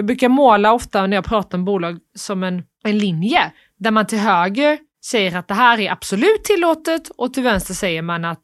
Jag 0.00 0.06
brukar 0.06 0.28
måla 0.28 0.72
ofta 0.72 1.06
när 1.06 1.16
jag 1.16 1.24
pratar 1.24 1.58
om 1.58 1.64
bolag 1.64 1.98
som 2.16 2.42
en, 2.42 2.62
en 2.84 2.98
linje 2.98 3.52
där 3.78 3.90
man 3.90 4.06
till 4.06 4.18
höger 4.18 4.78
säger 5.04 5.36
att 5.36 5.48
det 5.48 5.54
här 5.54 5.80
är 5.80 5.92
absolut 5.92 6.44
tillåtet 6.44 7.08
och 7.08 7.34
till 7.34 7.42
vänster 7.42 7.74
säger 7.74 8.02
man 8.02 8.24
att 8.24 8.40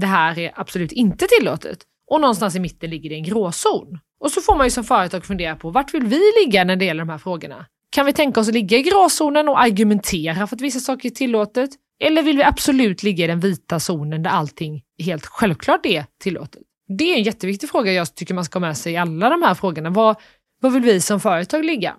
det 0.00 0.06
här 0.06 0.38
är 0.38 0.52
absolut 0.54 0.92
inte 0.92 1.26
tillåtet. 1.38 1.78
Och 2.10 2.20
någonstans 2.20 2.56
i 2.56 2.60
mitten 2.60 2.90
ligger 2.90 3.10
det 3.10 3.16
en 3.16 3.22
gråzon. 3.22 3.98
Och 4.20 4.30
så 4.30 4.40
får 4.40 4.56
man 4.56 4.66
ju 4.66 4.70
som 4.70 4.84
företag 4.84 5.24
fundera 5.24 5.56
på 5.56 5.70
vart 5.70 5.94
vill 5.94 6.06
vi 6.06 6.20
ligga 6.44 6.64
när 6.64 6.76
det 6.76 6.84
gäller 6.84 7.02
de 7.02 7.08
här 7.08 7.18
frågorna? 7.18 7.66
Kan 7.90 8.06
vi 8.06 8.12
tänka 8.12 8.40
oss 8.40 8.48
att 8.48 8.54
ligga 8.54 8.78
i 8.78 8.82
gråzonen 8.82 9.48
och 9.48 9.60
argumentera 9.60 10.46
för 10.46 10.56
att 10.56 10.62
vissa 10.62 10.80
saker 10.80 11.08
är 11.08 11.14
tillåtet? 11.14 11.70
Eller 12.00 12.22
vill 12.22 12.36
vi 12.36 12.42
absolut 12.42 13.02
ligga 13.02 13.24
i 13.24 13.28
den 13.28 13.40
vita 13.40 13.80
zonen 13.80 14.22
där 14.22 14.30
allting 14.30 14.82
helt 15.04 15.26
självklart 15.26 15.86
är 15.86 16.04
tillåtet? 16.22 16.62
Det 16.98 17.12
är 17.12 17.16
en 17.16 17.22
jätteviktig 17.22 17.70
fråga 17.70 17.92
jag 17.92 18.14
tycker 18.14 18.34
man 18.34 18.44
ska 18.44 18.58
ha 18.58 18.66
med 18.66 18.76
sig 18.76 18.92
i 18.92 18.96
alla 18.96 19.30
de 19.30 19.42
här 19.42 19.54
frågorna. 19.54 19.90
Vad, 19.90 20.16
var 20.60 20.70
vill 20.70 20.82
vi 20.82 21.00
som 21.00 21.20
företag 21.20 21.64
ligga? 21.64 21.96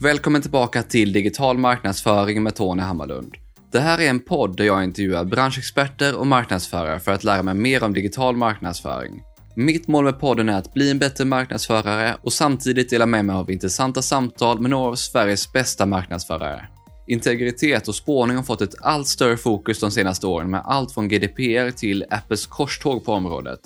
Välkommen 0.00 0.42
tillbaka 0.42 0.82
till 0.82 1.12
Digital 1.12 1.58
marknadsföring 1.58 2.42
med 2.42 2.54
Tony 2.54 2.82
Hammarlund. 2.82 3.41
Det 3.72 3.80
här 3.80 4.00
är 4.00 4.10
en 4.10 4.20
podd 4.20 4.56
där 4.56 4.64
jag 4.64 4.84
intervjuar 4.84 5.24
branschexperter 5.24 6.16
och 6.16 6.26
marknadsförare 6.26 7.00
för 7.00 7.12
att 7.12 7.24
lära 7.24 7.42
mig 7.42 7.54
mer 7.54 7.82
om 7.82 7.94
digital 7.94 8.36
marknadsföring. 8.36 9.22
Mitt 9.56 9.88
mål 9.88 10.04
med 10.04 10.20
podden 10.20 10.48
är 10.48 10.58
att 10.58 10.74
bli 10.74 10.90
en 10.90 10.98
bättre 10.98 11.24
marknadsförare 11.24 12.16
och 12.22 12.32
samtidigt 12.32 12.90
dela 12.90 13.06
med 13.06 13.24
mig 13.24 13.36
av 13.36 13.50
intressanta 13.50 14.02
samtal 14.02 14.60
med 14.60 14.70
några 14.70 14.88
av 14.88 14.94
Sveriges 14.94 15.52
bästa 15.52 15.86
marknadsförare. 15.86 16.68
Integritet 17.06 17.88
och 17.88 17.94
spårning 17.94 18.36
har 18.36 18.44
fått 18.44 18.60
ett 18.60 18.74
allt 18.82 19.08
större 19.08 19.36
fokus 19.36 19.80
de 19.80 19.90
senaste 19.90 20.26
åren 20.26 20.50
med 20.50 20.62
allt 20.64 20.92
från 20.92 21.08
GDPR 21.08 21.70
till 21.70 22.04
Apples 22.10 22.46
korståg 22.46 23.04
på 23.04 23.12
området. 23.12 23.60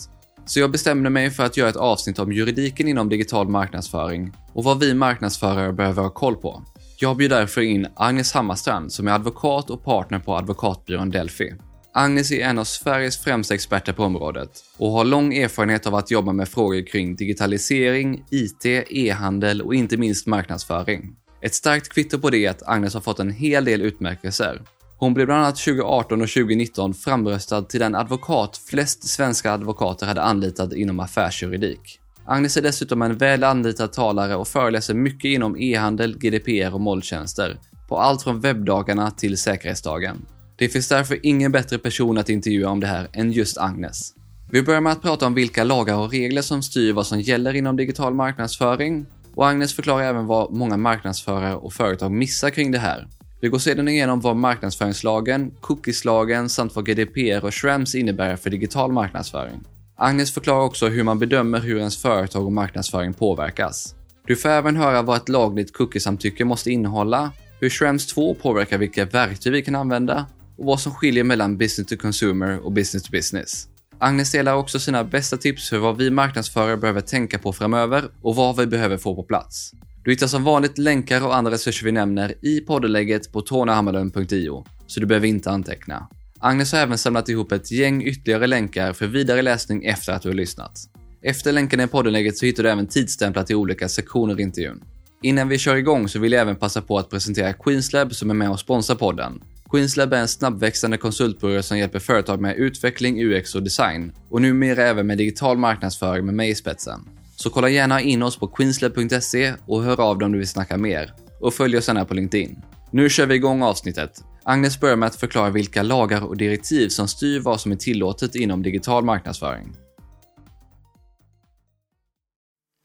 Så 0.45 0.61
jag 0.61 0.71
bestämde 0.71 1.11
mig 1.11 1.31
för 1.31 1.45
att 1.45 1.57
göra 1.57 1.69
ett 1.69 1.77
avsnitt 1.77 2.19
om 2.19 2.33
juridiken 2.33 2.89
inom 2.89 3.09
digital 3.09 3.49
marknadsföring 3.49 4.33
och 4.53 4.65
vad 4.65 4.81
vi 4.81 4.95
marknadsförare 4.95 5.73
behöver 5.73 6.03
ha 6.03 6.11
koll 6.11 6.37
på. 6.37 6.63
Jag 6.99 7.17
bjuder 7.17 7.39
därför 7.39 7.61
in 7.61 7.87
Agnes 7.97 8.33
Hammarstrand 8.33 8.93
som 8.93 9.09
är 9.09 9.13
advokat 9.13 9.71
och 9.71 9.85
partner 9.85 10.19
på 10.19 10.37
advokatbyrån 10.37 11.11
Delphi. 11.11 11.53
Agnes 11.95 12.33
är 12.33 12.41
en 12.41 12.59
av 12.59 12.65
Sveriges 12.65 13.19
främsta 13.19 13.55
experter 13.55 13.93
på 13.93 14.05
området 14.05 14.51
och 14.79 14.91
har 14.91 15.05
lång 15.05 15.35
erfarenhet 15.35 15.87
av 15.87 15.95
att 15.95 16.11
jobba 16.11 16.33
med 16.33 16.49
frågor 16.49 16.87
kring 16.87 17.17
digitalisering, 17.17 18.25
IT, 18.31 18.67
e-handel 18.91 19.63
och 19.63 19.75
inte 19.75 19.97
minst 19.97 20.27
marknadsföring. 20.27 21.17
Ett 21.41 21.55
starkt 21.55 21.89
kvitto 21.89 22.19
på 22.19 22.31
det 22.31 22.47
är 22.47 22.51
att 22.51 22.69
Agnes 22.69 22.95
har 22.95 23.01
fått 23.01 23.21
en 23.21 23.31
hel 23.31 23.65
del 23.65 23.83
utmärkelser 23.83 24.63
hon 24.99 25.15
blev 25.15 25.27
bland 25.27 25.43
annat 25.43 25.57
2018 25.57 26.23
och 26.23 26.29
2019 26.29 26.95
framröstad 26.95 27.63
till 27.63 27.81
den 27.81 27.95
advokat 27.95 28.57
flest 28.57 29.09
svenska 29.09 29.53
advokater 29.53 30.07
hade 30.07 30.23
anlitat 30.23 30.73
inom 30.73 31.01
affärsjuridik. 31.01 32.01
Agnes 32.27 32.57
är 32.57 32.63
dessutom 32.63 33.03
en 33.03 33.19
väl 33.19 33.45
anlitad 33.45 33.93
talare 33.93 34.37
och 34.37 34.49
föreläser 34.49 34.95
mycket 34.95 35.29
inom 35.29 35.57
e-handel, 35.57 36.19
GDPR 36.19 36.75
och 36.75 36.81
molntjänster, 36.81 37.59
på 37.89 37.99
allt 37.99 38.23
från 38.23 38.41
webbdagarna 38.41 39.11
till 39.11 39.39
säkerhetsdagen. 39.39 40.17
Det 40.57 40.69
finns 40.69 40.89
därför 40.89 41.19
ingen 41.23 41.53
bättre 41.53 41.79
person 41.79 42.19
att 42.19 42.29
intervjua 42.29 42.69
om 42.69 42.81
det 42.81 42.87
här 42.87 43.09
än 43.13 43.33
just 43.33 43.59
Agnes. 43.59 44.15
Vi 44.51 44.63
börjar 44.63 44.81
med 44.81 44.93
att 44.93 45.03
prata 45.03 45.27
om 45.27 45.35
vilka 45.35 45.65
lagar 45.65 45.97
och 45.97 46.11
regler 46.11 46.43
som 46.43 46.63
styr 46.63 46.93
vad 46.93 47.07
som 47.07 47.21
gäller 47.21 47.55
inom 47.55 47.77
digital 47.77 48.15
marknadsföring 48.15 49.07
och 49.35 49.49
Agnes 49.49 49.75
förklarar 49.75 50.03
även 50.03 50.27
vad 50.27 50.53
många 50.53 50.77
marknadsförare 50.77 51.55
och 51.57 51.73
företag 51.73 52.13
missar 52.13 52.51
kring 52.51 52.73
det 52.73 52.79
här 52.79 53.07
vi 53.41 53.49
går 53.49 53.59
sedan 53.59 53.89
igenom 53.89 54.21
vad 54.21 54.37
marknadsföringslagen, 54.37 55.51
cookieslagen 55.61 56.49
samt 56.49 56.77
vad 56.77 56.87
GDPR 56.87 57.45
och 57.45 57.55
Schrems 57.55 57.95
innebär 57.95 58.37
för 58.37 58.51
digital 58.51 58.93
marknadsföring. 58.93 59.61
Agnes 59.99 60.35
förklarar 60.35 60.65
också 60.65 60.89
hur 60.89 61.03
man 61.03 61.19
bedömer 61.19 61.61
hur 61.61 61.79
ens 61.79 61.97
företag 61.97 62.45
och 62.45 62.53
marknadsföring 62.53 63.15
påverkas. 63.15 63.95
Du 64.27 64.37
får 64.37 64.49
även 64.49 64.77
höra 64.77 65.03
vad 65.03 65.17
ett 65.17 65.29
lagligt 65.29 65.73
cookiesamtycke 65.73 66.45
måste 66.45 66.71
innehålla, 66.71 67.33
hur 67.61 67.71
Schrems 67.71 68.07
2 68.07 68.35
påverkar 68.35 68.79
vilka 68.79 69.05
verktyg 69.05 69.53
vi 69.53 69.63
kan 69.63 69.75
använda 69.75 70.27
och 70.59 70.65
vad 70.65 70.81
som 70.81 70.95
skiljer 70.95 71.25
mellan 71.25 71.59
business 71.59 71.89
to 71.89 71.97
consumer 71.97 72.59
och 72.59 72.73
business 72.73 73.03
to 73.03 73.11
business. 73.13 73.69
Agnes 73.99 74.33
delar 74.33 74.55
också 74.55 74.79
sina 74.79 75.05
bästa 75.05 75.37
tips 75.37 75.71
för 75.71 75.79
vad 75.79 75.97
vi 75.97 76.11
marknadsförare 76.11 76.77
behöver 76.77 77.01
tänka 77.01 77.39
på 77.39 77.53
framöver 77.53 78.05
och 78.23 78.37
vad 78.37 78.57
vi 78.57 78.67
behöver 78.67 78.97
få 78.97 79.15
på 79.15 79.23
plats. 79.23 79.73
Du 80.05 80.11
hittar 80.11 80.27
som 80.27 80.45
vanligt 80.45 80.79
länkar 80.79 81.27
och 81.27 81.37
andra 81.37 81.53
resurser 81.53 81.85
vi 81.85 81.93
nämner 81.93 82.35
i 82.43 82.61
poddelägget 82.61 83.33
på 83.33 83.41
tornahammarlund.io, 83.41 84.65
så 84.87 85.01
du 85.01 85.07
behöver 85.07 85.29
inte 85.29 85.51
anteckna. 85.51 86.09
Agnes 86.41 86.73
har 86.73 86.79
även 86.79 86.99
samlat 86.99 87.29
ihop 87.29 87.53
ett 87.53 87.73
gäng 87.73 88.03
ytterligare 88.03 88.47
länkar 88.47 88.93
för 88.93 89.07
vidare 89.07 89.43
läsning 89.43 89.85
efter 89.85 90.13
att 90.13 90.23
du 90.23 90.29
har 90.29 90.35
lyssnat. 90.35 90.79
Efter 91.23 91.53
länkarna 91.53 91.83
i 91.83 91.87
poddelägget 91.87 92.39
så 92.39 92.47
hittar 92.47 92.63
du 92.63 92.71
även 92.71 92.87
tidsstämplar 92.87 93.43
till 93.43 93.57
olika 93.57 93.89
sektioner 93.89 94.41
i 94.41 94.43
intervjun. 94.43 94.85
Innan 95.23 95.49
vi 95.49 95.59
kör 95.59 95.77
igång 95.77 96.09
så 96.09 96.19
vill 96.19 96.33
jag 96.33 96.41
även 96.41 96.57
passa 96.57 96.83
på 96.83 96.99
att 96.99 97.11
presentera 97.11 97.53
Queenslab 97.53 98.15
som 98.15 98.31
är 98.31 98.35
med 98.35 98.51
och 98.51 98.61
sponsrar 98.61 98.97
podden. 98.97 99.43
Queenslab 99.71 100.13
är 100.13 100.17
en 100.17 100.29
snabbväxande 100.29 100.97
konsultbyrå 100.97 101.63
som 101.63 101.79
hjälper 101.79 101.99
företag 101.99 102.41
med 102.41 102.57
utveckling, 102.57 103.25
UX 103.25 103.55
och 103.55 103.63
design 103.63 104.13
och 104.31 104.43
numera 104.43 104.83
även 104.83 105.07
med 105.07 105.19
digital 105.19 105.59
marknadsföring 105.59 106.27
med 106.27 106.35
mig 106.35 106.51
i 106.51 106.55
spetsen. 106.55 107.01
Så 107.37 107.51
kolla 107.51 107.69
gärna 107.69 108.01
in 108.01 108.23
oss 108.23 108.39
på 108.39 108.47
queenslab.se 108.47 109.55
och 109.67 109.83
hör 109.83 110.01
av 110.01 110.19
dig 110.19 110.27
om 110.27 110.33
du 110.33 110.39
vill 110.39 110.49
snacka 110.49 110.77
mer. 110.77 111.13
Och 111.41 111.55
följ 111.55 111.77
oss 111.77 111.89
gärna 111.89 112.05
på 112.05 112.15
LinkedIn. 112.15 112.63
Nu 112.91 113.09
kör 113.09 113.27
vi 113.27 113.35
igång 113.35 113.63
avsnittet. 113.63 114.11
Agnes 114.49 114.81
börjar 114.81 114.97
med 114.97 115.07
att 115.07 115.17
förklara 115.17 115.51
vilka 115.51 115.83
lagar 115.83 116.25
och 116.25 116.37
direktiv 116.37 116.89
som 116.89 117.09
styr 117.09 117.41
vad 117.41 117.61
som 117.61 117.73
är 117.73 117.77
tillåtet 117.77 118.35
inom 118.35 118.63
digital 118.63 119.05
marknadsföring. 119.05 119.77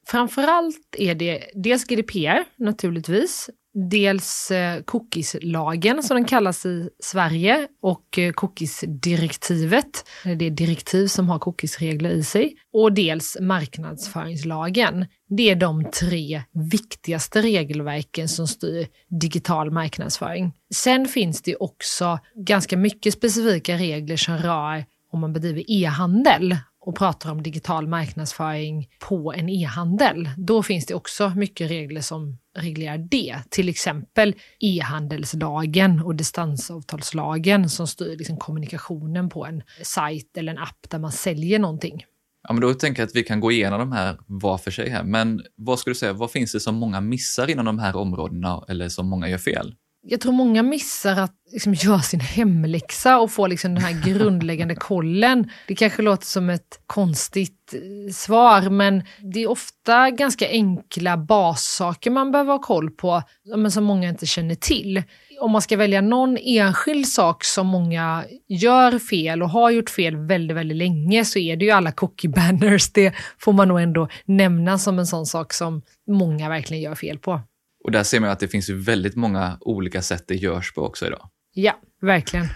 Framförallt 0.07 0.95
är 0.97 1.15
det 1.15 1.43
dels 1.53 1.85
GDPR 1.85 2.63
naturligtvis, 2.63 3.49
dels 3.73 4.51
eh, 4.51 4.83
cookies-lagen 4.83 6.03
som 6.03 6.15
den 6.15 6.25
kallas 6.25 6.65
i 6.65 6.89
Sverige 7.03 7.67
och 7.81 8.19
eh, 8.19 8.31
cookies-direktivet. 8.31 10.09
Det 10.23 10.45
är 10.45 10.51
direktiv 10.51 11.07
som 11.07 11.29
har 11.29 11.39
cookies-regler 11.39 12.09
i 12.09 12.23
sig. 12.23 12.55
Och 12.73 12.93
dels 12.93 13.37
marknadsföringslagen. 13.41 15.05
Det 15.37 15.49
är 15.49 15.55
de 15.55 15.85
tre 15.99 16.43
viktigaste 16.71 17.41
regelverken 17.41 18.29
som 18.29 18.47
styr 18.47 18.87
digital 19.07 19.71
marknadsföring. 19.71 20.53
Sen 20.73 21.05
finns 21.05 21.41
det 21.41 21.55
också 21.55 22.19
ganska 22.35 22.77
mycket 22.77 23.13
specifika 23.13 23.77
regler 23.77 24.17
som 24.17 24.37
rör 24.37 24.85
om 25.11 25.19
man 25.19 25.33
bedriver 25.33 25.63
e-handel 25.67 26.57
och 26.81 26.97
pratar 26.97 27.31
om 27.31 27.43
digital 27.43 27.87
marknadsföring 27.87 28.89
på 28.99 29.33
en 29.33 29.49
e-handel, 29.49 30.29
då 30.37 30.63
finns 30.63 30.85
det 30.85 30.93
också 30.93 31.29
mycket 31.35 31.71
regler 31.71 32.01
som 32.01 32.37
reglerar 32.57 32.97
det. 32.97 33.35
Till 33.49 33.69
exempel 33.69 34.35
e-handelslagen 34.59 35.99
och 35.99 36.15
distansavtalslagen 36.15 37.69
som 37.69 37.87
styr 37.87 38.17
liksom 38.17 38.37
kommunikationen 38.37 39.29
på 39.29 39.45
en 39.45 39.63
sajt 39.83 40.37
eller 40.37 40.51
en 40.51 40.57
app 40.57 40.89
där 40.89 40.99
man 40.99 41.11
säljer 41.11 41.59
någonting. 41.59 42.03
Ja, 42.47 42.53
men 42.53 42.61
då 42.61 42.73
tänker 42.73 43.01
jag 43.01 43.07
att 43.07 43.15
vi 43.15 43.23
kan 43.23 43.39
gå 43.39 43.51
igenom 43.51 43.79
de 43.79 43.91
här 43.91 44.17
var 44.27 44.57
för 44.57 44.71
sig 44.71 44.89
här. 44.89 45.03
Men 45.03 45.41
vad 45.55 45.79
skulle 45.79 45.91
du 45.91 45.97
säga, 45.97 46.13
vad 46.13 46.31
finns 46.31 46.51
det 46.51 46.59
som 46.59 46.75
många 46.75 47.01
missar 47.01 47.49
inom 47.49 47.65
de 47.65 47.79
här 47.79 47.95
områdena 47.95 48.65
eller 48.67 48.89
som 48.89 49.09
många 49.09 49.29
gör 49.29 49.37
fel? 49.37 49.75
jag 50.03 50.21
tror 50.21 50.33
många 50.33 50.63
missar 50.63 51.19
att 51.19 51.35
liksom 51.51 51.73
göra 51.73 52.01
sin 52.01 52.19
hemläxa 52.19 53.19
och 53.19 53.31
få 53.31 53.47
liksom 53.47 53.75
den 53.75 53.83
här 53.83 54.05
grundläggande 54.05 54.75
kollen. 54.75 55.49
Det 55.67 55.75
kanske 55.75 56.01
låter 56.01 56.25
som 56.25 56.49
ett 56.49 56.81
konstigt 56.87 57.73
eh, 57.73 58.13
svar, 58.13 58.69
men 58.69 59.03
det 59.33 59.43
är 59.43 59.49
ofta 59.49 60.09
ganska 60.09 60.47
enkla 60.49 61.17
bassaker 61.17 62.11
man 62.11 62.31
behöver 62.31 62.51
ha 62.51 62.59
koll 62.59 62.91
på, 62.91 63.23
men 63.57 63.71
som 63.71 63.83
många 63.83 64.09
inte 64.09 64.25
känner 64.25 64.55
till. 64.55 65.03
Om 65.41 65.51
man 65.51 65.61
ska 65.61 65.77
välja 65.77 66.01
någon 66.01 66.37
enskild 66.37 67.07
sak 67.07 67.43
som 67.43 67.67
många 67.67 68.25
gör 68.47 68.99
fel 68.99 69.43
och 69.43 69.49
har 69.49 69.71
gjort 69.71 69.89
fel 69.89 70.15
väldigt, 70.15 70.57
väldigt 70.57 70.77
länge 70.77 71.25
så 71.25 71.39
är 71.39 71.55
det 71.55 71.65
ju 71.65 71.71
alla 71.71 71.91
cookie 71.91 72.29
banners. 72.29 72.91
Det 72.93 73.13
får 73.39 73.53
man 73.53 73.67
nog 73.67 73.81
ändå 73.81 74.07
nämna 74.25 74.77
som 74.77 74.99
en 74.99 75.07
sån 75.07 75.25
sak 75.25 75.53
som 75.53 75.81
många 76.07 76.49
verkligen 76.49 76.83
gör 76.83 76.95
fel 76.95 77.19
på. 77.19 77.41
Och 77.83 77.91
där 77.91 78.03
ser 78.03 78.19
man 78.19 78.29
att 78.29 78.39
det 78.39 78.47
finns 78.47 78.69
ju 78.69 78.77
väldigt 78.77 79.15
många 79.15 79.57
olika 79.61 80.01
sätt 80.01 80.23
det 80.27 80.35
görs 80.35 80.73
på 80.73 80.81
också 80.81 81.07
idag. 81.07 81.29
Ja, 81.53 81.73
verkligen. 82.01 82.47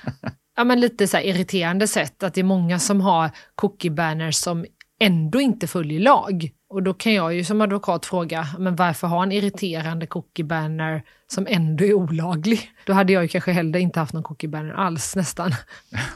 ja, 0.56 0.64
men 0.64 0.80
lite 0.80 1.08
så 1.08 1.18
irriterande 1.18 1.88
sätt 1.88 2.22
att 2.22 2.34
det 2.34 2.40
är 2.40 2.44
många 2.44 2.78
som 2.78 3.00
har 3.00 3.30
cookie 3.54 3.90
banners 3.90 4.36
som 4.36 4.66
ändå 5.00 5.40
inte 5.40 5.66
följer 5.66 6.00
lag. 6.00 6.50
Och 6.68 6.82
då 6.82 6.94
kan 6.94 7.14
jag 7.14 7.34
ju 7.34 7.44
som 7.44 7.60
advokat 7.60 8.06
fråga, 8.06 8.46
men 8.58 8.76
varför 8.76 9.06
ha 9.06 9.22
en 9.22 9.32
irriterande 9.32 10.06
cookie 10.06 10.44
banner 10.44 11.02
som 11.26 11.46
ändå 11.50 11.84
är 11.84 11.94
olaglig? 11.94 12.70
Då 12.86 12.92
hade 12.92 13.12
jag 13.12 13.22
ju 13.22 13.28
kanske 13.28 13.52
heller 13.52 13.78
inte 13.78 14.00
haft 14.00 14.12
någon 14.12 14.22
cookie 14.22 14.48
banner 14.48 14.72
alls 14.72 15.16
nästan. 15.16 15.52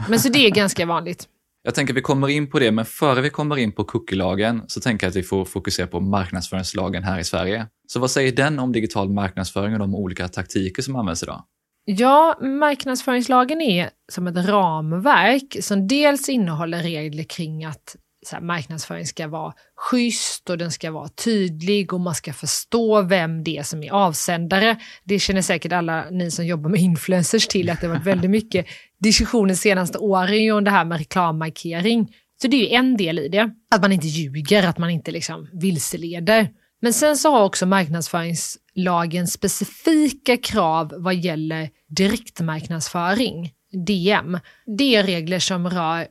Men 0.09 0.21
så 0.21 0.29
det 0.29 0.47
är 0.47 0.51
ganska 0.51 0.87
vanligt. 0.87 1.29
Jag 1.63 1.75
tänker 1.75 1.93
att 1.95 1.97
vi 1.97 2.03
kommer 2.03 2.29
in 2.29 2.51
på 2.51 2.59
det, 2.59 2.73
men 2.73 2.85
före 2.85 3.21
vi 3.21 3.31
kommer 3.31 3.57
in 3.57 3.73
på 3.73 3.85
cookie-lagen 3.85 4.63
så 4.67 4.81
tänker 4.81 5.07
jag 5.07 5.11
att 5.11 5.17
vi 5.17 5.23
får 5.23 5.45
fokusera 5.45 5.87
på 5.87 6.01
marknadsföringslagen 6.01 7.05
här 7.05 7.19
i 7.19 7.25
Sverige. 7.25 7.67
Så 7.87 8.01
vad 8.01 8.11
säger 8.11 8.33
den 8.33 8.59
om 8.59 8.73
digital 8.73 9.11
marknadsföring 9.11 9.73
och 9.73 9.79
de 9.79 9.95
olika 9.95 10.29
taktiker 10.29 10.83
som 10.83 10.97
används 10.97 11.23
idag? 11.23 11.45
Ja, 11.85 12.39
marknadsföringslagen 12.41 13.61
är 13.61 13.91
som 14.13 14.27
ett 14.27 14.49
ramverk 14.49 15.57
som 15.61 15.89
dels 15.89 16.29
innehåller 16.29 16.83
regler 16.83 17.25
kring 17.25 17.65
att 17.65 17.97
här, 18.33 18.41
marknadsföring 18.41 19.07
ska 19.07 19.29
vara 19.29 19.53
schysst 19.77 20.51
och 20.51 20.59
den 20.59 20.71
ska 20.71 20.91
vara 20.91 21.09
tydlig 21.09 21.93
och 21.93 22.01
man 22.01 22.15
ska 22.15 22.33
förstå 22.33 23.03
vem 23.03 23.45
det 23.45 23.59
är 23.59 23.63
som 23.63 23.83
är 23.83 23.91
avsändare. 23.91 24.77
Det 25.05 25.19
känner 25.19 25.43
säkert 25.43 25.73
alla 25.73 26.11
ni 26.11 26.31
som 26.31 26.47
jobbar 26.47 26.71
med 26.71 26.81
influencers 26.81 27.47
till 27.47 27.71
att 27.71 27.81
det 27.81 27.87
har 27.87 27.95
varit 27.95 28.07
väldigt 28.07 28.31
mycket 28.31 28.67
diskussioner 28.99 29.55
senaste 29.55 29.99
åren 29.99 30.53
om 30.53 30.65
det 30.65 30.71
här 30.71 30.85
med 30.85 30.99
reklammarkering. 30.99 32.15
Så 32.43 32.49
det 32.49 32.57
är 32.57 32.61
ju 32.61 32.75
en 32.75 32.97
del 32.97 33.19
i 33.19 33.29
det, 33.29 33.51
att 33.71 33.83
man 33.83 33.93
inte 33.93 34.07
ljuger, 34.07 34.67
att 34.67 34.79
man 34.79 34.91
inte 34.91 35.11
liksom 35.11 35.49
vilseleder. 35.53 36.49
Men 36.83 36.93
sen 36.93 37.17
så 37.17 37.31
har 37.31 37.45
också 37.45 37.67
marknadsföringslagen 37.67 39.27
specifika 39.27 40.37
krav 40.37 40.95
vad 40.97 41.15
gäller 41.15 41.71
direktmarknadsföring, 41.89 43.53
DM. 43.87 44.39
Det 44.79 44.97
är 44.97 45.05
regler 45.05 45.39
som 45.39 45.71
rör 45.71 46.07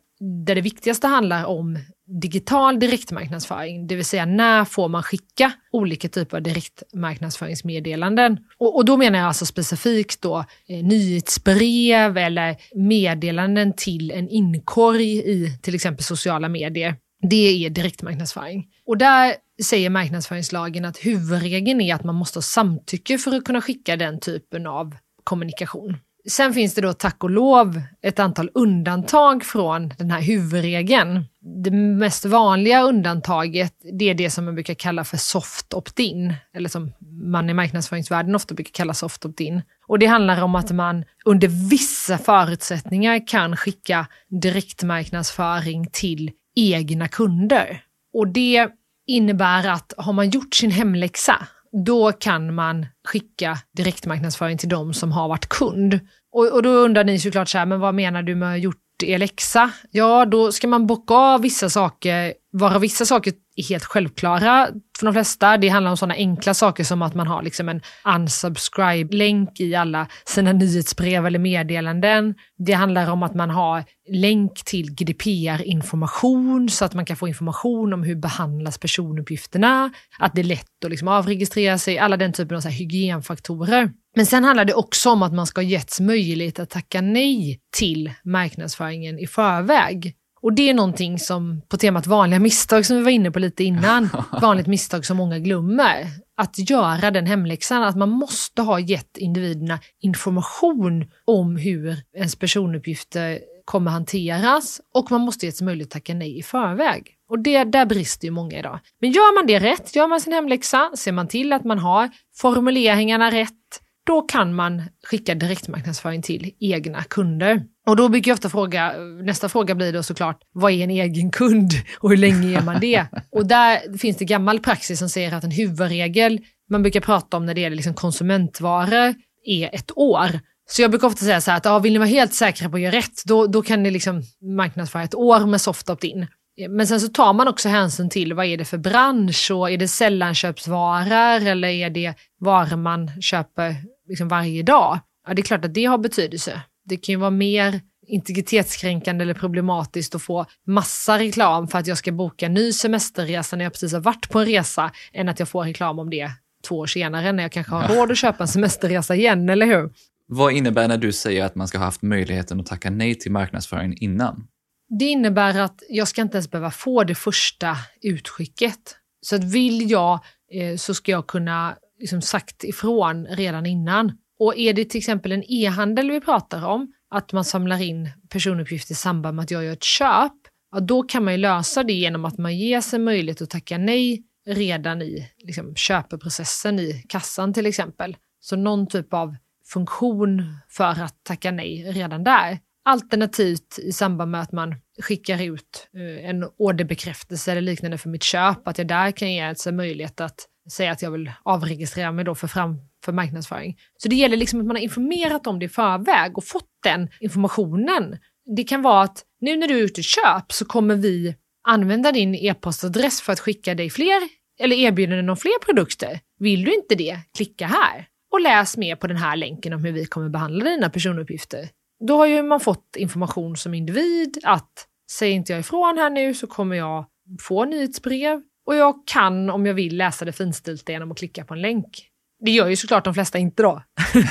där 0.46 0.56
det 0.56 0.62
viktigaste 0.62 1.08
handlar 1.08 1.46
om 1.46 1.80
digital 2.10 2.80
direktmarknadsföring, 2.80 3.88
det 3.88 3.96
vill 3.96 4.06
säga 4.06 4.26
när 4.26 4.66
får 4.66 4.88
man 4.90 5.04
skicka 5.04 5.52
olika 5.72 6.10
typer 6.10 6.38
av 6.38 6.44
direktmarknadsföringsmeddelanden. 6.44 8.38
Och, 8.58 8.76
och 8.76 8.86
då 8.86 8.98
menar 8.98 9.20
jag 9.20 9.28
alltså 9.28 9.46
specifikt 9.46 10.22
då 10.22 10.46
eh, 10.68 10.84
nyhetsbrev 10.84 12.18
eller 12.18 12.56
meddelanden 12.76 13.74
till 13.74 14.12
en 14.12 14.30
inkorg 14.30 15.18
i 15.18 15.58
till 15.62 15.76
exempel 15.76 16.04
sociala 16.04 16.50
medier. 16.50 16.96
Det 17.22 17.66
är 17.66 17.70
direktmarknadsföring. 17.70 18.68
Och 18.86 18.98
där 18.98 19.36
säger 19.64 19.90
marknadsföringslagen 19.90 20.86
att 20.86 20.98
huvudregeln 20.98 21.82
är 21.82 21.96
att 21.96 22.04
man 22.04 22.16
måste 22.16 22.38
ha 22.38 22.42
samtycke 22.42 23.18
för 23.18 23.36
att 23.36 23.46
kunna 23.46 23.62
skicka 23.62 23.96
den 23.96 24.20
typen 24.20 24.68
av 24.68 24.96
kommunikation. 25.24 25.98
Sen 26.28 26.54
finns 26.54 26.74
det 26.74 26.82
då 26.82 26.94
tack 26.94 27.24
och 27.24 27.30
lov 27.30 27.82
ett 28.02 28.20
antal 28.20 28.50
undantag 28.54 29.44
från 29.44 29.94
den 29.98 30.12
här 30.12 30.22
huvudregeln. 30.22 31.26
Det 31.64 31.72
mest 31.72 32.26
vanliga 32.26 32.82
undantaget 32.82 33.74
det 34.00 34.10
är 34.10 34.14
det 34.14 34.30
som 34.30 34.46
man 34.46 34.56
brukar 34.56 34.74
kalla 34.74 35.04
för 35.04 35.18
soft 35.18 35.74
opt-in, 35.74 36.34
eller 36.54 36.70
som 36.70 36.92
man 37.24 37.50
i 37.50 37.54
marknadsföringsvärlden 37.54 38.36
ofta 38.36 38.56
brukar 38.56 38.72
kalla 38.72 38.94
soft 38.94 39.26
opt-in. 39.26 39.62
Och 39.88 40.00
det 40.00 40.06
handlar 40.06 40.42
om 40.42 40.56
att 40.56 40.72
man 40.72 41.06
under 41.26 41.48
vissa 41.48 42.18
förutsättningar 42.18 43.28
kan 43.28 43.58
skicka 43.58 44.08
direktmarknadsföring 44.30 45.90
till 45.92 46.32
egna 46.56 47.08
kunder. 47.08 47.82
Och 48.14 48.28
det 48.28 48.70
innebär 49.08 49.68
att 49.68 49.94
har 49.98 50.14
man 50.14 50.30
gjort 50.30 50.56
sin 50.56 50.72
hemläxa, 50.72 51.48
då 51.86 52.12
kan 52.12 52.54
man 52.54 52.86
skicka 53.08 53.58
direktmarknadsföring 53.78 54.58
till 54.58 54.70
de 54.70 54.94
som 54.94 55.12
har 55.12 55.28
varit 55.28 55.50
kund. 55.50 56.00
Och, 56.32 56.54
och 56.54 56.64
då 56.64 56.70
undrar 56.70 57.04
ni 57.04 57.20
såklart 57.20 57.50
så 57.50 57.58
här, 57.58 57.66
men 57.66 57.80
vad 57.80 57.96
menar 57.96 58.24
du 58.24 58.36
med 58.36 58.60
gjort 58.60 58.76
er 59.04 59.18
läxa? 59.18 59.72
Ja, 59.92 60.26
då 60.26 60.52
ska 60.52 60.68
man 60.68 60.88
bocka 60.88 61.14
av 61.14 61.42
vissa 61.42 61.70
saker, 61.70 62.34
varav 62.52 62.82
vissa 62.82 63.06
saker 63.06 63.34
är 63.56 63.64
helt 63.64 63.84
självklara 63.84 64.68
för 65.00 65.06
de 65.06 65.14
flesta. 65.14 65.58
Det 65.58 65.70
handlar 65.70 65.92
om 65.92 65.98
sådana 65.98 66.14
enkla 66.14 66.54
saker 66.54 66.84
som 66.84 67.02
att 67.02 67.16
man 67.16 67.28
har 67.28 67.44
liksom 67.44 67.70
en 67.70 67.82
unsubscribe-länk 68.06 69.60
i 69.60 69.76
alla 69.76 70.08
sina 70.26 70.54
nyhetsbrev 70.54 71.26
eller 71.26 71.40
meddelanden. 71.40 72.36
Det 72.58 72.74
handlar 72.74 73.12
om 73.12 73.24
att 73.24 73.36
man 73.36 73.50
har 73.50 73.84
länk 74.10 74.64
till 74.66 74.92
GDPR-information 74.92 76.70
så 76.70 76.86
att 76.86 76.94
man 76.94 77.06
kan 77.06 77.18
få 77.18 77.28
information 77.28 77.94
om 77.94 78.04
hur 78.04 78.16
behandlas 78.16 78.78
personuppgifterna, 78.78 79.92
att 80.20 80.36
det 80.36 80.42
är 80.42 80.46
lätt 80.46 80.86
att 80.86 80.92
liksom 80.92 81.08
avregistrera 81.08 81.78
sig, 81.78 82.00
alla 82.00 82.18
den 82.18 82.34
typen 82.34 82.58
av 82.58 82.62
så 82.62 82.70
hygienfaktorer. 82.70 83.92
Men 84.16 84.26
sen 84.26 84.44
handlar 84.44 84.66
det 84.66 84.74
också 84.74 85.10
om 85.10 85.24
att 85.24 85.34
man 85.34 85.48
ska 85.48 85.62
ha 85.62 85.66
getts 85.66 86.00
möjlighet 86.00 86.60
att 86.60 86.70
tacka 86.70 87.02
nej 87.02 87.60
till 87.78 88.12
marknadsföringen 88.24 89.20
i 89.20 89.28
förväg. 89.28 90.16
Och 90.42 90.54
det 90.54 90.70
är 90.70 90.74
någonting 90.74 91.20
som, 91.20 91.62
på 91.70 91.78
temat 91.78 92.08
vanliga 92.08 92.40
misstag 92.40 92.86
som 92.86 92.98
vi 92.98 93.04
var 93.04 93.12
inne 93.12 93.32
på 93.32 93.40
lite 93.40 93.64
innan, 93.64 94.10
vanligt 94.42 94.68
misstag 94.68 95.06
som 95.06 95.18
många 95.18 95.40
glömmer. 95.40 96.08
Att 96.38 96.70
göra 96.70 97.12
den 97.12 97.26
hemläxan, 97.26 97.84
att 97.84 97.98
man 97.98 98.10
måste 98.10 98.62
ha 98.62 98.80
gett 98.80 99.18
individerna 99.18 99.80
information 100.02 101.06
om 101.26 101.56
hur 101.56 101.98
ens 102.16 102.36
personuppgifter 102.36 103.40
kommer 103.66 103.92
hanteras 103.92 104.82
och 104.94 105.12
man 105.12 105.22
måste 105.22 105.46
ges 105.46 105.62
möjlighet 105.62 105.88
att 105.88 105.92
tacka 105.92 106.14
nej 106.14 106.40
i 106.40 106.44
förväg. 106.44 107.16
Och 107.30 107.40
det, 107.40 107.64
där 107.64 107.86
brister 107.86 108.26
ju 108.26 108.32
många 108.32 108.60
idag. 108.60 108.80
Men 109.02 109.12
gör 109.12 109.36
man 109.36 109.48
det 109.48 109.60
rätt, 109.60 109.96
gör 109.96 110.08
man 110.08 110.22
sin 110.22 110.34
hemläxa, 110.34 110.92
ser 110.96 111.12
man 111.12 111.28
till 111.28 111.54
att 111.54 111.64
man 111.64 111.80
har 111.80 112.10
formuleringarna 112.36 113.32
rätt, 113.32 113.82
då 114.06 114.22
kan 114.22 114.56
man 114.56 114.84
skicka 115.08 115.36
direktmarknadsföring 115.36 116.22
till 116.22 116.52
egna 116.60 117.04
kunder. 117.04 117.62
Och 117.88 117.96
då 117.96 118.10
brukar 118.10 118.32
jag 118.32 118.36
ofta 118.36 118.50
fråga, 118.50 118.94
nästa 119.24 119.50
fråga 119.50 119.76
blir 119.76 119.94
då 119.94 120.04
såklart, 120.04 120.42
vad 120.54 120.72
är 120.72 120.84
en 120.84 120.90
egen 120.90 121.32
kund 121.32 121.72
och 122.00 122.10
hur 122.10 122.18
länge 122.18 122.58
är 122.58 122.62
man 122.62 122.80
det? 122.80 123.06
och 123.32 123.48
där 123.48 123.98
finns 123.98 124.18
det 124.18 124.26
gammal 124.26 124.60
praxis 124.60 125.00
som 125.00 125.10
säger 125.10 125.34
att 125.34 125.44
en 125.44 125.52
huvudregel 125.52 126.40
man 126.70 126.82
brukar 126.82 127.02
prata 127.02 127.38
om 127.38 127.46
när 127.46 127.54
det 127.54 127.62
gäller 127.62 127.76
liksom 127.76 127.94
konsumentvaror 127.94 129.16
är 129.46 129.76
ett 129.76 129.92
år. 129.96 130.40
Så 130.70 130.82
jag 130.82 130.92
brukar 130.92 131.08
ofta 131.08 131.26
säga 131.26 131.42
så 131.42 131.52
här 131.52 131.58
att 131.58 131.66
ja, 131.66 131.80
vill 131.80 131.94
ni 131.94 132.00
vara 132.00 132.10
helt 132.10 132.34
säkra 132.34 132.70
på 132.70 132.76
att 132.76 132.82
göra 132.82 132.96
rätt, 132.96 133.24
då, 133.26 133.48
då 133.48 133.62
kan 133.62 133.84
ni 133.84 133.92
liksom 133.92 134.24
marknadsföra 134.58 135.04
ett 135.04 135.16
år 135.16 135.46
med 135.46 135.62
soft 135.62 135.90
opt-in. 135.90 136.28
Men 136.70 136.88
sen 136.88 137.00
så 137.00 137.08
tar 137.08 137.34
man 137.34 137.48
också 137.48 137.70
hänsyn 137.70 138.10
till 138.10 138.34
vad 138.34 138.46
är 138.46 138.58
det 138.58 138.66
för 138.66 138.78
bransch 138.78 139.52
och 139.52 139.72
är 139.72 139.78
det 139.78 139.88
sällanköpsvaror 139.88 141.48
eller 141.48 141.68
är 141.68 141.90
det 141.90 142.14
varor 142.40 142.78
man 142.78 143.22
köper 143.22 143.76
liksom 144.08 144.28
varje 144.28 144.64
dag? 144.64 145.00
Ja, 145.28 145.34
det 145.34 145.42
är 145.42 145.44
klart 145.44 145.66
att 145.66 145.74
det 145.74 145.86
har 145.86 145.98
betydelse. 145.98 146.62
Det 146.86 146.98
kan 146.98 147.14
ju 147.14 147.20
vara 147.20 147.30
mer 147.30 147.82
integritetskränkande 148.08 149.24
eller 149.24 149.34
problematiskt 149.34 150.16
att 150.16 150.22
få 150.22 150.46
massa 150.68 151.20
reklam 151.20 151.68
för 151.68 151.80
att 151.80 151.88
jag 151.88 151.98
ska 151.98 152.12
boka 152.12 152.46
en 152.46 152.54
ny 152.54 152.72
semesterresa 152.72 153.56
när 153.56 153.66
jag 153.66 153.74
precis 153.74 153.94
har 153.94 154.00
varit 154.00 154.30
på 154.30 154.40
en 154.40 154.46
resa 154.46 154.92
än 155.14 155.30
att 155.30 155.40
jag 155.40 155.50
får 155.50 155.64
reklam 155.64 156.00
om 156.00 156.10
det 156.10 156.32
två 156.68 156.78
år 156.78 156.88
senare 156.88 157.32
när 157.32 157.44
jag 157.44 157.52
kanske 157.52 157.76
har 157.76 157.96
råd 157.96 158.12
att 158.12 158.18
köpa 158.18 158.44
en 158.44 158.48
semesterresa 158.48 159.16
igen, 159.16 159.50
eller 159.50 159.66
hur? 159.66 159.90
Vad 160.28 160.54
innebär 160.54 160.88
när 160.88 160.98
du 160.98 161.12
säger 161.12 161.46
att 161.46 161.56
man 161.56 161.68
ska 161.68 161.78
ha 161.78 161.86
haft 161.86 162.02
möjligheten 162.02 162.60
att 162.60 162.66
tacka 162.66 162.90
nej 162.90 163.16
till 163.16 163.32
marknadsföringen 163.32 163.98
innan? 164.04 164.48
Det 164.90 165.06
innebär 165.06 165.60
att 165.60 165.84
jag 165.90 166.08
ska 166.08 166.22
inte 166.22 166.38
ens 166.38 166.52
behöva 166.52 166.72
få 166.72 167.04
det 167.04 167.16
första 167.16 167.78
utskicket. 168.02 168.96
Så 169.22 169.36
att 169.36 169.44
vill 169.44 169.92
jag 169.92 170.20
eh, 170.52 170.76
så 170.78 170.94
ska 170.94 171.12
jag 171.12 171.28
kunna 171.28 171.76
liksom 172.00 172.22
sagt 172.22 172.64
ifrån 172.64 173.26
redan 173.26 173.66
innan. 173.66 174.18
Och 174.40 174.58
är 174.58 174.74
det 174.74 174.86
till 174.86 174.98
exempel 174.98 175.32
en 175.32 175.44
e-handel 175.48 176.12
vi 176.12 176.22
pratar 176.22 176.66
om, 176.66 176.94
att 177.10 177.34
man 177.34 177.46
samlar 177.46 177.82
in 177.82 178.10
personuppgifter 178.30 178.92
i 178.92 178.96
samband 178.96 179.36
med 179.36 179.44
att 179.44 179.52
jag 179.52 179.64
gör 179.64 179.74
ett 179.74 179.84
köp, 179.84 180.34
ja, 180.72 180.80
då 180.80 181.04
kan 181.04 181.24
man 181.24 181.34
ju 181.34 181.38
lösa 181.38 181.84
det 181.84 181.94
genom 181.94 182.26
att 182.26 182.38
man 182.38 182.58
ger 182.58 182.82
sig 182.82 183.00
möjlighet 183.00 183.42
att 183.42 183.50
tacka 183.50 183.78
nej 183.78 184.24
redan 184.46 185.02
i 185.02 185.32
liksom, 185.38 185.76
köpeprocessen 185.76 186.80
i 186.80 187.06
kassan 187.10 187.54
till 187.54 187.66
exempel. 187.66 188.18
Så 188.40 188.56
någon 188.56 188.88
typ 188.88 189.14
av 189.14 189.36
funktion 189.66 190.44
för 190.70 191.02
att 191.02 191.24
tacka 191.24 191.52
nej 191.52 191.92
redan 191.92 192.24
där. 192.24 192.60
Alternativt 192.90 193.80
i 193.80 193.92
samband 193.92 194.32
med 194.32 194.42
att 194.42 194.52
man 194.52 194.76
skickar 195.02 195.42
ut 195.42 195.88
eh, 195.96 196.30
en 196.30 196.46
orderbekräftelse 196.58 197.52
eller 197.52 197.62
liknande 197.62 197.98
för 197.98 198.10
mitt 198.10 198.24
köp, 198.24 198.68
att 198.68 198.78
jag 198.78 198.88
där 198.88 199.12
kan 199.12 199.34
ge 199.34 199.42
alltså 199.42 199.72
möjlighet 199.72 200.22
att 200.22 200.48
säga 200.72 200.92
att 200.92 201.02
jag 201.02 201.12
vill 201.12 201.32
avregistrera 201.44 202.12
mig 202.12 202.26
då 202.26 202.36
för, 202.36 202.48
fram, 202.48 202.78
för 203.06 203.12
marknadsföring. 203.12 203.78
Så 203.98 204.10
det 204.10 204.16
gäller 204.16 204.38
liksom 204.38 204.60
att 204.60 204.66
man 204.66 204.76
har 204.76 204.84
informerat 204.84 205.48
om 205.48 205.60
det 205.60 205.66
i 205.66 205.70
förväg 205.70 206.38
och 206.38 206.44
fått 206.44 206.70
den 206.84 207.10
informationen. 207.20 208.18
Det 208.56 208.64
kan 208.64 208.82
vara 208.82 209.04
att 209.04 209.24
nu 209.42 209.58
när 209.58 209.68
du 209.68 209.80
är 209.80 209.84
ute 209.84 210.02
och 210.02 210.06
köp 210.06 210.52
så 210.52 210.66
kommer 210.66 210.96
vi 210.96 211.36
använda 211.68 212.12
din 212.12 212.36
e-postadress 212.36 213.22
för 213.22 213.34
att 213.34 213.40
skicka 213.40 213.76
dig 213.76 213.90
fler 213.90 214.30
eller 214.60 214.76
erbjudanden 214.76 215.30
om 215.30 215.38
fler 215.38 215.66
produkter. 215.66 216.20
Vill 216.40 216.64
du 216.64 216.76
inte 216.76 216.96
det, 216.96 217.20
klicka 217.38 217.68
här 217.68 218.08
och 218.32 218.42
läs 218.42 218.78
mer 218.78 218.96
på 218.96 219.08
den 219.08 219.18
här 219.18 219.36
länken 219.36 219.74
om 219.74 219.84
hur 219.84 219.92
vi 219.92 220.06
kommer 220.06 220.30
behandla 220.30 220.66
dina 220.66 220.90
personuppgifter. 220.90 221.70
Då 222.08 222.18
har 222.18 222.26
ju 222.26 222.44
man 222.44 222.60
fått 222.60 222.96
information 222.98 223.58
som 223.58 223.74
individ 223.74 224.40
att 224.44 224.86
säger 225.12 225.36
inte 225.36 225.52
jag 225.52 225.60
ifrån 225.60 225.98
här 225.98 226.10
nu 226.10 226.34
så 226.34 226.48
kommer 226.48 226.76
jag 226.76 227.06
få 227.42 227.66
nyhetsbrev 227.66 228.42
och 228.66 228.76
jag 228.76 228.96
kan 229.08 229.50
om 229.50 229.66
jag 229.66 229.74
vill 229.74 229.98
läsa 229.98 230.26
det 230.26 230.32
finstilta 230.32 230.92
genom 230.92 231.12
att 231.12 231.18
klicka 231.18 231.46
på 231.46 231.54
en 231.54 231.62
länk. 231.62 232.06
Det 232.46 232.52
gör 232.52 232.68
ju 232.68 232.76
såklart 232.76 233.06
de 233.06 233.14
flesta 233.14 233.38
inte 233.38 233.64
då. 233.64 233.84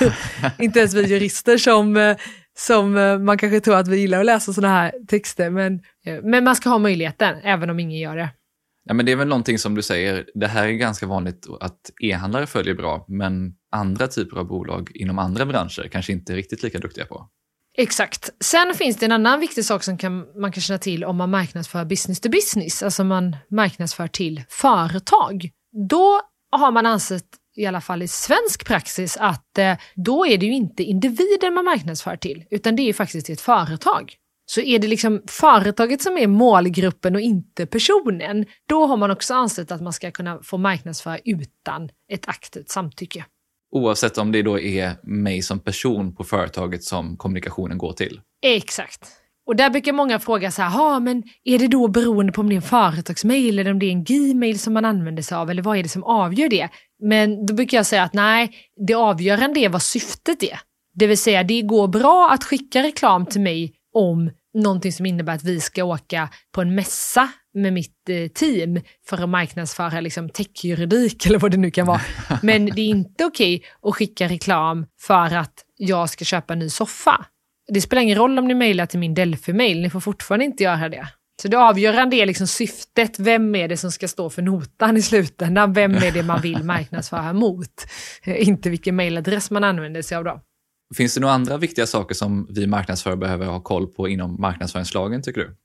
inte 0.58 0.78
ens 0.78 0.94
vi 0.94 1.02
jurister 1.02 1.58
som, 1.58 1.96
eh, 1.96 2.16
som 2.58 2.96
eh, 2.96 3.18
man 3.18 3.38
kanske 3.38 3.60
tror 3.60 3.76
att 3.76 3.88
vi 3.88 4.00
gillar 4.00 4.20
att 4.20 4.26
läsa 4.26 4.52
sådana 4.52 4.74
här 4.74 4.92
texter. 5.08 5.50
Men, 5.50 5.80
men 6.22 6.44
man 6.44 6.56
ska 6.56 6.68
ha 6.68 6.78
möjligheten, 6.78 7.36
även 7.42 7.70
om 7.70 7.80
ingen 7.80 7.98
gör 7.98 8.16
det. 8.16 8.28
Ja, 8.84 8.94
men 8.94 9.06
det 9.06 9.12
är 9.12 9.16
väl 9.16 9.28
någonting 9.28 9.58
som 9.58 9.74
du 9.74 9.82
säger, 9.82 10.26
det 10.34 10.46
här 10.46 10.66
är 10.66 10.72
ganska 10.72 11.06
vanligt 11.06 11.46
att 11.60 11.80
e-handlare 12.02 12.46
följer 12.46 12.74
bra, 12.74 13.04
men 13.08 13.54
andra 13.72 14.06
typer 14.06 14.36
av 14.36 14.46
bolag 14.46 14.90
inom 14.94 15.18
andra 15.18 15.46
branscher 15.46 15.88
kanske 15.88 16.12
inte 16.12 16.32
är 16.32 16.36
riktigt 16.36 16.62
lika 16.62 16.78
duktiga 16.78 17.06
på. 17.06 17.28
Exakt. 17.80 18.30
Sen 18.40 18.74
finns 18.74 18.96
det 18.96 19.06
en 19.06 19.12
annan 19.12 19.40
viktig 19.40 19.64
sak 19.64 19.82
som 19.82 19.98
kan, 19.98 20.40
man 20.40 20.52
kan 20.52 20.60
känna 20.60 20.78
till 20.78 21.04
om 21.04 21.16
man 21.16 21.30
marknadsför 21.30 21.84
business 21.84 22.20
to 22.20 22.28
business, 22.28 22.82
alltså 22.82 23.04
man 23.04 23.36
marknadsför 23.50 24.06
till 24.06 24.42
företag. 24.48 25.50
Då 25.88 26.20
har 26.50 26.70
man 26.70 26.86
ansett, 26.86 27.24
i 27.56 27.66
alla 27.66 27.80
fall 27.80 28.02
i 28.02 28.08
svensk 28.08 28.66
praxis, 28.66 29.16
att 29.16 29.58
eh, 29.58 29.76
då 29.94 30.26
är 30.26 30.38
det 30.38 30.46
ju 30.46 30.52
inte 30.52 30.82
individen 30.82 31.54
man 31.54 31.64
marknadsför 31.64 32.16
till, 32.16 32.44
utan 32.50 32.76
det 32.76 32.82
är 32.82 32.92
faktiskt 32.92 33.30
ett 33.30 33.40
företag. 33.40 34.14
Så 34.46 34.60
är 34.60 34.78
det 34.78 34.88
liksom 34.88 35.22
företaget 35.26 36.02
som 36.02 36.18
är 36.18 36.26
målgruppen 36.26 37.14
och 37.14 37.20
inte 37.20 37.66
personen, 37.66 38.46
då 38.68 38.86
har 38.86 38.96
man 38.96 39.10
också 39.10 39.34
ansett 39.34 39.72
att 39.72 39.82
man 39.82 39.92
ska 39.92 40.10
kunna 40.10 40.42
få 40.42 40.58
marknadsföra 40.58 41.18
utan 41.24 41.90
ett 42.12 42.28
aktivt 42.28 42.70
samtycke. 42.70 43.24
Oavsett 43.70 44.18
om 44.18 44.32
det 44.32 44.42
då 44.42 44.60
är 44.60 44.96
mig 45.02 45.42
som 45.42 45.60
person 45.60 46.14
på 46.14 46.24
företaget 46.24 46.84
som 46.84 47.16
kommunikationen 47.16 47.78
går 47.78 47.92
till. 47.92 48.20
Exakt. 48.42 49.08
Och 49.46 49.56
där 49.56 49.70
brukar 49.70 49.92
många 49.92 50.18
fråga 50.18 50.50
så 50.50 50.62
här, 50.62 51.00
men 51.00 51.22
är 51.44 51.58
det 51.58 51.68
då 51.68 51.88
beroende 51.88 52.32
på 52.32 52.40
om 52.40 52.48
det 52.48 52.54
är 52.54 52.56
en 52.56 52.62
företagsmail 52.62 53.58
eller 53.58 53.70
om 53.70 53.78
det 53.78 53.86
är 53.86 53.90
en 53.90 54.04
gmail 54.04 54.58
som 54.58 54.72
man 54.72 54.84
använder 54.84 55.22
sig 55.22 55.36
av 55.36 55.50
eller 55.50 55.62
vad 55.62 55.78
är 55.78 55.82
det 55.82 55.88
som 55.88 56.04
avgör 56.04 56.48
det? 56.48 56.68
Men 57.02 57.46
då 57.46 57.54
brukar 57.54 57.76
jag 57.76 57.86
säga 57.86 58.02
att 58.02 58.14
nej, 58.14 58.50
det 58.86 58.94
avgörande 58.94 59.60
är 59.60 59.68
vad 59.68 59.82
syftet 59.82 60.42
är. 60.42 60.60
Det 60.94 61.06
vill 61.06 61.18
säga, 61.18 61.42
det 61.42 61.62
går 61.62 61.88
bra 61.88 62.30
att 62.32 62.44
skicka 62.44 62.82
reklam 62.82 63.26
till 63.26 63.40
mig 63.40 63.74
om 63.94 64.30
någonting 64.54 64.92
som 64.92 65.06
innebär 65.06 65.34
att 65.34 65.44
vi 65.44 65.60
ska 65.60 65.84
åka 65.84 66.28
på 66.52 66.60
en 66.60 66.74
mässa 66.74 67.28
med 67.62 67.72
mitt 67.72 68.08
eh, 68.08 68.28
team 68.28 68.80
för 69.06 69.22
att 69.22 69.28
marknadsföra 69.28 70.00
liksom, 70.00 70.28
techjuridik 70.28 71.26
eller 71.26 71.38
vad 71.38 71.50
det 71.50 71.56
nu 71.56 71.70
kan 71.70 71.86
vara. 71.86 72.00
Men 72.42 72.66
det 72.66 72.80
är 72.80 72.86
inte 72.86 73.24
okej 73.24 73.56
okay 73.56 73.68
att 73.82 73.94
skicka 73.94 74.28
reklam 74.28 74.86
för 75.00 75.34
att 75.34 75.54
jag 75.76 76.10
ska 76.10 76.24
köpa 76.24 76.52
en 76.52 76.58
ny 76.58 76.68
soffa. 76.68 77.26
Det 77.68 77.80
spelar 77.80 78.02
ingen 78.02 78.18
roll 78.18 78.38
om 78.38 78.48
ni 78.48 78.54
mejlar 78.54 78.86
till 78.86 78.98
min 78.98 79.14
Delphi-mail, 79.14 79.82
ni 79.82 79.90
får 79.90 80.00
fortfarande 80.00 80.44
inte 80.44 80.64
göra 80.64 80.88
det. 80.88 81.08
Så 81.42 81.48
det 81.48 81.58
avgörande 81.58 82.16
är 82.16 82.26
liksom 82.26 82.46
syftet, 82.46 83.18
vem 83.18 83.54
är 83.54 83.68
det 83.68 83.76
som 83.76 83.92
ska 83.92 84.08
stå 84.08 84.30
för 84.30 84.42
notan 84.42 84.96
i 84.96 85.02
slutändan? 85.02 85.72
Vem 85.72 85.94
är 85.94 86.12
det 86.12 86.22
man 86.22 86.40
vill 86.40 86.64
marknadsföra 86.64 87.32
mot? 87.32 87.86
Inte 88.24 88.70
vilken 88.70 88.96
mejladress 88.96 89.50
man 89.50 89.64
använder 89.64 90.02
sig 90.02 90.16
av 90.16 90.24
då. 90.24 90.40
Finns 90.96 91.14
det 91.14 91.20
några 91.20 91.34
andra 91.34 91.56
viktiga 91.56 91.86
saker 91.86 92.14
som 92.14 92.46
vi 92.50 92.66
marknadsförare 92.66 93.16
behöver 93.16 93.46
ha 93.46 93.60
koll 93.60 93.86
på 93.86 94.08
inom 94.08 94.40
marknadsföringslagen 94.40 95.22
tycker 95.22 95.40
du? 95.40 95.56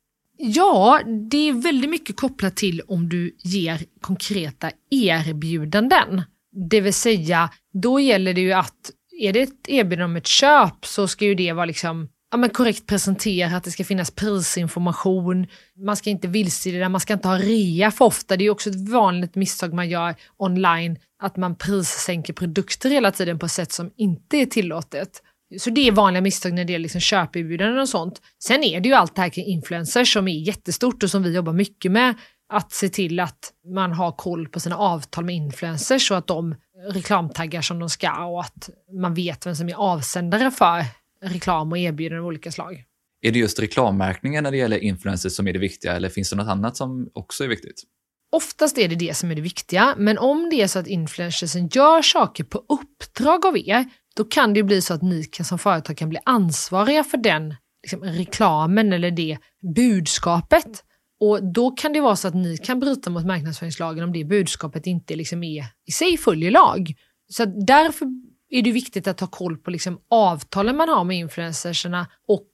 Ja, 0.46 1.02
det 1.30 1.50
är 1.50 1.54
väldigt 1.54 1.90
mycket 1.90 2.18
kopplat 2.18 2.56
till 2.56 2.82
om 2.88 3.10
du 3.10 3.36
ger 3.44 3.82
konkreta 4.02 4.72
erbjudanden. 4.90 6.22
Det 6.70 6.82
vill 6.82 6.94
säga, 6.94 7.50
då 7.74 8.00
gäller 8.00 8.34
det 8.34 8.42
ju 8.42 8.54
att 8.54 8.92
är 9.20 9.34
det 9.34 9.42
ett 9.42 9.68
erbjudande 9.68 10.06
om 10.06 10.16
ett 10.16 10.28
köp 10.28 10.86
så 10.86 11.08
ska 11.08 11.26
ju 11.26 11.36
det 11.36 11.54
vara 11.54 11.66
liksom 11.66 12.10
ja, 12.32 12.38
men 12.38 12.50
korrekt 12.50 12.86
presenterat, 12.88 13.64
det 13.64 13.72
ska 13.72 13.84
finnas 13.84 14.12
prisinformation, 14.12 15.48
man 15.86 15.96
ska 15.96 16.10
inte 16.10 16.28
vilseleda, 16.28 16.90
man 16.90 17.02
ska 17.02 17.14
inte 17.14 17.28
ha 17.28 17.38
rea 17.38 17.92
för 17.92 18.06
ofta. 18.06 18.38
Det 18.38 18.46
är 18.46 18.50
också 18.50 18.70
ett 18.70 18.90
vanligt 18.90 19.36
misstag 19.36 19.74
man 19.74 19.90
gör 19.90 20.16
online, 20.38 20.98
att 21.22 21.38
man 21.38 21.56
prissänker 21.56 22.34
produkter 22.34 22.90
hela 22.90 23.12
tiden 23.12 23.40
på 23.40 23.46
ett 23.46 23.52
sätt 23.52 23.72
som 23.72 23.92
inte 23.96 24.38
är 24.38 24.46
tillåtet. 24.46 25.22
Så 25.60 25.70
det 25.70 25.88
är 25.88 25.92
vanliga 25.92 26.22
misstag 26.22 26.54
när 26.54 26.66
det 26.66 26.72
gäller 26.72 26.84
liksom 26.84 27.02
köperbjudanden 27.02 27.80
och 27.80 27.90
sånt. 27.90 28.22
Sen 28.44 28.64
är 28.64 28.80
det 28.80 28.90
ju 28.90 28.96
allt 28.96 29.16
det 29.16 29.22
här 29.22 29.30
kring 29.30 29.46
influencers 29.46 30.14
som 30.14 30.28
är 30.28 30.40
jättestort 30.40 31.04
och 31.04 31.10
som 31.10 31.24
vi 31.24 31.36
jobbar 31.36 31.54
mycket 31.54 31.92
med. 31.92 32.16
Att 32.54 32.72
se 32.72 32.90
till 32.90 33.20
att 33.20 33.54
man 33.74 33.92
har 33.92 34.12
koll 34.12 34.48
på 34.48 34.60
sina 34.60 34.78
avtal 34.78 35.26
med 35.26 35.36
influencers 35.36 36.12
och 36.12 36.18
att 36.18 36.28
de 36.28 36.56
reklamtaggar 36.90 37.62
som 37.62 37.80
de 37.80 37.90
ska 37.90 38.26
och 38.26 38.42
att 38.42 38.70
man 39.02 39.14
vet 39.14 39.46
vem 39.46 39.56
som 39.56 39.70
är 39.70 39.76
avsändare 39.76 40.52
för 40.52 40.86
reklam 41.24 41.72
och 41.72 41.78
erbjudanden 41.78 42.24
av 42.24 42.28
olika 42.28 42.52
slag. 42.52 42.84
Är 43.22 43.32
det 43.32 43.40
just 43.40 43.60
reklammärkningen 43.60 44.44
när 44.44 44.52
det 44.52 44.58
gäller 44.58 44.78
influencers 44.78 45.34
som 45.34 45.48
är 45.48 45.54
det 45.54 45.60
viktiga 45.60 45.96
eller 45.96 46.10
finns 46.10 46.30
det 46.30 46.36
något 46.36 46.48
annat 46.48 46.78
som 46.78 47.10
också 47.14 47.44
är 47.44 47.48
viktigt? 47.48 47.84
Oftast 48.32 48.78
är 48.78 48.88
det 48.88 48.96
det 48.96 49.18
som 49.18 49.32
är 49.32 49.36
det 49.36 49.42
viktiga, 49.42 49.96
men 49.98 50.18
om 50.18 50.50
det 50.50 50.62
är 50.62 50.68
så 50.68 50.80
att 50.80 50.88
influencersen 50.88 51.68
gör 51.68 52.02
saker 52.02 52.44
på 52.44 52.58
uppdrag 52.70 53.46
av 53.46 53.58
er, 53.58 53.86
då 54.16 54.24
kan 54.24 54.54
det 54.54 54.64
bli 54.64 54.82
så 54.82 54.94
att 54.94 55.02
ni 55.02 55.24
kan, 55.24 55.46
som 55.46 55.60
företag 55.60 55.98
kan 55.98 56.10
bli 56.10 56.20
ansvariga 56.26 57.04
för 57.04 57.18
den 57.18 57.56
liksom, 57.84 58.04
reklamen 58.04 58.94
eller 58.94 59.12
det 59.12 59.38
budskapet. 59.76 60.84
Och 61.20 61.54
då 61.54 61.72
kan 61.72 61.94
det 61.94 62.02
vara 62.02 62.16
så 62.16 62.28
att 62.28 62.36
ni 62.36 62.58
kan 62.58 62.80
bryta 62.80 63.10
mot 63.10 63.26
marknadsföringslagen 63.26 64.04
om 64.04 64.14
det 64.14 64.24
budskapet 64.24 64.88
inte 64.88 65.16
liksom 65.16 65.44
är 65.44 65.66
i 65.88 65.92
sig 65.92 66.18
följer 66.18 66.52
lag. 66.52 66.94
Så 67.30 67.46
därför 67.46 68.08
är 68.50 68.62
det 68.62 68.72
viktigt 68.72 69.08
att 69.08 69.20
ha 69.20 69.28
koll 69.28 69.58
på 69.58 69.72
liksom 69.72 70.00
avtalen 70.10 70.78
man 70.78 70.90
har 70.90 71.04
med 71.04 71.18
influencerserna 71.18 72.08
och 72.28 72.48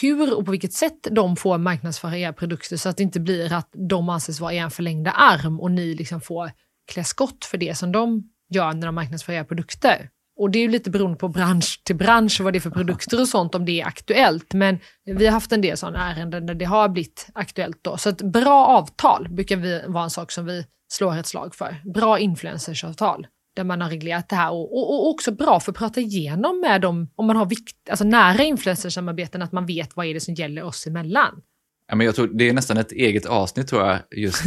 hur 0.00 0.38
och 0.38 0.44
på 0.44 0.50
vilket 0.50 0.72
sätt 0.72 1.08
de 1.10 1.36
får 1.36 1.58
marknadsföra 1.58 2.18
era 2.18 2.32
produkter 2.32 2.76
så 2.76 2.88
att 2.88 2.96
det 2.96 3.02
inte 3.02 3.20
blir 3.20 3.52
att 3.52 3.70
de 3.88 4.08
anses 4.08 4.40
vara 4.40 4.54
er 4.54 4.68
förlängda 4.68 5.10
arm 5.10 5.60
och 5.60 5.70
ni 5.70 5.94
liksom 5.94 6.20
får 6.20 6.50
klä 6.92 7.04
skott 7.04 7.44
för 7.44 7.58
det 7.58 7.78
som 7.78 7.92
de 7.92 8.30
gör 8.50 8.72
när 8.72 8.86
de 8.86 8.94
marknadsför 8.94 9.32
era 9.32 9.44
produkter. 9.44 10.10
Och 10.38 10.50
det 10.50 10.58
är 10.58 10.60
ju 10.60 10.68
lite 10.68 10.90
beroende 10.90 11.18
på 11.18 11.28
bransch 11.28 11.80
till 11.84 11.96
bransch 11.96 12.40
vad 12.40 12.52
det 12.52 12.58
är 12.58 12.60
för 12.60 12.70
produkter 12.70 13.20
och 13.20 13.28
sånt 13.28 13.54
om 13.54 13.64
det 13.64 13.80
är 13.80 13.86
aktuellt. 13.86 14.54
Men 14.54 14.78
vi 15.04 15.26
har 15.26 15.32
haft 15.32 15.52
en 15.52 15.60
del 15.60 15.76
sådana 15.76 16.12
ärenden 16.12 16.46
där 16.46 16.54
det 16.54 16.64
har 16.64 16.88
blivit 16.88 17.28
aktuellt 17.34 17.78
då. 17.82 17.96
Så 17.96 18.08
ett 18.08 18.22
bra 18.22 18.66
avtal 18.66 19.28
brukar 19.30 19.56
vi, 19.56 19.82
vara 19.86 20.04
en 20.04 20.10
sak 20.10 20.32
som 20.32 20.46
vi 20.46 20.66
slår 20.92 21.16
ett 21.16 21.26
slag 21.26 21.54
för. 21.54 21.76
Bra 21.94 22.18
influencersavtal 22.18 23.26
där 23.56 23.64
man 23.64 23.80
har 23.80 23.88
reglerat 23.88 24.28
det 24.28 24.36
här 24.36 24.52
och, 24.52 24.76
och, 24.76 24.90
och, 24.90 25.08
också 25.08 25.32
bra 25.32 25.60
för 25.60 25.72
att 25.72 25.78
prata 25.78 26.00
igenom 26.00 26.60
med 26.60 26.80
dem 26.80 27.10
om 27.14 27.26
man 27.26 27.36
har 27.36 27.46
vikt, 27.46 27.90
alltså 27.90 28.04
nära 28.04 28.42
influencersamarbeten 28.42 29.42
att 29.42 29.52
man 29.52 29.66
vet 29.66 29.96
vad 29.96 30.06
är 30.06 30.14
det 30.14 30.20
som 30.20 30.34
gäller 30.34 30.62
oss 30.62 30.86
emellan. 30.86 31.42
Ja, 31.88 31.96
men 31.96 32.06
jag 32.06 32.14
tror 32.14 32.26
det 32.26 32.48
är 32.48 32.52
nästan 32.52 32.76
ett 32.76 32.92
eget 32.92 33.26
avsnitt 33.26 33.68
tror 33.68 33.82
jag, 33.82 33.98
just 34.16 34.42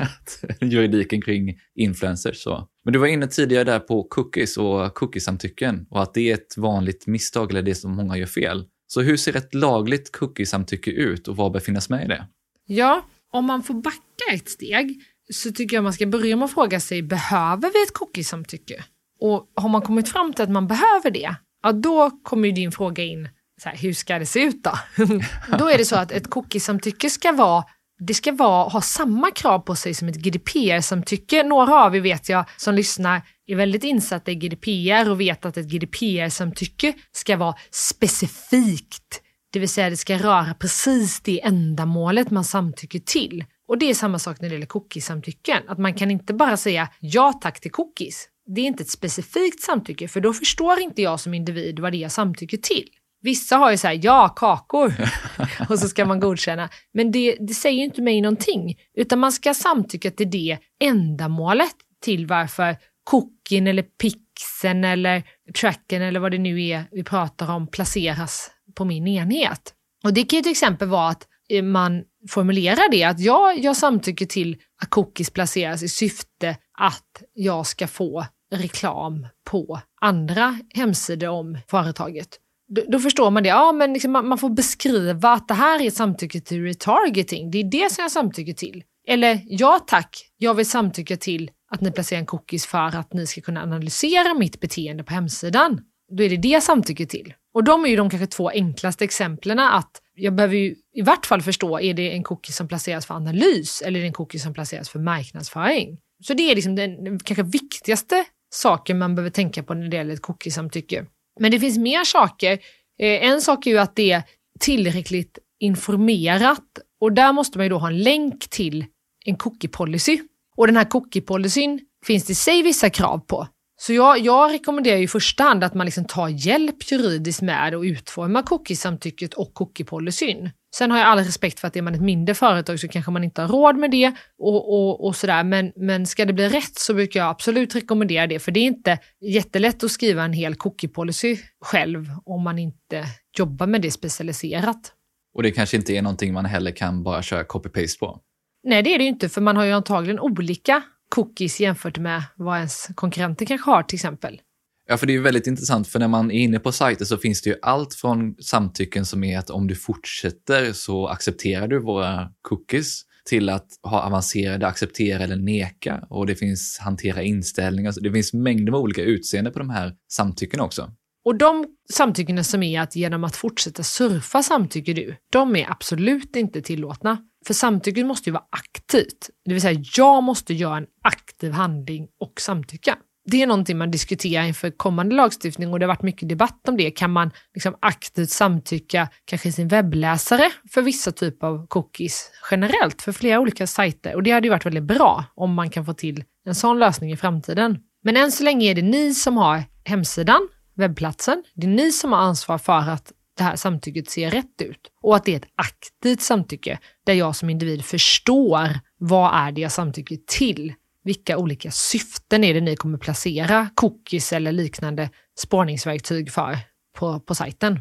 juridiken 0.60 1.22
kring 1.22 1.58
influencers. 1.74 2.42
Så. 2.42 2.68
Men 2.84 2.92
du 2.92 2.98
var 2.98 3.06
inne 3.06 3.26
tidigare 3.26 3.64
där 3.64 3.78
på 3.78 4.02
cookies 4.02 4.56
och 4.56 4.94
cookiesamtycken 4.94 5.86
och 5.90 6.02
att 6.02 6.14
det 6.14 6.30
är 6.30 6.34
ett 6.34 6.56
vanligt 6.56 7.06
misstag 7.06 7.50
eller 7.50 7.62
det 7.62 7.74
som 7.74 7.96
många 7.96 8.16
gör 8.16 8.26
fel. 8.26 8.64
Så 8.86 9.00
hur 9.00 9.16
ser 9.16 9.36
ett 9.36 9.54
lagligt 9.54 10.12
cookiesamtycke 10.12 10.90
ut 10.90 11.28
och 11.28 11.36
vad 11.36 11.52
bör 11.52 11.60
finnas 11.60 11.88
med 11.88 12.04
i 12.04 12.08
det? 12.08 12.26
Ja, 12.66 13.04
om 13.32 13.44
man 13.44 13.62
får 13.62 13.74
backa 13.74 14.34
ett 14.34 14.48
steg 14.48 15.02
så 15.32 15.52
tycker 15.52 15.76
jag 15.76 15.84
man 15.84 15.92
ska 15.92 16.06
börja 16.06 16.36
med 16.36 16.44
att 16.44 16.54
fråga 16.54 16.80
sig, 16.80 17.02
behöver 17.02 17.72
vi 17.72 17.82
ett 17.82 17.92
cookiesamtycke? 17.92 18.84
Och 19.20 19.52
har 19.54 19.68
man 19.68 19.82
kommit 19.82 20.08
fram 20.08 20.32
till 20.32 20.42
att 20.42 20.50
man 20.50 20.66
behöver 20.66 21.10
det, 21.10 21.36
ja 21.62 21.72
då 21.72 22.10
kommer 22.22 22.48
ju 22.48 22.54
din 22.54 22.72
fråga 22.72 23.04
in, 23.04 23.28
så 23.62 23.68
här, 23.68 23.76
hur 23.76 23.92
ska 23.92 24.18
det 24.18 24.26
se 24.26 24.40
ut 24.40 24.64
då? 24.64 24.78
då 25.58 25.70
är 25.70 25.78
det 25.78 25.84
så 25.84 25.96
att 25.96 26.12
ett 26.12 26.30
cookiesamtycke 26.30 27.10
ska 27.10 27.32
vara 27.32 27.64
det 27.98 28.14
ska 28.14 28.32
vara, 28.32 28.68
ha 28.68 28.80
samma 28.80 29.30
krav 29.30 29.58
på 29.58 29.74
sig 29.74 29.94
som 29.94 30.08
ett 30.08 30.16
GDPR-samtycke. 30.16 31.42
Några 31.42 31.84
av 31.84 31.96
er 31.96 32.00
vet 32.00 32.28
jag 32.28 32.44
som 32.56 32.74
lyssnar 32.74 33.22
är 33.46 33.56
väldigt 33.56 33.84
insatta 33.84 34.30
i 34.30 34.34
GDPR 34.34 35.10
och 35.10 35.20
vet 35.20 35.44
att 35.44 35.56
ett 35.56 35.66
GDPR-samtycke 35.66 36.94
ska 37.12 37.36
vara 37.36 37.54
specifikt. 37.70 39.22
Det 39.52 39.58
vill 39.58 39.68
säga 39.68 39.90
det 39.90 39.96
ska 39.96 40.18
röra 40.18 40.54
precis 40.54 41.20
det 41.20 41.44
ändamålet 41.44 42.30
man 42.30 42.44
samtycker 42.44 42.98
till. 42.98 43.44
Och 43.68 43.78
det 43.78 43.90
är 43.90 43.94
samma 43.94 44.18
sak 44.18 44.40
när 44.40 44.48
det 44.48 44.54
gäller 44.54 44.66
cookies-samtycken. 44.66 45.62
Att 45.68 45.78
man 45.78 45.94
kan 45.94 46.10
inte 46.10 46.34
bara 46.34 46.56
säga 46.56 46.88
ja 47.00 47.32
tack 47.42 47.60
till 47.60 47.70
cookies. 47.70 48.28
Det 48.54 48.60
är 48.60 48.64
inte 48.64 48.82
ett 48.82 48.90
specifikt 48.90 49.62
samtycke 49.62 50.08
för 50.08 50.20
då 50.20 50.32
förstår 50.32 50.80
inte 50.80 51.02
jag 51.02 51.20
som 51.20 51.34
individ 51.34 51.78
vad 51.78 51.92
det 51.92 51.96
är 51.96 52.02
jag 52.02 52.12
samtycker 52.12 52.56
till. 52.56 52.88
Vissa 53.26 53.56
har 53.56 53.70
ju 53.70 53.76
så 53.76 53.86
här, 53.86 54.00
ja, 54.02 54.28
kakor. 54.28 54.94
och 55.68 55.78
så 55.78 55.88
ska 55.88 56.04
man 56.04 56.20
godkänna. 56.20 56.68
Men 56.94 57.12
det, 57.12 57.36
det 57.40 57.54
säger 57.54 57.84
inte 57.84 58.02
mig 58.02 58.20
någonting. 58.20 58.74
Utan 58.94 59.18
man 59.18 59.32
ska 59.32 59.54
samtycka 59.54 60.10
till 60.10 60.30
det 60.30 60.58
ändamålet 60.80 61.74
till 62.04 62.26
varför 62.26 62.76
cookien 63.04 63.66
eller 63.66 63.82
pixen 63.82 64.84
eller 64.84 65.22
tracken 65.60 66.02
eller 66.02 66.20
vad 66.20 66.30
det 66.30 66.38
nu 66.38 66.62
är 66.62 66.84
vi 66.92 67.04
pratar 67.04 67.54
om 67.54 67.66
placeras 67.66 68.50
på 68.74 68.84
min 68.84 69.06
enhet. 69.06 69.74
Och 70.04 70.14
det 70.14 70.24
kan 70.24 70.36
ju 70.36 70.42
till 70.42 70.52
exempel 70.52 70.88
vara 70.88 71.08
att 71.08 71.26
eh, 71.48 71.62
man 71.62 72.02
formulerar 72.30 72.90
det 72.90 73.04
att 73.04 73.20
ja, 73.20 73.52
jag 73.52 73.76
samtycker 73.76 74.26
till 74.26 74.56
att 74.82 74.90
cookies 74.90 75.30
placeras 75.30 75.82
i 75.82 75.88
syfte 75.88 76.56
att 76.78 77.22
jag 77.34 77.66
ska 77.66 77.86
få 77.86 78.26
reklam 78.54 79.26
på 79.44 79.80
andra 80.00 80.58
hemsidor 80.74 81.28
om 81.28 81.58
företaget. 81.68 82.40
Då, 82.68 82.82
då 82.88 82.98
förstår 82.98 83.30
man 83.30 83.42
det. 83.42 83.48
Ja, 83.48 83.72
men 83.72 83.92
liksom 83.92 84.12
man, 84.12 84.28
man, 84.28 84.38
får 84.38 84.50
beskriva 84.50 85.32
att 85.32 85.48
det 85.48 85.54
här 85.54 85.82
är 85.82 85.86
ett 85.86 85.94
samtycke 85.94 86.40
till 86.40 86.62
retargeting. 86.62 87.50
Det 87.50 87.58
är 87.58 87.64
det 87.64 87.92
som 87.92 88.02
jag 88.02 88.12
samtycker 88.12 88.52
till. 88.52 88.84
Eller 89.08 89.40
ja 89.44 89.84
tack, 89.86 90.26
jag 90.36 90.54
vill 90.54 90.66
samtycka 90.66 91.16
till 91.16 91.50
att 91.70 91.80
ni 91.80 91.90
placerar 91.90 92.20
en 92.20 92.26
cookies 92.26 92.66
för 92.66 92.96
att 92.96 93.12
ni 93.12 93.26
ska 93.26 93.40
kunna 93.40 93.62
analysera 93.62 94.34
mitt 94.34 94.60
beteende 94.60 95.04
på 95.04 95.14
hemsidan. 95.14 95.80
Då 96.16 96.22
är 96.22 96.30
det 96.30 96.36
det 96.36 96.48
jag 96.48 96.62
samtycker 96.62 97.06
till. 97.06 97.34
Och 97.54 97.64
de 97.64 97.84
är 97.84 97.88
ju 97.88 97.96
de 97.96 98.10
kanske 98.10 98.26
två 98.26 98.50
enklaste 98.50 99.04
exemplen 99.04 99.58
att 99.58 99.90
jag 100.14 100.34
behöver 100.34 100.56
ju 100.56 100.74
i 100.94 101.02
vart 101.02 101.26
fall 101.26 101.42
förstå, 101.42 101.80
är 101.80 101.94
det 101.94 102.12
en 102.12 102.22
cookie 102.22 102.52
som 102.52 102.68
placeras 102.68 103.06
för 103.06 103.14
analys 103.14 103.82
eller 103.82 103.98
är 103.98 104.02
det 104.02 104.08
en 104.08 104.12
cookie 104.12 104.40
som 104.40 104.54
placeras 104.54 104.88
för 104.88 104.98
marknadsföring? 104.98 105.98
Så 106.24 106.34
det 106.34 106.50
är 106.50 106.54
liksom 106.54 106.76
den 106.76 107.18
kanske 107.18 107.42
viktigaste 107.42 108.24
saken 108.50 108.98
man 108.98 109.14
behöver 109.14 109.30
tänka 109.30 109.62
på 109.62 109.74
när 109.74 109.88
det 109.88 109.96
gäller 109.96 110.14
ett 110.14 110.22
cookie-samtycke. 110.22 111.06
Men 111.40 111.50
det 111.50 111.60
finns 111.60 111.78
mer 111.78 112.04
saker. 112.04 112.52
Eh, 112.98 113.28
en 113.28 113.40
sak 113.40 113.66
är 113.66 113.70
ju 113.70 113.78
att 113.78 113.96
det 113.96 114.12
är 114.12 114.22
tillräckligt 114.60 115.38
informerat 115.60 116.78
och 117.00 117.12
där 117.12 117.32
måste 117.32 117.58
man 117.58 117.64
ju 117.64 117.68
då 117.68 117.78
ha 117.78 117.88
en 117.88 118.02
länk 118.02 118.48
till 118.50 118.84
en 119.24 119.36
cookie-policy. 119.36 120.18
Och 120.56 120.66
den 120.66 120.76
här 120.76 120.84
cookie-policyn 120.84 121.80
finns 122.06 122.24
det 122.24 122.32
i 122.32 122.34
sig 122.34 122.62
vissa 122.62 122.90
krav 122.90 123.18
på. 123.18 123.46
Så 123.78 123.92
jag, 123.92 124.18
jag 124.18 124.52
rekommenderar 124.52 124.98
i 124.98 125.08
första 125.08 125.44
hand 125.44 125.64
att 125.64 125.74
man 125.74 125.86
liksom 125.86 126.04
tar 126.04 126.28
hjälp 126.28 126.90
juridiskt 126.90 127.42
med 127.42 127.74
att 127.74 127.84
utforma 127.84 128.42
cookie-samtycket 128.42 129.34
och 129.34 129.52
cookie-policyn. 129.54 130.50
Sen 130.78 130.90
har 130.90 130.98
jag 130.98 131.06
all 131.06 131.18
respekt 131.18 131.60
för 131.60 131.68
att 131.68 131.76
är 131.76 131.82
man 131.82 131.94
ett 131.94 132.00
mindre 132.00 132.34
företag 132.34 132.80
så 132.80 132.88
kanske 132.88 133.10
man 133.10 133.24
inte 133.24 133.42
har 133.42 133.48
råd 133.48 133.76
med 133.76 133.90
det 133.90 134.12
och, 134.38 134.74
och, 134.74 135.06
och 135.06 135.16
sådär. 135.16 135.44
Men, 135.44 135.72
men 135.76 136.06
ska 136.06 136.24
det 136.24 136.32
bli 136.32 136.48
rätt 136.48 136.78
så 136.78 136.94
brukar 136.94 137.20
jag 137.20 137.28
absolut 137.28 137.76
rekommendera 137.76 138.26
det, 138.26 138.38
för 138.38 138.52
det 138.52 138.60
är 138.60 138.64
inte 138.64 138.98
jättelätt 139.20 139.84
att 139.84 139.90
skriva 139.90 140.24
en 140.24 140.32
hel 140.32 140.54
cookie-policy 140.54 141.38
själv 141.60 142.06
om 142.24 142.42
man 142.42 142.58
inte 142.58 143.04
jobbar 143.38 143.66
med 143.66 143.82
det 143.82 143.90
specialiserat. 143.90 144.92
Och 145.34 145.42
det 145.42 145.50
kanske 145.50 145.76
inte 145.76 145.92
är 145.92 146.02
någonting 146.02 146.32
man 146.32 146.44
heller 146.44 146.70
kan 146.70 147.02
bara 147.02 147.22
köra 147.22 147.42
copy-paste 147.42 147.98
på? 147.98 148.20
Nej, 148.64 148.82
det 148.82 148.94
är 148.94 148.98
det 148.98 149.04
ju 149.04 149.10
inte, 149.10 149.28
för 149.28 149.40
man 149.40 149.56
har 149.56 149.64
ju 149.64 149.72
antagligen 149.72 150.20
olika 150.20 150.82
cookies 151.08 151.60
jämfört 151.60 151.98
med 151.98 152.22
vad 152.36 152.56
ens 152.56 152.88
konkurrenter 152.94 153.46
kanske 153.46 153.70
har 153.70 153.82
till 153.82 153.96
exempel. 153.96 154.40
Ja, 154.88 154.96
för 154.96 155.06
det 155.06 155.14
är 155.14 155.20
väldigt 155.20 155.46
intressant, 155.46 155.88
för 155.88 155.98
när 155.98 156.08
man 156.08 156.30
är 156.30 156.38
inne 156.38 156.58
på 156.58 156.72
sajter 156.72 157.04
så 157.04 157.18
finns 157.18 157.42
det 157.42 157.50
ju 157.50 157.56
allt 157.62 157.94
från 157.94 158.34
samtycken 158.40 159.06
som 159.06 159.24
är 159.24 159.38
att 159.38 159.50
om 159.50 159.66
du 159.66 159.74
fortsätter 159.74 160.72
så 160.72 161.08
accepterar 161.08 161.68
du 161.68 161.78
våra 161.78 162.30
cookies 162.42 163.02
till 163.24 163.48
att 163.48 163.66
ha 163.82 164.02
avancerade 164.02 164.66
acceptera 164.66 165.22
eller 165.22 165.36
neka 165.36 166.06
och 166.10 166.26
det 166.26 166.34
finns 166.34 166.78
hantera 166.78 167.22
inställningar. 167.22 167.94
Det 168.00 168.12
finns 168.12 168.32
mängder 168.32 168.72
med 168.72 168.80
olika 168.80 169.02
utseende 169.02 169.50
på 169.50 169.58
de 169.58 169.70
här 169.70 169.94
samtycken 170.08 170.60
också. 170.60 170.90
Och 171.24 171.38
de 171.38 171.66
samtyckena 171.92 172.44
som 172.44 172.62
är 172.62 172.80
att 172.80 172.96
genom 172.96 173.24
att 173.24 173.36
fortsätta 173.36 173.82
surfa 173.82 174.42
samtycker 174.42 174.94
du, 174.94 175.16
de 175.32 175.56
är 175.56 175.70
absolut 175.70 176.36
inte 176.36 176.62
tillåtna. 176.62 177.18
För 177.46 177.54
samtycket 177.54 178.06
måste 178.06 178.30
ju 178.30 178.32
vara 178.32 178.44
aktivt. 178.50 179.30
Det 179.44 179.52
vill 179.52 179.62
säga, 179.62 179.82
jag 179.96 180.22
måste 180.22 180.54
göra 180.54 180.76
en 180.76 180.86
aktiv 181.02 181.52
handling 181.52 182.08
och 182.20 182.40
samtycka. 182.40 182.98
Det 183.28 183.42
är 183.42 183.46
någonting 183.46 183.78
man 183.78 183.90
diskuterar 183.90 184.44
inför 184.44 184.70
kommande 184.70 185.14
lagstiftning 185.14 185.72
och 185.72 185.78
det 185.78 185.86
har 185.86 185.88
varit 185.88 186.02
mycket 186.02 186.28
debatt 186.28 186.68
om 186.68 186.76
det. 186.76 186.90
Kan 186.90 187.10
man 187.10 187.30
liksom 187.54 187.76
aktivt 187.80 188.30
samtycka 188.30 189.08
kanske 189.24 189.48
i 189.48 189.52
sin 189.52 189.68
webbläsare 189.68 190.50
för 190.70 190.82
vissa 190.82 191.12
typer 191.12 191.46
av 191.46 191.66
cookies 191.66 192.30
generellt 192.50 193.02
för 193.02 193.12
flera 193.12 193.40
olika 193.40 193.66
sajter? 193.66 194.14
Och 194.14 194.22
det 194.22 194.30
hade 194.30 194.46
ju 194.46 194.50
varit 194.50 194.66
väldigt 194.66 194.82
bra 194.84 195.24
om 195.34 195.54
man 195.54 195.70
kan 195.70 195.84
få 195.86 195.94
till 195.94 196.24
en 196.44 196.54
sån 196.54 196.78
lösning 196.78 197.12
i 197.12 197.16
framtiden. 197.16 197.78
Men 198.02 198.16
än 198.16 198.32
så 198.32 198.44
länge 198.44 198.70
är 198.70 198.74
det 198.74 198.82
ni 198.82 199.14
som 199.14 199.36
har 199.36 199.62
hemsidan, 199.84 200.48
webbplatsen. 200.74 201.44
Det 201.54 201.66
är 201.66 201.70
ni 201.70 201.92
som 201.92 202.12
har 202.12 202.18
ansvar 202.18 202.58
för 202.58 202.72
att 202.72 203.12
det 203.36 203.44
här 203.44 203.56
samtycket 203.56 204.10
ser 204.10 204.30
rätt 204.30 204.62
ut 204.62 204.90
och 205.02 205.16
att 205.16 205.24
det 205.24 205.32
är 205.32 205.36
ett 205.36 205.48
aktivt 205.56 206.20
samtycke 206.20 206.78
där 207.06 207.14
jag 207.14 207.36
som 207.36 207.50
individ 207.50 207.84
förstår 207.84 208.68
vad 208.98 209.34
är 209.34 209.52
det 209.52 209.60
jag 209.60 209.72
samtycker 209.72 210.16
till? 210.26 210.74
Vilka 211.06 211.38
olika 211.38 211.70
syften 211.70 212.44
är 212.44 212.54
det 212.54 212.60
ni 212.60 212.76
kommer 212.76 212.98
placera 212.98 213.68
cookies 213.74 214.32
eller 214.32 214.52
liknande 214.52 215.10
spårningsverktyg 215.38 216.32
för 216.32 216.58
på, 216.98 217.20
på 217.20 217.34
sajten? 217.34 217.80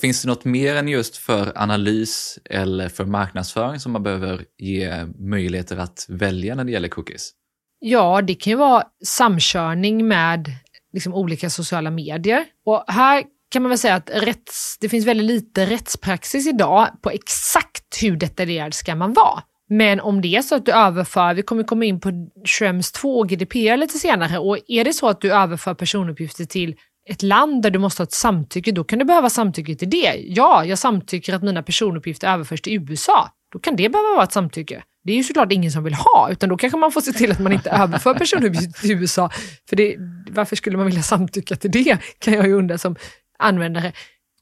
Finns 0.00 0.22
det 0.22 0.28
något 0.28 0.44
mer 0.44 0.76
än 0.76 0.88
just 0.88 1.16
för 1.16 1.52
analys 1.58 2.38
eller 2.44 2.88
för 2.88 3.04
marknadsföring 3.04 3.80
som 3.80 3.92
man 3.92 4.02
behöver 4.02 4.44
ge 4.58 5.06
möjligheter 5.18 5.76
att 5.76 6.06
välja 6.08 6.54
när 6.54 6.64
det 6.64 6.72
gäller 6.72 6.88
cookies? 6.88 7.30
Ja, 7.78 8.22
det 8.22 8.34
kan 8.34 8.50
ju 8.50 8.56
vara 8.56 8.84
samkörning 9.04 10.08
med 10.08 10.50
liksom 10.92 11.14
olika 11.14 11.50
sociala 11.50 11.90
medier. 11.90 12.44
Och 12.64 12.84
här 12.88 13.24
kan 13.50 13.62
man 13.62 13.68
väl 13.68 13.78
säga 13.78 13.94
att 13.94 14.10
rätts, 14.10 14.78
det 14.80 14.88
finns 14.88 15.06
väldigt 15.06 15.26
lite 15.26 15.66
rättspraxis 15.66 16.46
idag 16.46 16.88
på 17.02 17.10
exakt 17.10 18.02
hur 18.02 18.16
detaljerad 18.16 18.74
ska 18.74 18.94
man 18.94 19.12
vara. 19.12 19.42
Men 19.68 20.00
om 20.00 20.20
det 20.20 20.36
är 20.36 20.42
så 20.42 20.54
att 20.54 20.66
du 20.66 20.72
överför, 20.72 21.34
vi 21.34 21.42
kommer 21.42 21.62
komma 21.62 21.84
in 21.84 22.00
på 22.00 22.30
Schrems 22.44 22.92
2 22.92 23.18
och 23.18 23.28
GDPR 23.28 23.76
lite 23.76 23.98
senare, 23.98 24.38
och 24.38 24.58
är 24.68 24.84
det 24.84 24.92
så 24.92 25.08
att 25.08 25.20
du 25.20 25.32
överför 25.32 25.74
personuppgifter 25.74 26.44
till 26.44 26.76
ett 27.08 27.22
land 27.22 27.62
där 27.62 27.70
du 27.70 27.78
måste 27.78 28.02
ha 28.02 28.04
ett 28.04 28.12
samtycke, 28.12 28.72
då 28.72 28.84
kan 28.84 28.98
du 28.98 29.04
behöva 29.04 29.30
samtycke 29.30 29.74
till 29.74 29.90
det. 29.90 30.14
Ja, 30.26 30.64
jag 30.64 30.78
samtycker 30.78 31.34
att 31.34 31.42
mina 31.42 31.62
personuppgifter 31.62 32.28
överförs 32.28 32.60
till 32.60 32.72
USA. 32.72 33.30
Då 33.52 33.58
kan 33.58 33.76
det 33.76 33.88
behöva 33.88 34.08
vara 34.14 34.24
ett 34.24 34.32
samtycke. 34.32 34.82
Det 35.04 35.12
är 35.12 35.16
ju 35.16 35.24
såklart 35.24 35.52
ingen 35.52 35.72
som 35.72 35.84
vill 35.84 35.94
ha, 35.94 36.28
utan 36.30 36.48
då 36.48 36.56
kanske 36.56 36.78
man 36.78 36.92
får 36.92 37.00
se 37.00 37.12
till 37.12 37.32
att 37.32 37.38
man 37.38 37.52
inte 37.52 37.70
överför 37.82 38.14
personuppgifter 38.14 38.80
till 38.80 38.90
USA. 38.92 39.30
För 39.68 39.76
det, 39.76 39.96
varför 40.30 40.56
skulle 40.56 40.76
man 40.76 40.86
vilja 40.86 41.02
samtycka 41.02 41.56
till 41.56 41.70
det, 41.70 41.98
kan 42.18 42.34
jag 42.34 42.46
ju 42.46 42.52
undra 42.52 42.78
som 42.78 42.96
användare. 43.38 43.92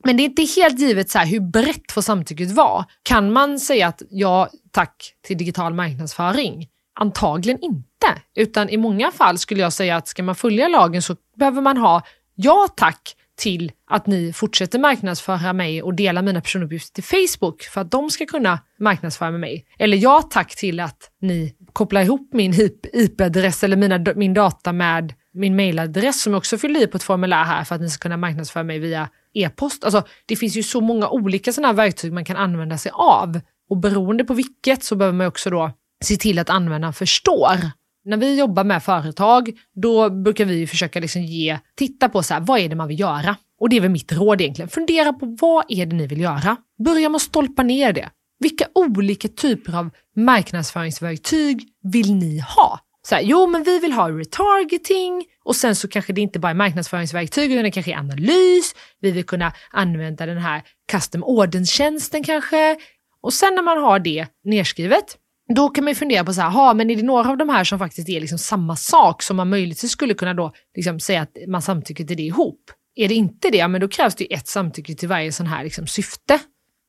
Men 0.04 0.16
det 0.16 0.22
är 0.22 0.24
inte 0.24 0.60
helt 0.60 0.78
givet 0.78 1.10
så 1.10 1.18
här, 1.18 1.26
hur 1.26 1.40
brett 1.40 1.92
får 1.92 2.02
samtycket 2.02 2.50
vara. 2.50 2.84
Kan 3.02 3.32
man 3.32 3.60
säga 3.60 3.86
att 3.86 4.02
ja, 4.10 4.48
tack 4.70 5.14
till 5.26 5.38
digital 5.38 5.74
marknadsföring? 5.74 6.68
Antagligen 7.00 7.58
inte, 7.62 8.22
utan 8.34 8.68
i 8.68 8.76
många 8.76 9.12
fall 9.12 9.38
skulle 9.38 9.60
jag 9.60 9.72
säga 9.72 9.96
att 9.96 10.08
ska 10.08 10.22
man 10.22 10.34
följa 10.34 10.68
lagen 10.68 11.02
så 11.02 11.16
behöver 11.36 11.60
man 11.60 11.76
ha 11.76 12.02
ja 12.34 12.68
tack 12.76 13.16
till 13.36 13.72
att 13.90 14.06
ni 14.06 14.32
fortsätter 14.32 14.78
marknadsföra 14.78 15.52
mig 15.52 15.82
och 15.82 15.94
dela 15.94 16.22
mina 16.22 16.40
personuppgifter 16.40 16.94
till 16.94 17.04
Facebook 17.04 17.62
för 17.62 17.80
att 17.80 17.90
de 17.90 18.10
ska 18.10 18.26
kunna 18.26 18.58
marknadsföra 18.80 19.30
med 19.30 19.40
mig. 19.40 19.66
Eller 19.78 19.96
ja 19.96 20.22
tack 20.22 20.56
till 20.56 20.80
att 20.80 21.10
ni 21.20 21.54
kopplar 21.72 22.02
ihop 22.02 22.28
min 22.32 22.54
IP-adress 22.92 23.64
eller 23.64 23.76
mina, 23.76 24.04
min 24.16 24.34
data 24.34 24.72
med 24.72 25.14
min 25.34 25.56
mailadress 25.56 26.22
som 26.22 26.32
jag 26.32 26.38
också 26.38 26.58
fyllde 26.58 26.80
i 26.80 26.86
på 26.86 26.96
ett 26.96 27.02
formulär 27.02 27.44
här 27.44 27.64
för 27.64 27.74
att 27.74 27.80
ni 27.80 27.90
ska 27.90 28.02
kunna 28.02 28.16
marknadsföra 28.16 28.62
mig 28.62 28.78
via 28.78 29.08
e-post. 29.34 29.84
Alltså, 29.84 30.02
det 30.26 30.36
finns 30.36 30.56
ju 30.56 30.62
så 30.62 30.80
många 30.80 31.08
olika 31.08 31.52
sådana 31.52 31.68
här 31.68 31.74
verktyg 31.74 32.12
man 32.12 32.24
kan 32.24 32.36
använda 32.36 32.78
sig 32.78 32.92
av. 32.94 33.40
Och 33.70 33.76
beroende 33.76 34.24
på 34.24 34.34
vilket 34.34 34.84
så 34.84 34.96
behöver 34.96 35.18
man 35.18 35.26
också 35.26 35.50
då 35.50 35.70
se 36.04 36.16
till 36.16 36.38
att 36.38 36.50
användaren 36.50 36.92
förstår. 36.92 37.70
När 38.04 38.16
vi 38.16 38.38
jobbar 38.38 38.64
med 38.64 38.82
företag, 38.82 39.50
då 39.74 40.10
brukar 40.10 40.44
vi 40.44 40.66
försöka 40.66 41.00
liksom 41.00 41.22
ge, 41.22 41.58
titta 41.76 42.08
på 42.08 42.22
så 42.22 42.34
här, 42.34 42.40
vad 42.40 42.60
är 42.60 42.68
det 42.68 42.76
man 42.76 42.88
vill 42.88 43.00
göra? 43.00 43.36
Och 43.60 43.68
det 43.68 43.76
är 43.76 43.80
väl 43.80 43.90
mitt 43.90 44.12
råd 44.12 44.40
egentligen. 44.40 44.68
Fundera 44.68 45.12
på 45.12 45.36
vad 45.40 45.64
är 45.68 45.86
det 45.86 45.96
ni 45.96 46.06
vill 46.06 46.20
göra? 46.20 46.56
Börja 46.84 47.08
med 47.08 47.16
att 47.16 47.22
stolpa 47.22 47.62
ner 47.62 47.92
det. 47.92 48.10
Vilka 48.38 48.66
olika 48.74 49.28
typer 49.28 49.78
av 49.78 49.90
marknadsföringsverktyg 50.16 51.68
vill 51.92 52.14
ni 52.14 52.38
ha? 52.38 52.80
Så 53.08 53.14
här, 53.14 53.22
jo, 53.22 53.46
men 53.46 53.62
vi 53.62 53.78
vill 53.78 53.92
ha 53.92 54.10
retargeting 54.10 55.24
och 55.44 55.56
sen 55.56 55.76
så 55.76 55.88
kanske 55.88 56.12
det 56.12 56.20
inte 56.20 56.38
bara 56.38 56.50
är 56.50 56.54
marknadsföringsverktyg 56.54 57.52
utan 57.52 57.64
det 57.64 57.70
kanske 57.70 57.92
är 57.92 57.96
analys. 57.96 58.74
Vi 59.00 59.10
vill 59.10 59.24
kunna 59.24 59.52
använda 59.70 60.26
den 60.26 60.38
här 60.38 60.62
custom 60.92 61.24
ordenstjänsten 61.24 62.24
kanske. 62.24 62.76
Och 63.22 63.32
sen 63.32 63.54
när 63.54 63.62
man 63.62 63.78
har 63.78 63.98
det 63.98 64.26
nerskrivet, 64.44 65.18
då 65.54 65.68
kan 65.68 65.84
man 65.84 65.90
ju 65.90 65.94
fundera 65.94 66.24
på 66.24 66.32
så 66.32 66.40
här, 66.40 66.50
ha, 66.50 66.74
men 66.74 66.90
är 66.90 66.96
det 66.96 67.02
några 67.02 67.30
av 67.30 67.36
de 67.36 67.48
här 67.48 67.64
som 67.64 67.78
faktiskt 67.78 68.08
är 68.08 68.20
liksom 68.20 68.38
samma 68.38 68.76
sak 68.76 69.22
som 69.22 69.36
man 69.36 69.50
möjligtvis 69.50 69.90
skulle 69.90 70.14
kunna 70.14 70.34
då 70.34 70.52
liksom 70.76 71.00
säga 71.00 71.22
att 71.22 71.36
man 71.48 71.62
samtycker 71.62 72.04
till 72.04 72.16
det 72.16 72.22
ihop? 72.22 72.60
Är 72.94 73.08
det 73.08 73.14
inte 73.14 73.50
det, 73.50 73.68
men 73.68 73.80
då 73.80 73.88
krävs 73.88 74.14
det 74.14 74.34
ett 74.34 74.48
samtycke 74.48 74.94
till 74.94 75.08
varje 75.08 75.32
sån 75.32 75.46
här 75.46 75.64
liksom 75.64 75.86
syfte. 75.86 76.38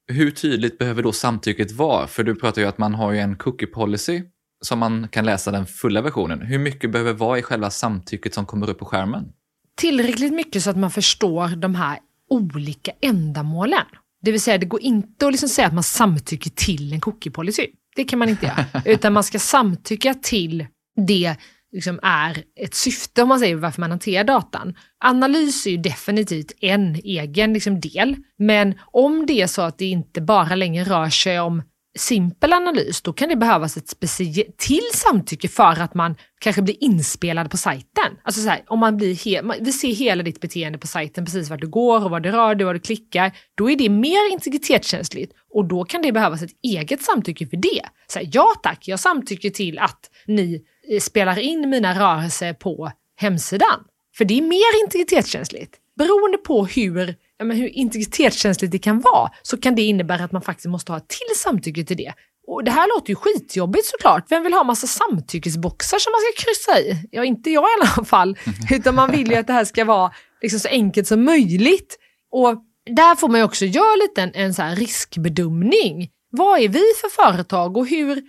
Hur 0.08 0.32
tydligt 0.32 0.78
behöver 0.78 1.04
då 1.04 1.12
samtycket 1.12 1.72
vara? 1.72 2.08
För 2.08 2.24
du 2.24 2.36
pratar 2.36 2.62
ju 2.62 2.68
att 2.68 2.78
man 2.78 2.94
har 2.94 3.12
ju 3.12 3.20
en 3.20 3.36
cookie 3.36 3.68
policy 3.68 4.22
som 4.62 4.80
man 4.80 5.08
kan 5.08 5.26
läsa 5.26 5.52
den 5.52 5.66
fulla 5.66 6.02
versionen. 6.02 6.42
Hur 6.42 6.60
mycket 6.60 6.92
behöver 6.92 7.14
vara 7.14 7.40
i 7.40 7.42
själva 7.42 7.70
samtycket 7.70 8.34
som 8.34 8.46
kommer 8.46 8.70
upp 8.70 8.80
på 8.80 8.86
skärmen? 8.86 9.26
Tillräckligt 9.78 10.34
mycket 10.34 10.64
så 10.64 10.70
att 10.70 10.78
man 10.78 10.92
förstår 10.92 11.56
de 11.56 11.76
här 11.76 12.00
olika 12.30 12.92
ändamålen. 13.02 13.86
Det 14.22 14.32
vill 14.32 14.42
säga, 14.42 14.58
det 14.58 14.66
går 14.66 14.82
inte 14.82 15.28
att 15.28 15.32
liksom 15.32 15.50
säga 15.50 15.68
att 15.68 15.74
man 15.74 15.84
samtycker 15.84 16.50
till 16.50 16.94
en 16.94 17.00
cookie-policy. 17.02 17.68
Det 17.96 18.04
kan 18.04 18.20
man 18.20 18.30
inte 18.30 18.46
göra. 18.46 18.82
Utan 18.86 19.14
man 19.14 19.24
ska 19.24 19.40
samtycka 19.40 20.14
till 20.14 20.68
det 21.08 21.36
liksom 21.72 22.00
är 22.04 22.44
ett 22.60 22.74
syfte, 22.74 23.22
om 23.22 23.30
man 23.30 23.40
säger 23.40 23.56
varför 23.56 23.82
man 23.82 23.90
hanterar 23.90 24.24
datan. 24.24 24.76
Analys 25.00 25.66
är 25.66 25.72
ju 25.72 25.78
definitivt 25.78 26.52
en 26.62 26.96
egen 26.96 27.54
liksom, 27.54 27.80
del, 27.80 28.16
men 28.38 28.74
om 28.92 29.26
det 29.26 29.42
är 29.42 29.48
så 29.48 29.62
att 29.62 29.78
det 29.78 29.86
inte 29.86 30.22
bara 30.22 30.56
längre 30.56 30.84
rör 30.84 31.10
sig 31.10 31.40
om 31.40 31.62
simpel 31.96 32.54
analys, 32.54 33.02
då 33.02 33.14
kan 33.14 33.30
det 33.30 33.36
behövas 33.36 33.78
ett 33.78 33.90
speciellt 33.90 34.58
till 34.58 34.90
samtycke 34.94 35.48
för 35.48 35.82
att 35.82 35.94
man 35.94 36.16
kanske 36.40 36.62
blir 36.62 36.84
inspelad 36.84 37.52
på 37.52 37.58
sajten. 37.58 38.18
Alltså 38.24 38.42
så 38.42 38.50
här, 38.50 38.64
om 38.68 38.80
man 38.80 38.98
blir 38.98 39.62
vi 39.64 39.72
ser 39.72 39.88
hela 39.88 40.24
ditt 40.24 40.42
beteende 40.42 40.78
på 40.78 40.88
sajten, 40.88 41.26
precis 41.26 41.50
vart 41.50 41.62
du 41.62 41.68
går 41.68 42.04
och 42.06 42.12
vad 42.12 42.24
du 42.24 42.32
rör 42.32 42.56
dig, 42.56 42.66
vad 42.66 42.76
du 42.76 42.80
klickar. 42.80 43.32
Då 43.56 43.72
är 43.72 43.76
det 43.76 43.90
mer 43.90 44.32
integritetskänsligt 44.32 45.34
och 45.54 45.66
då 45.66 45.84
kan 45.84 46.02
det 46.02 46.12
behövas 46.12 46.42
ett 46.42 46.52
eget 46.64 47.02
samtycke 47.02 47.48
för 47.48 47.58
det. 47.58 47.82
Så 48.08 48.20
här, 48.20 48.30
ja 48.32 48.54
tack, 48.64 48.88
jag 48.88 49.00
samtycker 49.00 49.50
till 49.50 49.80
att 49.80 50.10
ni 50.28 50.66
eh, 50.92 51.00
spelar 51.00 51.40
in 51.40 51.70
mina 51.70 52.00
rörelser 52.00 52.54
på 52.54 52.92
hemsidan. 53.16 53.84
För 54.18 54.26
det 54.26 54.38
är 54.38 54.42
mer 54.42 54.84
integritetskänsligt. 54.84 55.76
Beroende 55.98 56.38
på 56.38 56.66
hur 56.66 57.16
ja, 57.40 57.46
men 57.46 57.58
hur 57.58 57.68
integritetskänsligt 57.68 58.72
det 58.72 58.80
kan 58.80 59.00
vara, 59.02 59.32
så 59.42 59.58
kan 59.58 59.76
det 59.76 59.82
innebära 59.82 60.24
att 60.24 60.32
man 60.32 60.42
faktiskt 60.42 60.68
måste 60.68 60.92
ha 60.92 60.98
ett 60.98 61.08
till 61.08 61.40
samtycke 61.40 61.84
till 61.84 61.98
det. 61.98 62.14
Och 62.48 62.64
det 62.64 62.72
här 62.72 62.88
låter 62.96 63.10
ju 63.10 63.16
skitjobbigt 63.16 63.86
såklart. 63.86 64.26
Vem 64.30 64.44
vill 64.44 64.54
ha 64.54 64.64
massa 64.64 64.88
samtyckesboxar 64.88 66.00
som 66.00 66.12
man 66.12 66.22
ska 66.22 66.46
kryssa 66.46 66.80
i? 66.80 67.08
Ja, 67.12 67.24
inte 67.24 67.50
jag 67.50 67.64
i 67.64 67.82
alla 67.82 68.06
fall. 68.06 68.38
Utan 68.72 68.96
man 68.96 69.12
vill 69.12 69.32
ju 69.32 69.36
att 69.36 69.48
det 69.48 69.54
här 69.54 69.66
ska 69.66 69.86
vara 69.86 70.12
liksom 70.42 70.60
så 70.60 70.68
enkelt 70.68 71.08
som 71.08 71.26
möjligt. 71.26 71.98
Och 72.32 72.64
där 72.96 73.16
får 73.16 73.30
man 73.30 73.40
ju 73.40 73.44
också 73.44 73.66
göra 73.66 73.96
lite 73.96 74.22
en, 74.22 74.32
en 74.34 74.54
så 74.54 74.64
riskbedömning. 74.64 76.10
Vad 76.30 76.60
är 76.60 76.70
vi 76.70 76.84
för 77.02 77.10
företag 77.10 77.78
och 77.78 77.88
hur 77.88 78.22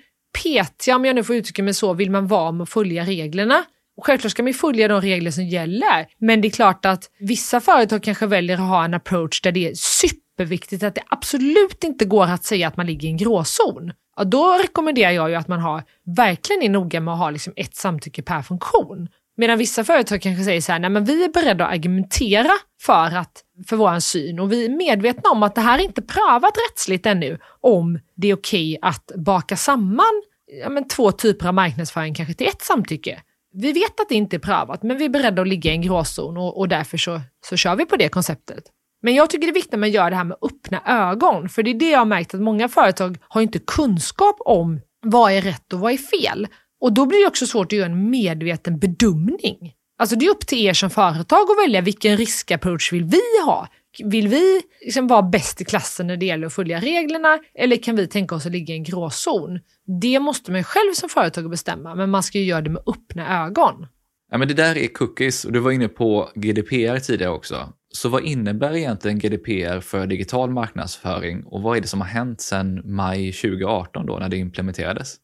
petiga, 0.43 0.97
om 0.97 1.05
jag 1.05 1.15
nu 1.15 1.25
får 1.25 1.37
uttrycka 1.37 1.63
mig 1.63 1.75
så, 1.75 1.95
vill 1.95 2.11
man 2.11 2.27
vara 2.27 2.53
med 2.53 2.63
att 2.63 2.71
följa 2.71 3.05
reglerna? 3.05 3.65
Och 3.97 4.07
självklart 4.07 4.31
ska 4.31 4.43
man 4.43 4.53
följa 4.53 4.89
de 4.89 5.01
regler 5.01 5.31
som 5.31 5.45
gäller, 5.45 6.07
men 6.19 6.41
det 6.41 6.49
är 6.49 6.51
klart 6.51 6.87
att 6.87 7.11
vissa 7.19 7.61
företag 7.61 8.03
kanske 8.03 8.27
väljer 8.27 8.57
att 8.57 8.69
ha 8.69 8.85
en 8.85 8.95
approach 8.95 9.41
där 9.41 9.53
det 9.53 9.69
är 9.69 9.75
superviktigt 9.75 10.83
att 10.83 10.95
det 10.95 11.03
absolut 11.07 11.85
inte 11.85 12.05
går 12.05 12.25
att 12.25 12.45
säga 12.45 12.69
att 12.69 12.77
man 12.77 12.87
ligger 12.87 13.09
i 13.09 13.11
en 13.11 13.17
gråzon. 13.17 13.93
Ja, 14.17 14.25
då 14.25 14.59
rekommenderar 14.63 15.11
jag 15.11 15.31
ju 15.31 15.35
att 15.35 15.49
man 15.49 15.61
har, 15.61 15.83
verkligen 16.17 16.63
är 16.63 16.69
noga 16.69 17.01
med 17.01 17.15
att 17.15 17.21
ha 17.21 17.31
liksom 17.31 17.53
ett 17.57 17.77
samtycke 17.77 18.23
per 18.23 18.43
funktion. 18.43 19.09
Medan 19.37 19.59
vissa 19.59 19.85
företag 19.85 20.23
kanske 20.23 20.45
säger 20.45 20.61
så 20.61 20.73
här, 20.73 20.79
nej 20.79 20.91
men 20.91 21.05
vi 21.05 21.25
är 21.25 21.29
beredda 21.29 21.67
att 21.67 21.73
argumentera 21.73 22.53
för, 22.83 23.17
att, 23.17 23.45
för 23.67 23.77
vår 23.77 24.01
syn 24.01 24.39
och 24.41 24.53
vi 24.53 24.65
är 24.65 24.69
medvetna 24.69 25.31
om 25.31 25.43
att 25.43 25.55
det 25.55 25.61
här 25.61 25.79
är 25.79 25.83
inte 25.83 26.03
prövat 26.03 26.55
rättsligt 26.71 27.07
ännu 27.07 27.39
om 27.61 27.99
det 28.17 28.29
är 28.29 28.35
okej 28.35 28.79
okay 28.79 28.91
att 28.91 29.13
baka 29.17 29.57
samman 29.57 30.23
ja, 30.47 30.69
men 30.69 30.89
två 30.89 31.13
typer 31.13 31.49
av 31.49 31.55
marknadsföring 31.55 32.15
kanske 32.15 32.35
till 32.35 32.47
ett 32.47 32.63
samtycke. 32.63 33.21
Vi 33.59 33.73
vet 33.73 34.01
att 34.01 34.09
det 34.09 34.15
inte 34.15 34.37
är 34.37 34.41
prövat, 34.41 34.83
men 34.83 34.99
vi 34.99 35.05
är 35.05 35.09
beredda 35.09 35.43
att 35.43 35.49
ligga 35.49 35.71
i 35.71 35.75
en 35.75 35.83
gråzon 35.83 36.37
och, 36.37 36.59
och 36.59 36.69
därför 36.69 36.99
så, 36.99 37.21
så 37.47 37.57
kör 37.57 37.77
vi 37.77 37.87
på 37.87 37.97
det 37.97 38.09
konceptet. 38.09 38.65
Men 39.03 39.15
jag 39.15 39.31
tycker 39.31 39.47
det 39.47 39.51
är 39.51 39.55
viktigt 39.55 39.75
att 39.75 39.81
man 39.81 39.91
gör 39.91 40.11
det 40.11 40.17
här 40.17 40.25
med 40.25 40.37
öppna 40.43 40.83
ögon, 40.87 41.49
för 41.49 41.63
det 41.63 41.71
är 41.71 41.75
det 41.75 41.91
jag 41.91 41.99
har 41.99 42.05
märkt 42.05 42.35
att 42.35 42.41
många 42.41 42.69
företag 42.69 43.19
har 43.29 43.41
inte 43.41 43.59
kunskap 43.59 44.37
om 44.41 44.81
vad 45.07 45.33
är 45.33 45.43
rätt 45.43 45.73
och 45.73 45.81
vad 45.81 45.93
är 45.93 45.97
fel. 45.97 46.47
Och 46.81 46.93
då 46.93 47.07
blir 47.07 47.21
det 47.21 47.27
också 47.27 47.47
svårt 47.47 47.67
att 47.67 47.73
göra 47.73 47.87
en 47.87 48.11
medveten 48.11 48.79
bedömning. 48.79 49.73
Alltså 49.99 50.17
det 50.17 50.27
är 50.27 50.31
upp 50.31 50.47
till 50.47 50.67
er 50.67 50.73
som 50.73 50.91
företag 50.91 51.51
att 51.51 51.67
välja 51.67 51.81
vilken 51.81 52.17
riskapproach 52.17 52.93
vill 52.93 53.05
vi 53.05 53.45
ha? 53.45 53.69
Vill 54.05 54.29
vi 54.29 54.63
liksom 54.85 55.07
vara 55.07 55.23
bäst 55.23 55.61
i 55.61 55.65
klassen 55.65 56.07
när 56.07 56.17
det 56.17 56.27
gäller 56.27 56.47
att 56.47 56.55
följa 56.55 56.81
reglerna 56.81 57.39
eller 57.55 57.77
kan 57.77 57.97
vi 57.97 58.07
tänka 58.07 58.35
oss 58.35 58.47
att 58.47 58.53
ligga 58.53 58.75
i 58.75 58.77
en 58.77 58.85
gråzon? 58.85 59.61
Det 60.01 60.21
måste 60.21 60.53
man 60.53 60.65
själv 60.65 60.93
som 60.93 61.09
företag 61.09 61.51
bestämma, 61.51 61.95
men 61.95 62.11
man 62.11 62.23
ska 62.23 62.39
ju 62.39 62.45
göra 62.45 62.61
det 62.61 62.71
med 62.71 62.83
öppna 62.87 63.45
ögon. 63.47 63.87
Ja, 64.31 64.39
men 64.39 64.49
det 64.49 64.55
där 64.55 64.79
är 64.79 64.89
cookies 64.89 65.45
och 65.45 65.53
du 65.53 65.61
var 65.61 65.71
inne 65.71 65.89
på 65.89 66.29
GDPR 66.35 66.99
tidigare 66.99 67.33
också. 67.33 67.73
Så 67.93 68.09
vad 68.09 68.23
innebär 68.23 68.77
egentligen 68.77 69.19
GDPR 69.19 69.81
för 69.81 70.07
digital 70.07 70.51
marknadsföring 70.51 71.45
och 71.45 71.63
vad 71.63 71.77
är 71.77 71.81
det 71.81 71.89
som 71.89 72.01
har 72.01 72.09
hänt 72.09 72.41
sedan 72.41 72.83
maj 72.85 73.33
2018 73.33 74.07
då 74.07 74.19
när 74.19 74.29
det 74.29 74.37
implementerades? 74.37 75.17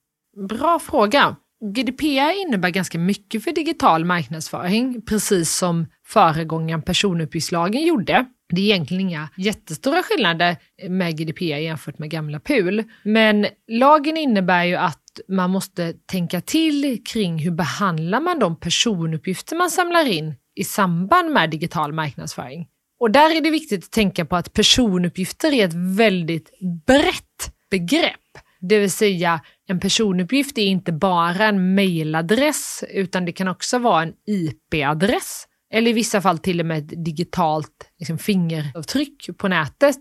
Bra 0.48 0.78
fråga. 0.78 1.36
GDPR 1.74 2.46
innebär 2.46 2.70
ganska 2.70 2.98
mycket 2.98 3.44
för 3.44 3.52
digital 3.52 4.04
marknadsföring, 4.04 5.02
precis 5.02 5.56
som 5.56 5.86
föregångaren 6.06 6.82
personuppgiftslagen 6.82 7.86
gjorde. 7.86 8.26
Det 8.52 8.60
är 8.60 8.64
egentligen 8.64 9.00
inga 9.00 9.28
jättestora 9.36 10.02
skillnader 10.02 10.56
med 10.88 11.18
GDPR 11.18 11.42
jämfört 11.42 11.98
med 11.98 12.10
gamla 12.10 12.40
PUL. 12.40 12.84
Men 13.02 13.46
lagen 13.68 14.16
innebär 14.16 14.64
ju 14.64 14.74
att 14.74 14.98
man 15.28 15.50
måste 15.50 15.92
tänka 15.92 16.40
till 16.40 17.02
kring 17.04 17.38
hur 17.38 17.50
behandlar 17.50 18.20
man 18.20 18.38
de 18.38 18.56
personuppgifter 18.56 19.56
man 19.56 19.70
samlar 19.70 20.06
in 20.08 20.34
i 20.54 20.64
samband 20.64 21.32
med 21.32 21.50
digital 21.50 21.92
marknadsföring. 21.92 22.68
Och 23.00 23.10
där 23.10 23.36
är 23.36 23.40
det 23.40 23.50
viktigt 23.50 23.84
att 23.84 23.90
tänka 23.90 24.24
på 24.24 24.36
att 24.36 24.52
personuppgifter 24.52 25.52
är 25.52 25.64
ett 25.64 25.96
väldigt 25.96 26.50
brett 26.86 27.52
begrepp. 27.70 28.18
Det 28.60 28.78
vill 28.78 28.90
säga, 28.90 29.40
en 29.68 29.80
personuppgift 29.80 30.58
är 30.58 30.66
inte 30.66 30.92
bara 30.92 31.46
en 31.46 31.74
mailadress, 31.74 32.84
utan 32.90 33.24
det 33.24 33.32
kan 33.32 33.48
också 33.48 33.78
vara 33.78 34.02
en 34.02 34.12
IP-adress. 34.26 35.46
Eller 35.72 35.90
i 35.90 35.92
vissa 35.92 36.20
fall 36.20 36.38
till 36.38 36.60
och 36.60 36.66
med 36.66 36.78
ett 36.78 37.04
digitalt 37.04 37.90
liksom, 37.98 38.18
fingeravtryck 38.18 39.38
på 39.38 39.48
nätet. 39.48 39.98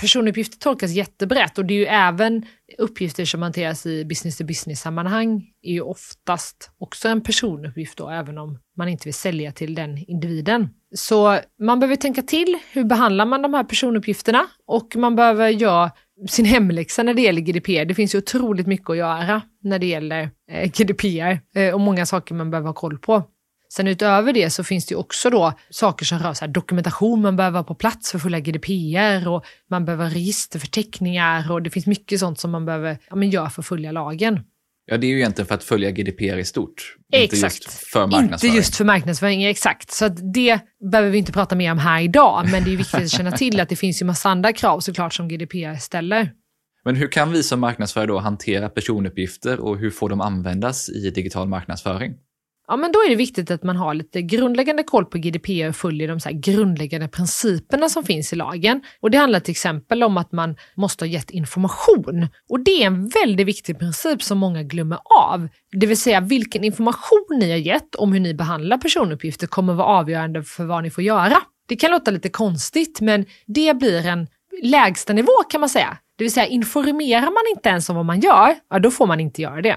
Personuppgifter 0.00 0.58
tolkas 0.58 0.90
jättebrett 0.90 1.58
och 1.58 1.64
det 1.64 1.74
är 1.74 1.78
ju 1.78 1.86
även 1.86 2.46
uppgifter 2.78 3.24
som 3.24 3.42
hanteras 3.42 3.86
i 3.86 4.04
business-to-business-sammanhang 4.04 5.46
är 5.62 5.72
ju 5.72 5.80
oftast 5.80 6.70
också 6.78 7.08
en 7.08 7.20
personuppgift 7.20 7.98
då, 7.98 8.10
även 8.10 8.38
om 8.38 8.58
man 8.76 8.88
inte 8.88 9.04
vill 9.04 9.14
sälja 9.14 9.52
till 9.52 9.74
den 9.74 9.98
individen. 9.98 10.68
Så 10.94 11.38
man 11.60 11.80
behöver 11.80 11.96
tänka 11.96 12.22
till, 12.22 12.58
hur 12.72 12.84
behandlar 12.84 13.26
man 13.26 13.42
de 13.42 13.54
här 13.54 13.64
personuppgifterna? 13.64 14.46
Och 14.66 14.96
man 14.96 15.16
behöver 15.16 15.48
göra 15.48 15.90
sin 16.28 16.44
hemläxa 16.44 17.02
när 17.02 17.14
det 17.14 17.22
gäller 17.22 17.40
GDPR. 17.40 17.84
Det 17.84 17.94
finns 17.94 18.14
ju 18.14 18.18
otroligt 18.18 18.66
mycket 18.66 18.90
att 18.90 18.96
göra 18.96 19.42
när 19.62 19.78
det 19.78 19.86
gäller 19.86 20.30
eh, 20.50 20.70
GDPR 20.70 21.38
eh, 21.54 21.74
och 21.74 21.80
många 21.80 22.06
saker 22.06 22.34
man 22.34 22.50
behöver 22.50 22.68
ha 22.68 22.74
koll 22.74 22.98
på. 22.98 23.22
Sen 23.76 23.86
utöver 23.86 24.32
det 24.32 24.50
så 24.50 24.64
finns 24.64 24.86
det 24.86 24.92
ju 24.92 24.98
också 24.98 25.30
då 25.30 25.52
saker 25.70 26.04
som 26.04 26.18
rör 26.18 26.34
så 26.34 26.46
dokumentation 26.46 27.22
man 27.22 27.36
behöver 27.36 27.58
ha 27.58 27.64
på 27.64 27.74
plats 27.74 28.10
för 28.10 28.18
att 28.18 28.22
följa 28.22 28.40
GDPR 28.40 29.28
och 29.28 29.44
man 29.70 29.84
behöver 29.84 30.10
registerförteckningar 30.10 31.52
och 31.52 31.62
det 31.62 31.70
finns 31.70 31.86
mycket 31.86 32.20
sånt 32.20 32.40
som 32.40 32.50
man 32.50 32.64
behöver 32.64 32.98
ja, 33.08 33.16
men 33.16 33.30
gör 33.30 33.46
för 33.46 33.62
att 33.62 33.66
följa 33.66 33.92
lagen. 33.92 34.40
Ja, 34.86 34.96
det 34.96 35.06
är 35.06 35.08
ju 35.08 35.16
egentligen 35.16 35.46
för 35.46 35.54
att 35.54 35.64
följa 35.64 35.90
GDPR 35.90 36.38
i 36.38 36.44
stort. 36.44 36.96
Exakt. 37.12 37.34
Inte 37.34 37.66
just 37.66 37.74
för 37.92 38.06
marknadsföring. 38.06 38.52
Inte 38.52 38.56
just 38.56 38.76
för 38.76 38.84
marknadsföring, 38.84 39.44
exakt. 39.44 39.90
Så 39.90 40.08
det 40.08 40.60
behöver 40.92 41.10
vi 41.10 41.18
inte 41.18 41.32
prata 41.32 41.54
mer 41.54 41.72
om 41.72 41.78
här 41.78 42.02
idag, 42.02 42.48
men 42.50 42.64
det 42.64 42.72
är 42.72 42.76
viktigt 42.76 42.94
att 42.94 43.10
känna 43.10 43.32
till 43.32 43.60
att 43.60 43.68
det 43.68 43.76
finns 43.76 44.02
ju 44.02 44.06
massa 44.06 44.28
andra 44.28 44.52
krav 44.52 44.80
såklart 44.80 45.14
som 45.14 45.28
GDPR 45.28 45.76
ställer. 45.76 46.30
Men 46.84 46.96
hur 46.96 47.08
kan 47.08 47.32
vi 47.32 47.42
som 47.42 47.60
marknadsförare 47.60 48.06
då 48.06 48.18
hantera 48.18 48.68
personuppgifter 48.68 49.60
och 49.60 49.78
hur 49.78 49.90
får 49.90 50.08
de 50.08 50.20
användas 50.20 50.88
i 50.88 51.10
digital 51.10 51.48
marknadsföring? 51.48 52.14
Ja 52.68 52.76
men 52.76 52.92
då 52.92 52.98
är 52.98 53.10
det 53.10 53.16
viktigt 53.16 53.50
att 53.50 53.62
man 53.62 53.76
har 53.76 53.94
lite 53.94 54.22
grundläggande 54.22 54.82
koll 54.82 55.04
på 55.04 55.18
GDPR 55.18 55.68
och 55.68 55.76
följer 55.76 56.08
de 56.08 56.20
så 56.20 56.30
grundläggande 56.32 57.08
principerna 57.08 57.88
som 57.88 58.04
finns 58.04 58.32
i 58.32 58.36
lagen. 58.36 58.82
Och 59.00 59.10
det 59.10 59.18
handlar 59.18 59.40
till 59.40 59.50
exempel 59.50 60.02
om 60.02 60.16
att 60.16 60.32
man 60.32 60.56
måste 60.76 61.04
ha 61.04 61.08
gett 61.10 61.30
information. 61.30 62.28
Och 62.48 62.60
det 62.60 62.82
är 62.82 62.86
en 62.86 63.08
väldigt 63.08 63.46
viktig 63.46 63.78
princip 63.78 64.22
som 64.22 64.38
många 64.38 64.62
glömmer 64.62 64.98
av. 65.04 65.48
Det 65.72 65.86
vill 65.86 66.00
säga 66.00 66.20
vilken 66.20 66.64
information 66.64 67.26
ni 67.30 67.50
har 67.50 67.58
gett 67.58 67.94
om 67.94 68.12
hur 68.12 68.20
ni 68.20 68.34
behandlar 68.34 68.78
personuppgifter 68.78 69.46
kommer 69.46 69.74
vara 69.74 69.86
avgörande 69.86 70.42
för 70.42 70.64
vad 70.64 70.82
ni 70.82 70.90
får 70.90 71.04
göra. 71.04 71.36
Det 71.68 71.76
kan 71.76 71.90
låta 71.90 72.10
lite 72.10 72.28
konstigt, 72.28 73.00
men 73.00 73.26
det 73.46 73.78
blir 73.78 74.06
en 74.06 74.26
lägsta 74.62 75.12
nivå 75.12 75.32
kan 75.50 75.60
man 75.60 75.68
säga. 75.68 75.98
Det 76.18 76.24
vill 76.24 76.32
säga 76.32 76.46
informerar 76.46 77.22
man 77.22 77.56
inte 77.56 77.68
ens 77.68 77.88
om 77.88 77.96
vad 77.96 78.04
man 78.04 78.20
gör, 78.20 78.54
ja 78.70 78.78
då 78.78 78.90
får 78.90 79.06
man 79.06 79.20
inte 79.20 79.42
göra 79.42 79.62
det. 79.62 79.76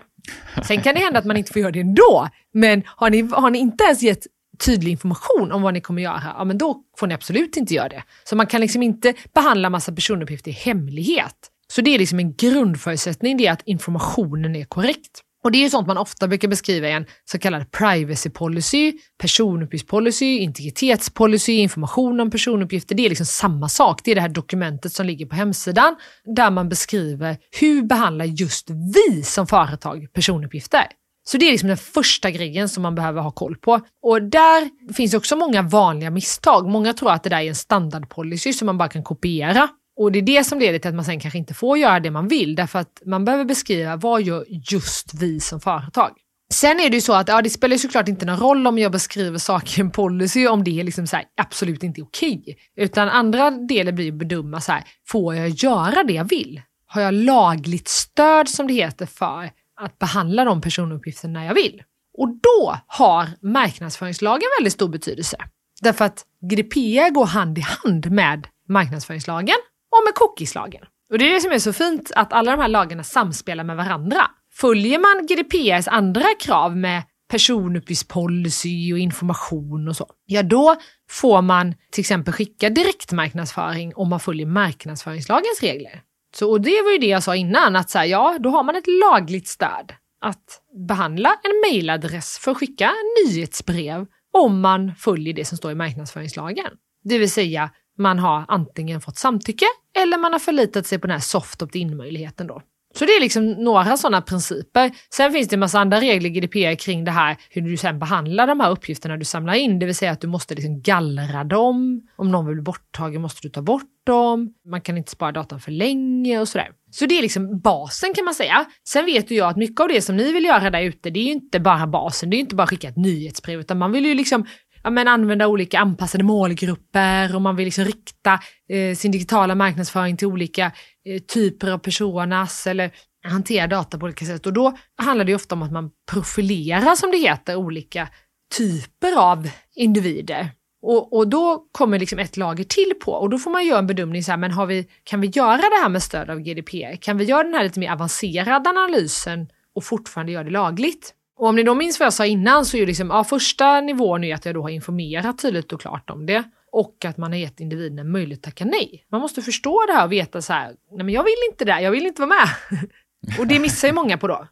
Sen 0.67 0.81
kan 0.81 0.95
det 0.95 1.01
hända 1.01 1.19
att 1.19 1.25
man 1.25 1.37
inte 1.37 1.53
får 1.53 1.61
göra 1.61 1.71
det 1.71 1.79
ändå, 1.79 2.29
men 2.53 2.83
har 2.85 3.09
ni, 3.09 3.21
har 3.21 3.49
ni 3.49 3.59
inte 3.59 3.83
ens 3.83 4.01
gett 4.03 4.27
tydlig 4.65 4.91
information 4.91 5.51
om 5.51 5.61
vad 5.61 5.73
ni 5.73 5.81
kommer 5.81 6.01
göra, 6.01 6.23
ja 6.37 6.43
men 6.43 6.57
då 6.57 6.81
får 6.97 7.07
ni 7.07 7.13
absolut 7.13 7.57
inte 7.57 7.73
göra 7.73 7.89
det. 7.89 8.03
Så 8.23 8.35
man 8.35 8.47
kan 8.47 8.61
liksom 8.61 8.83
inte 8.83 9.13
behandla 9.33 9.69
massa 9.69 9.91
personuppgifter 9.91 10.51
i 10.51 10.53
hemlighet. 10.53 11.35
Så 11.67 11.81
det 11.81 11.95
är 11.95 11.99
liksom 11.99 12.19
en 12.19 12.33
grundförutsättning, 12.33 13.37
det 13.37 13.47
är 13.47 13.51
att 13.51 13.61
informationen 13.65 14.55
är 14.55 14.65
korrekt. 14.65 15.21
Och 15.43 15.51
det 15.51 15.57
är 15.57 15.63
ju 15.63 15.69
sånt 15.69 15.87
man 15.87 15.97
ofta 15.97 16.27
brukar 16.27 16.47
beskriva 16.47 16.89
i 16.89 16.91
en 16.91 17.05
så 17.25 17.39
kallad 17.39 17.71
privacy 17.71 18.29
policy, 18.29 18.93
personuppgiftspolicy, 19.21 20.37
integritetspolicy, 20.37 21.53
information 21.53 22.19
om 22.19 22.31
personuppgifter. 22.31 22.95
Det 22.95 23.05
är 23.05 23.09
liksom 23.09 23.25
samma 23.25 23.69
sak. 23.69 24.01
Det 24.03 24.11
är 24.11 24.15
det 24.15 24.21
här 24.21 24.29
dokumentet 24.29 24.93
som 24.93 25.05
ligger 25.05 25.25
på 25.25 25.35
hemsidan 25.35 25.95
där 26.35 26.51
man 26.51 26.69
beskriver 26.69 27.37
hur 27.59 27.81
behandlar 27.81 28.25
just 28.25 28.69
vi 28.69 29.23
som 29.23 29.47
företag 29.47 30.13
personuppgifter. 30.13 30.83
Så 31.27 31.37
det 31.37 31.47
är 31.47 31.51
liksom 31.51 31.67
den 31.67 31.77
första 31.77 32.31
grejen 32.31 32.69
som 32.69 32.83
man 32.83 32.95
behöver 32.95 33.21
ha 33.21 33.31
koll 33.31 33.55
på. 33.55 33.79
Och 34.03 34.21
där 34.21 34.69
finns 34.93 35.13
också 35.13 35.35
många 35.35 35.61
vanliga 35.61 36.09
misstag. 36.09 36.67
Många 36.67 36.93
tror 36.93 37.11
att 37.11 37.23
det 37.23 37.29
där 37.29 37.41
är 37.41 37.49
en 37.49 37.55
standardpolicy 37.55 38.53
som 38.53 38.65
man 38.65 38.77
bara 38.77 38.89
kan 38.89 39.03
kopiera. 39.03 39.69
Och 39.97 40.11
det 40.11 40.19
är 40.19 40.23
det 40.23 40.43
som 40.43 40.59
leder 40.59 40.79
till 40.79 40.89
att 40.89 40.95
man 40.95 41.05
sen 41.05 41.19
kanske 41.19 41.37
inte 41.37 41.53
får 41.53 41.77
göra 41.77 41.99
det 41.99 42.11
man 42.11 42.27
vill, 42.27 42.55
därför 42.55 42.79
att 42.79 43.01
man 43.05 43.25
behöver 43.25 43.45
beskriva 43.45 43.95
vad 43.95 44.21
gör 44.21 44.45
just 44.71 45.13
vi 45.13 45.39
som 45.39 45.59
företag. 45.59 46.11
Sen 46.53 46.79
är 46.79 46.89
det 46.89 46.95
ju 46.95 47.01
så 47.01 47.13
att 47.13 47.27
ja, 47.27 47.41
det 47.41 47.49
spelar 47.49 47.77
såklart 47.77 48.07
inte 48.07 48.25
någon 48.25 48.39
roll 48.39 48.67
om 48.67 48.77
jag 48.77 48.91
beskriver 48.91 49.37
saker 49.37 49.79
i 49.79 49.81
en 49.81 49.91
policy 49.91 50.47
om 50.47 50.63
det 50.63 50.79
är 50.79 50.83
liksom 50.83 51.07
så 51.07 51.15
här, 51.15 51.25
absolut 51.41 51.83
inte 51.83 52.01
okej. 52.01 52.39
Okay. 52.39 52.55
Utan 52.75 53.09
andra 53.09 53.51
delen 53.51 53.95
blir 53.95 54.11
att 54.11 54.17
bedöma 54.17 54.61
så 54.61 54.71
här, 54.71 54.83
får 55.07 55.35
jag 55.35 55.49
göra 55.49 56.03
det 56.03 56.13
jag 56.13 56.29
vill? 56.29 56.61
Har 56.85 57.01
jag 57.01 57.13
lagligt 57.13 57.87
stöd 57.87 58.49
som 58.49 58.67
det 58.67 58.73
heter 58.73 59.05
för 59.05 59.49
att 59.81 59.99
behandla 59.99 60.45
de 60.45 60.61
personuppgifterna 60.61 61.45
jag 61.45 61.53
vill? 61.53 61.83
Och 62.17 62.29
då 62.29 62.77
har 62.87 63.27
marknadsföringslagen 63.41 64.47
väldigt 64.59 64.73
stor 64.73 64.89
betydelse. 64.89 65.37
Därför 65.81 66.05
att 66.05 66.25
GDPR 66.41 67.13
går 67.13 67.25
hand 67.25 67.57
i 67.57 67.61
hand 67.61 68.11
med 68.11 68.47
marknadsföringslagen 68.69 69.55
och 69.91 70.03
med 70.05 70.15
cookieslagen. 70.15 70.83
Och 71.11 71.17
det 71.17 71.29
är 71.29 71.33
det 71.33 71.41
som 71.41 71.51
är 71.51 71.59
så 71.59 71.73
fint, 71.73 72.11
att 72.15 72.33
alla 72.33 72.51
de 72.51 72.61
här 72.61 72.67
lagarna 72.67 73.03
samspelar 73.03 73.63
med 73.63 73.77
varandra. 73.77 74.21
Följer 74.53 74.99
man 74.99 75.25
GDPRs 75.27 75.87
andra 75.87 76.25
krav 76.39 76.77
med 76.77 77.03
personuppgiftspolicy 77.29 78.93
och 78.93 78.99
information 78.99 79.87
och 79.87 79.95
så. 79.95 80.07
Ja, 80.25 80.43
då 80.43 80.75
får 81.09 81.41
man 81.41 81.75
till 81.91 82.01
exempel 82.01 82.33
skicka 82.33 82.69
direktmarknadsföring 82.69 83.95
om 83.95 84.09
man 84.09 84.19
följer 84.19 84.45
marknadsföringslagens 84.45 85.61
regler. 85.61 86.01
Så, 86.35 86.51
och 86.51 86.61
det 86.61 86.81
var 86.83 86.91
ju 86.91 86.97
det 86.97 87.07
jag 87.07 87.23
sa 87.23 87.35
innan, 87.35 87.75
att 87.75 87.89
så 87.89 87.97
här, 87.97 88.05
ja, 88.05 88.37
då 88.39 88.49
har 88.49 88.63
man 88.63 88.75
ett 88.75 88.87
lagligt 88.87 89.47
stöd 89.47 89.93
att 90.21 90.61
behandla 90.87 91.29
en 91.29 91.71
mejladress 91.71 92.37
för 92.37 92.51
att 92.51 92.57
skicka 92.57 92.91
nyhetsbrev 93.25 94.05
om 94.33 94.61
man 94.61 94.95
följer 94.95 95.33
det 95.33 95.45
som 95.45 95.57
står 95.57 95.71
i 95.71 95.75
marknadsföringslagen. 95.75 96.71
Det 97.03 97.17
vill 97.17 97.31
säga, 97.31 97.69
man 97.97 98.19
har 98.19 98.45
antingen 98.47 99.01
fått 99.01 99.17
samtycke 99.17 99.65
eller 99.97 100.17
man 100.17 100.31
har 100.31 100.39
förlitat 100.39 100.85
sig 100.85 100.99
på 100.99 101.07
den 101.07 101.13
här 101.13 101.21
soft 101.21 101.61
opt-in 101.61 101.97
möjligheten 101.97 102.47
då. 102.47 102.61
Så 102.95 103.05
det 103.05 103.11
är 103.11 103.21
liksom 103.21 103.51
några 103.51 103.97
sådana 103.97 104.21
principer. 104.21 104.91
Sen 105.13 105.31
finns 105.31 105.47
det 105.47 105.55
en 105.55 105.59
massa 105.59 105.79
andra 105.79 106.01
regler 106.01 106.29
i 106.29 106.33
GDPR 106.33 106.75
kring 106.75 107.05
det 107.05 107.11
här 107.11 107.37
hur 107.49 107.61
du 107.61 107.77
sen 107.77 107.99
behandlar 107.99 108.47
de 108.47 108.59
här 108.59 108.71
uppgifterna 108.71 109.17
du 109.17 109.25
samlar 109.25 109.53
in, 109.53 109.79
det 109.79 109.85
vill 109.85 109.95
säga 109.95 110.11
att 110.11 110.21
du 110.21 110.27
måste 110.27 110.55
liksom 110.55 110.81
gallra 110.81 111.43
dem. 111.43 112.01
Om 112.15 112.31
någon 112.31 112.45
vill 112.45 112.55
bli 112.55 112.63
borttagen 112.63 113.21
måste 113.21 113.41
du 113.41 113.49
ta 113.49 113.61
bort 113.61 113.83
dem. 114.05 114.53
Man 114.65 114.81
kan 114.81 114.97
inte 114.97 115.11
spara 115.11 115.31
datan 115.31 115.59
för 115.59 115.71
länge 115.71 116.39
och 116.39 116.47
sådär. 116.47 116.71
Så 116.91 117.05
det 117.05 117.17
är 117.17 117.21
liksom 117.21 117.59
basen 117.59 118.13
kan 118.13 118.25
man 118.25 118.33
säga. 118.33 118.65
Sen 118.87 119.05
vet 119.05 119.31
ju 119.31 119.35
jag 119.35 119.49
att 119.49 119.57
mycket 119.57 119.79
av 119.79 119.87
det 119.87 120.01
som 120.01 120.17
ni 120.17 120.31
vill 120.33 120.45
göra 120.45 120.69
där 120.69 120.81
ute, 120.81 121.09
det 121.09 121.19
är 121.19 121.23
ju 121.23 121.31
inte 121.31 121.59
bara 121.59 121.87
basen, 121.87 122.29
det 122.29 122.35
är 122.35 122.37
ju 122.37 122.41
inte 122.41 122.55
bara 122.55 122.67
skicka 122.67 122.87
ett 122.87 122.97
nyhetsbrev, 122.97 123.59
utan 123.59 123.77
man 123.77 123.91
vill 123.91 124.05
ju 124.05 124.13
liksom 124.13 124.45
ja, 124.87 124.91
men 124.91 125.07
använda 125.07 125.47
olika 125.47 125.79
anpassade 125.79 126.23
målgrupper 126.23 127.35
och 127.35 127.41
man 127.41 127.55
vill 127.55 127.65
liksom 127.65 127.85
rikta 127.85 128.39
eh, 128.69 128.95
sin 128.95 129.11
digitala 129.11 129.55
marknadsföring 129.55 130.17
till 130.17 130.27
olika 130.27 130.71
eh, 131.05 131.21
typer 131.21 131.71
av 131.71 131.77
personas 131.77 132.67
eller 132.67 132.91
hantera 133.23 133.67
data 133.67 133.97
på 133.97 134.05
olika 134.05 134.25
sätt. 134.25 134.45
Och 134.45 134.53
då 134.53 134.77
handlar 134.97 135.25
det 135.25 135.35
ofta 135.35 135.55
om 135.55 135.61
att 135.61 135.71
man 135.71 135.89
profilerar, 136.11 136.95
som 136.95 137.11
det 137.11 137.17
heter, 137.17 137.55
olika 137.55 138.09
typer 138.57 139.17
av 139.17 139.49
individer. 139.75 140.49
Och, 140.81 141.17
och 141.17 141.27
då 141.27 141.67
kommer 141.71 141.99
liksom 141.99 142.19
ett 142.19 142.37
lager 142.37 142.63
till 142.63 142.93
på 143.05 143.11
och 143.11 143.29
då 143.29 143.37
får 143.37 143.51
man 143.51 143.65
göra 143.65 143.79
en 143.79 143.87
bedömning, 143.87 144.23
så 144.23 144.31
här, 144.31 144.37
men 144.37 144.51
har 144.51 144.65
vi, 144.65 144.87
kan 145.03 145.21
vi 145.21 145.27
göra 145.27 145.57
det 145.57 145.81
här 145.83 145.89
med 145.89 146.03
stöd 146.03 146.29
av 146.29 146.39
GDPR? 146.39 146.95
Kan 146.95 147.17
vi 147.17 147.23
göra 147.25 147.43
den 147.43 147.53
här 147.53 147.63
lite 147.63 147.79
mer 147.79 147.91
avancerade 147.91 148.69
analysen 148.69 149.47
och 149.75 149.83
fortfarande 149.83 150.31
göra 150.31 150.43
det 150.43 150.49
lagligt? 150.49 151.13
Och 151.37 151.47
om 151.47 151.55
ni 151.55 151.63
då 151.63 151.75
minns 151.75 151.99
vad 151.99 152.05
jag 152.05 152.13
sa 152.13 152.25
innan 152.25 152.65
så 152.65 152.77
är 152.77 152.79
ju 152.79 152.85
liksom, 152.85 153.09
ja, 153.09 153.23
första 153.23 153.81
nivån 153.81 154.23
är 154.23 154.35
att 154.35 154.45
jag 154.45 154.55
då 154.55 154.61
har 154.61 154.69
informerat 154.69 155.39
tydligt 155.41 155.73
och 155.73 155.81
klart 155.81 156.09
om 156.09 156.25
det 156.25 156.43
och 156.71 157.05
att 157.05 157.17
man 157.17 157.31
har 157.31 157.39
gett 157.39 157.59
individen 157.59 157.99
en 157.99 158.11
möjlighet 158.11 158.39
att 158.39 158.43
tacka 158.43 158.65
nej. 158.65 159.05
Man 159.11 159.21
måste 159.21 159.41
förstå 159.41 159.85
det 159.87 159.93
här 159.93 160.05
och 160.05 160.11
veta 160.11 160.41
så 160.41 160.53
här, 160.53 160.75
nej 160.91 161.05
men 161.05 161.09
jag 161.09 161.23
vill 161.23 161.51
inte 161.51 161.65
det, 161.65 161.81
jag 161.81 161.91
vill 161.91 162.05
inte 162.05 162.21
vara 162.21 162.29
med. 162.29 162.79
och 163.39 163.47
det 163.47 163.59
missar 163.59 163.87
ju 163.87 163.93
många 163.93 164.17
på 164.17 164.27
då. 164.27 164.47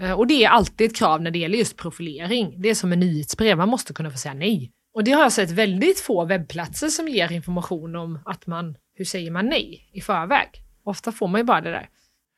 Eh, 0.00 0.12
och 0.12 0.26
det 0.26 0.44
är 0.44 0.48
alltid 0.48 0.90
ett 0.90 0.96
krav 0.96 1.22
när 1.22 1.30
det 1.30 1.38
gäller 1.38 1.58
just 1.58 1.76
profilering. 1.76 2.54
Det 2.62 2.70
är 2.70 2.74
som 2.74 2.92
en 2.92 3.00
nyhetsbrev, 3.00 3.56
man 3.56 3.68
måste 3.68 3.92
kunna 3.92 4.10
få 4.10 4.18
säga 4.18 4.34
nej. 4.34 4.72
Och 4.94 5.04
det 5.04 5.10
har 5.12 5.22
jag 5.22 5.32
sett 5.32 5.50
väldigt 5.50 6.00
få 6.00 6.24
webbplatser 6.24 6.88
som 6.88 7.08
ger 7.08 7.32
information 7.32 7.96
om 7.96 8.18
att 8.24 8.46
man, 8.46 8.76
hur 8.94 9.04
säger 9.04 9.30
man 9.30 9.46
nej 9.46 9.90
i 9.92 10.00
förväg? 10.00 10.48
Ofta 10.84 11.12
får 11.12 11.28
man 11.28 11.40
ju 11.40 11.44
bara 11.44 11.60
det 11.60 11.70
där. 11.70 11.88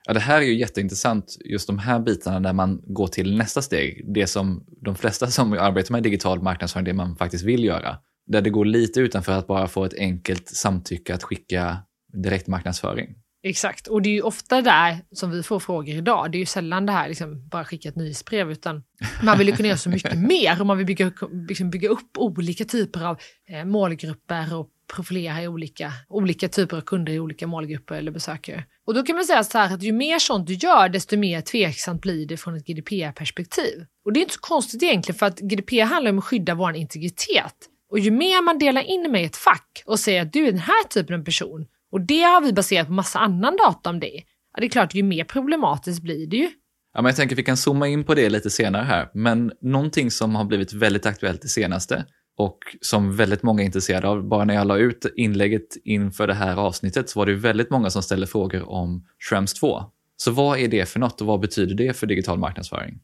Ja, 0.04 0.12
det 0.12 0.20
här 0.20 0.36
är 0.36 0.42
ju 0.44 0.58
jätteintressant, 0.58 1.36
just 1.44 1.66
de 1.66 1.78
här 1.78 2.00
bitarna 2.00 2.38
när 2.38 2.52
man 2.52 2.80
går 2.86 3.06
till 3.06 3.36
nästa 3.36 3.62
steg. 3.62 4.14
Det 4.14 4.26
som 4.26 4.64
de 4.84 4.96
flesta 4.96 5.26
som 5.26 5.52
arbetar 5.52 5.92
med 5.92 6.02
digital 6.02 6.42
marknadsföring, 6.42 6.84
det 6.84 6.92
man 6.92 7.16
faktiskt 7.16 7.44
vill 7.44 7.64
göra. 7.64 7.96
Där 8.26 8.40
det 8.40 8.50
går 8.50 8.64
lite 8.64 9.00
utanför 9.00 9.32
att 9.32 9.46
bara 9.46 9.68
få 9.68 9.84
ett 9.84 9.94
enkelt 9.98 10.48
samtycke 10.48 11.14
att 11.14 11.22
skicka 11.22 11.78
direktmarknadsföring. 12.22 13.14
Exakt, 13.44 13.86
och 13.86 14.02
det 14.02 14.08
är 14.08 14.14
ju 14.14 14.22
ofta 14.22 14.62
där 14.62 14.98
som 15.12 15.30
vi 15.30 15.42
får 15.42 15.60
frågor 15.60 15.94
idag. 15.94 16.32
Det 16.32 16.38
är 16.38 16.40
ju 16.40 16.46
sällan 16.46 16.86
det 16.86 16.92
här 16.92 17.08
liksom 17.08 17.48
bara 17.48 17.64
skicka 17.64 17.88
ett 17.88 17.96
nyhetsbrev, 17.96 18.50
utan 18.50 18.82
man 19.22 19.38
vill 19.38 19.48
ju 19.48 19.56
kunna 19.56 19.68
göra 19.68 19.78
så 19.78 19.90
mycket 19.90 20.18
mer 20.28 20.60
och 20.60 20.66
man 20.66 20.78
vill 20.78 20.86
bygga, 20.86 21.12
liksom 21.48 21.70
bygga 21.70 21.88
upp 21.88 22.18
olika 22.18 22.64
typer 22.64 23.04
av 23.04 23.18
eh, 23.48 23.64
målgrupper 23.64 24.56
och 24.56 24.68
profilera 24.94 25.42
i 25.42 25.48
olika, 25.48 25.92
olika 26.08 26.48
typer 26.48 26.76
av 26.76 26.80
kunder 26.80 27.12
i 27.12 27.20
olika 27.20 27.46
målgrupper 27.46 27.94
eller 27.94 28.10
besökare. 28.10 28.64
Och 28.87 28.95
då 28.95 29.03
kan 29.03 29.16
man 29.16 29.25
säga 29.25 29.45
så 29.45 29.59
här 29.59 29.75
att 29.75 29.83
ju 29.83 29.92
mer 29.92 30.18
sånt 30.18 30.47
du 30.47 30.55
gör, 30.55 30.88
desto 30.88 31.16
mer 31.16 31.40
tveksamt 31.40 32.03
blir 32.03 32.27
det 32.27 32.37
från 32.37 32.57
ett 32.57 32.66
GDPR-perspektiv. 32.66 33.85
Och 34.05 34.12
det 34.12 34.21
är 34.21 34.23
inte 34.23 34.35
så 34.35 34.40
konstigt 34.40 34.83
egentligen, 34.83 35.18
för 35.18 35.27
att 35.27 35.38
GDPR 35.38 35.83
handlar 35.83 36.11
om 36.11 36.18
att 36.18 36.25
skydda 36.25 36.55
vår 36.55 36.77
integritet. 36.77 37.55
Och 37.90 37.99
ju 37.99 38.11
mer 38.11 38.42
man 38.42 38.59
delar 38.59 38.83
in 38.83 39.11
mig 39.12 39.23
i 39.23 39.27
ett 39.27 39.37
fack 39.37 39.83
och 39.87 39.99
säger 39.99 40.23
att 40.23 40.33
du 40.33 40.47
är 40.47 40.53
den 40.53 40.61
här 40.61 40.88
typen 40.88 41.21
av 41.21 41.25
person, 41.25 41.66
och 41.92 42.01
det 42.01 42.23
har 42.23 42.40
vi 42.40 42.53
baserat 42.53 42.87
på 42.87 42.92
massa 42.92 43.18
annan 43.18 43.57
data 43.57 43.90
om 43.90 44.01
dig, 44.01 44.27
ja, 44.55 44.61
det 44.61 44.66
är 44.66 44.71
klart, 44.71 44.95
ju 44.95 45.03
mer 45.03 45.25
problematiskt 45.25 46.03
blir 46.03 46.27
det 46.27 46.37
ju. 46.37 46.51
Ja, 46.95 47.03
men 47.03 47.05
jag 47.05 47.16
tänker 47.16 47.35
att 47.35 47.38
vi 47.38 47.42
kan 47.42 47.57
zooma 47.57 47.88
in 47.88 48.05
på 48.05 48.14
det 48.14 48.31
lite 48.31 48.51
senare 48.51 48.85
här, 48.85 49.11
men 49.14 49.53
någonting 49.61 50.11
som 50.11 50.35
har 50.35 50.45
blivit 50.45 50.73
väldigt 50.73 51.07
aktuellt 51.07 51.42
det 51.42 51.49
senaste, 51.49 52.05
och 52.42 52.76
som 52.81 53.16
väldigt 53.16 53.42
många 53.42 53.62
är 53.62 53.66
intresserade 53.66 54.09
av. 54.09 54.24
Bara 54.24 54.44
när 54.44 54.55
jag 54.55 54.66
la 54.66 54.76
ut 54.76 55.07
inlägget 55.16 55.76
inför 55.85 56.26
det 56.26 56.35
här 56.35 56.57
avsnittet 56.57 57.11
så 57.11 57.18
var 57.18 57.26
det 57.26 57.35
väldigt 57.35 57.70
många 57.70 57.90
som 57.90 58.02
ställde 58.02 58.26
frågor 58.26 58.68
om 58.68 59.07
Schrems 59.28 59.55
2. 59.55 59.83
Så 60.16 60.31
vad 60.31 60.59
är 60.59 60.68
det 60.68 60.88
för 60.88 61.00
något 61.00 61.20
och 61.20 61.26
vad 61.26 61.40
betyder 61.40 61.74
det 61.74 61.92
för 61.96 62.07
digital 62.07 62.38
marknadsföring? 62.38 62.98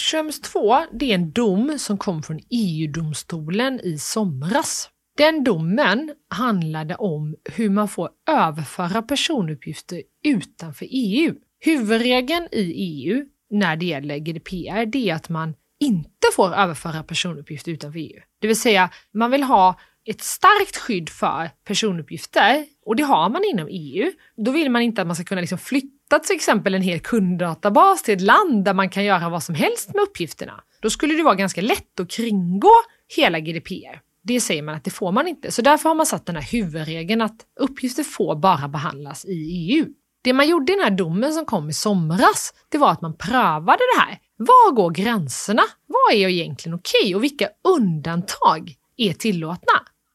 Schrems 0.00 0.40
2 0.40 0.76
det 0.92 1.10
är 1.10 1.14
en 1.14 1.32
dom 1.32 1.78
som 1.78 1.98
kom 1.98 2.22
från 2.22 2.40
EU-domstolen 2.50 3.80
i 3.80 3.98
somras. 3.98 4.90
Den 5.16 5.44
domen 5.44 6.14
handlade 6.30 6.94
om 6.94 7.36
hur 7.44 7.70
man 7.70 7.88
får 7.88 8.10
överföra 8.30 9.02
personuppgifter 9.02 10.02
utanför 10.24 10.86
EU. 10.90 11.34
Huvudregeln 11.60 12.48
i 12.52 12.72
EU 12.72 13.24
när 13.50 13.76
det 13.76 13.86
gäller 13.86 14.18
GDPR 14.18 14.86
det 14.86 15.10
är 15.10 15.14
att 15.14 15.28
man 15.28 15.54
inte 15.84 16.28
får 16.36 16.54
överföra 16.54 17.02
personuppgifter 17.02 17.72
utanför 17.72 17.98
EU. 17.98 18.20
Det 18.40 18.46
vill 18.46 18.60
säga, 18.60 18.90
man 19.14 19.30
vill 19.30 19.42
ha 19.42 19.78
ett 20.06 20.20
starkt 20.20 20.76
skydd 20.76 21.08
för 21.08 21.50
personuppgifter 21.64 22.64
och 22.86 22.96
det 22.96 23.02
har 23.02 23.28
man 23.28 23.44
inom 23.44 23.68
EU. 23.70 24.12
Då 24.36 24.50
vill 24.50 24.70
man 24.70 24.82
inte 24.82 25.00
att 25.00 25.06
man 25.06 25.16
ska 25.16 25.24
kunna 25.24 25.40
liksom 25.40 25.58
flytta 25.58 26.18
till 26.18 26.36
exempel 26.36 26.74
en 26.74 26.82
hel 26.82 27.00
kunddatabas 27.00 28.02
till 28.02 28.14
ett 28.14 28.20
land 28.20 28.64
där 28.64 28.74
man 28.74 28.90
kan 28.90 29.04
göra 29.04 29.28
vad 29.28 29.42
som 29.42 29.54
helst 29.54 29.94
med 29.94 30.02
uppgifterna. 30.02 30.64
Då 30.80 30.90
skulle 30.90 31.14
det 31.14 31.22
vara 31.22 31.34
ganska 31.34 31.60
lätt 31.60 32.00
att 32.00 32.10
kringgå 32.10 32.72
hela 33.16 33.40
GDPR. 33.40 34.00
Det 34.22 34.40
säger 34.40 34.62
man 34.62 34.74
att 34.74 34.84
det 34.84 34.90
får 34.90 35.12
man 35.12 35.28
inte. 35.28 35.52
Så 35.52 35.62
därför 35.62 35.88
har 35.88 35.96
man 35.96 36.06
satt 36.06 36.26
den 36.26 36.36
här 36.36 36.52
huvudregeln 36.52 37.20
att 37.20 37.36
uppgifter 37.60 38.02
får 38.02 38.36
bara 38.36 38.68
behandlas 38.68 39.24
i 39.24 39.32
EU. 39.32 39.86
Det 40.22 40.32
man 40.32 40.48
gjorde 40.48 40.72
i 40.72 40.76
den 40.76 40.84
här 40.84 40.90
domen 40.90 41.32
som 41.32 41.44
kom 41.44 41.70
i 41.70 41.72
somras, 41.72 42.54
det 42.68 42.78
var 42.78 42.90
att 42.90 43.00
man 43.00 43.16
prövade 43.16 43.78
det 43.96 44.00
här. 44.00 44.18
Var 44.36 44.72
går 44.72 44.90
gränserna? 44.90 45.62
Vad 45.86 46.16
är 46.16 46.28
egentligen 46.28 46.78
okej 46.78 47.00
okay? 47.00 47.14
och 47.14 47.22
vilka 47.22 47.48
undantag 47.64 48.74
är 48.96 49.12
tillåtna? 49.12 49.72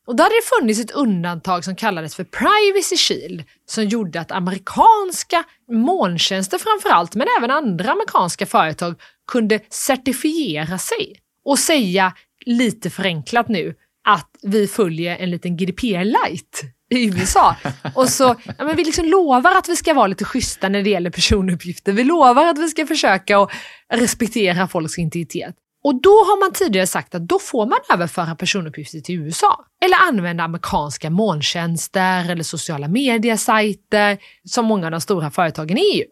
Och 0.08 0.16
där 0.16 0.24
hade 0.24 0.36
det 0.36 0.60
funnits 0.60 0.80
ett 0.80 0.92
undantag 0.92 1.66
som 1.66 1.76
kallades 1.76 2.16
för 2.16 2.24
Privacy 2.24 2.98
Shield 2.98 3.44
som 3.66 3.86
gjorde 3.86 4.20
att 4.22 4.32
amerikanska 4.32 5.44
molntjänster 5.72 6.58
framförallt, 6.58 7.16
men 7.16 7.28
även 7.40 7.52
andra 7.52 7.92
amerikanska 7.92 8.46
företag 8.46 9.02
kunde 9.32 9.60
certifiera 9.70 10.78
sig 10.78 11.16
och 11.46 11.60
säga 11.60 12.14
lite 12.46 12.90
förenklat 12.90 13.48
nu 13.48 13.76
att 14.08 14.30
vi 14.42 14.68
följer 14.68 15.18
en 15.18 15.32
liten 15.32 15.58
GDPR 15.58 16.04
light 16.04 16.64
i 16.90 17.06
USA. 17.06 17.56
Och 17.96 18.10
så, 18.10 18.36
ja, 18.58 18.66
men 18.66 18.76
vi 18.76 18.84
liksom 18.84 19.06
lovar 19.06 19.58
att 19.58 19.70
vi 19.70 19.76
ska 19.76 19.94
vara 19.94 20.08
lite 20.08 20.26
schyssta 20.26 20.70
när 20.70 20.84
det 20.84 20.90
gäller 20.90 21.10
personuppgifter. 21.10 21.92
Vi 21.92 22.04
lovar 22.04 22.48
att 22.48 22.58
vi 22.58 22.68
ska 22.70 22.88
försöka 22.88 23.40
och 23.40 23.52
respektera 23.94 24.68
folks 24.68 24.98
integritet. 24.98 25.56
Och 25.84 26.02
då 26.02 26.10
har 26.10 26.40
man 26.40 26.54
tidigare 26.54 26.88
sagt 26.88 27.16
att 27.16 27.28
då 27.28 27.40
får 27.40 27.66
man 27.66 27.80
överföra 27.94 28.36
personuppgifter 28.36 29.00
till 29.00 29.16
USA. 29.16 29.66
Eller 29.86 29.98
använda 30.08 30.44
amerikanska 30.44 31.10
molntjänster 31.10 32.32
eller 32.32 32.44
sociala 32.44 32.88
mediesajter 32.88 34.18
som 34.44 34.66
många 34.66 34.86
av 34.86 34.92
de 34.92 35.02
stora 35.02 35.32
företagen 35.32 35.78
i 35.78 35.82
EU. 35.82 36.06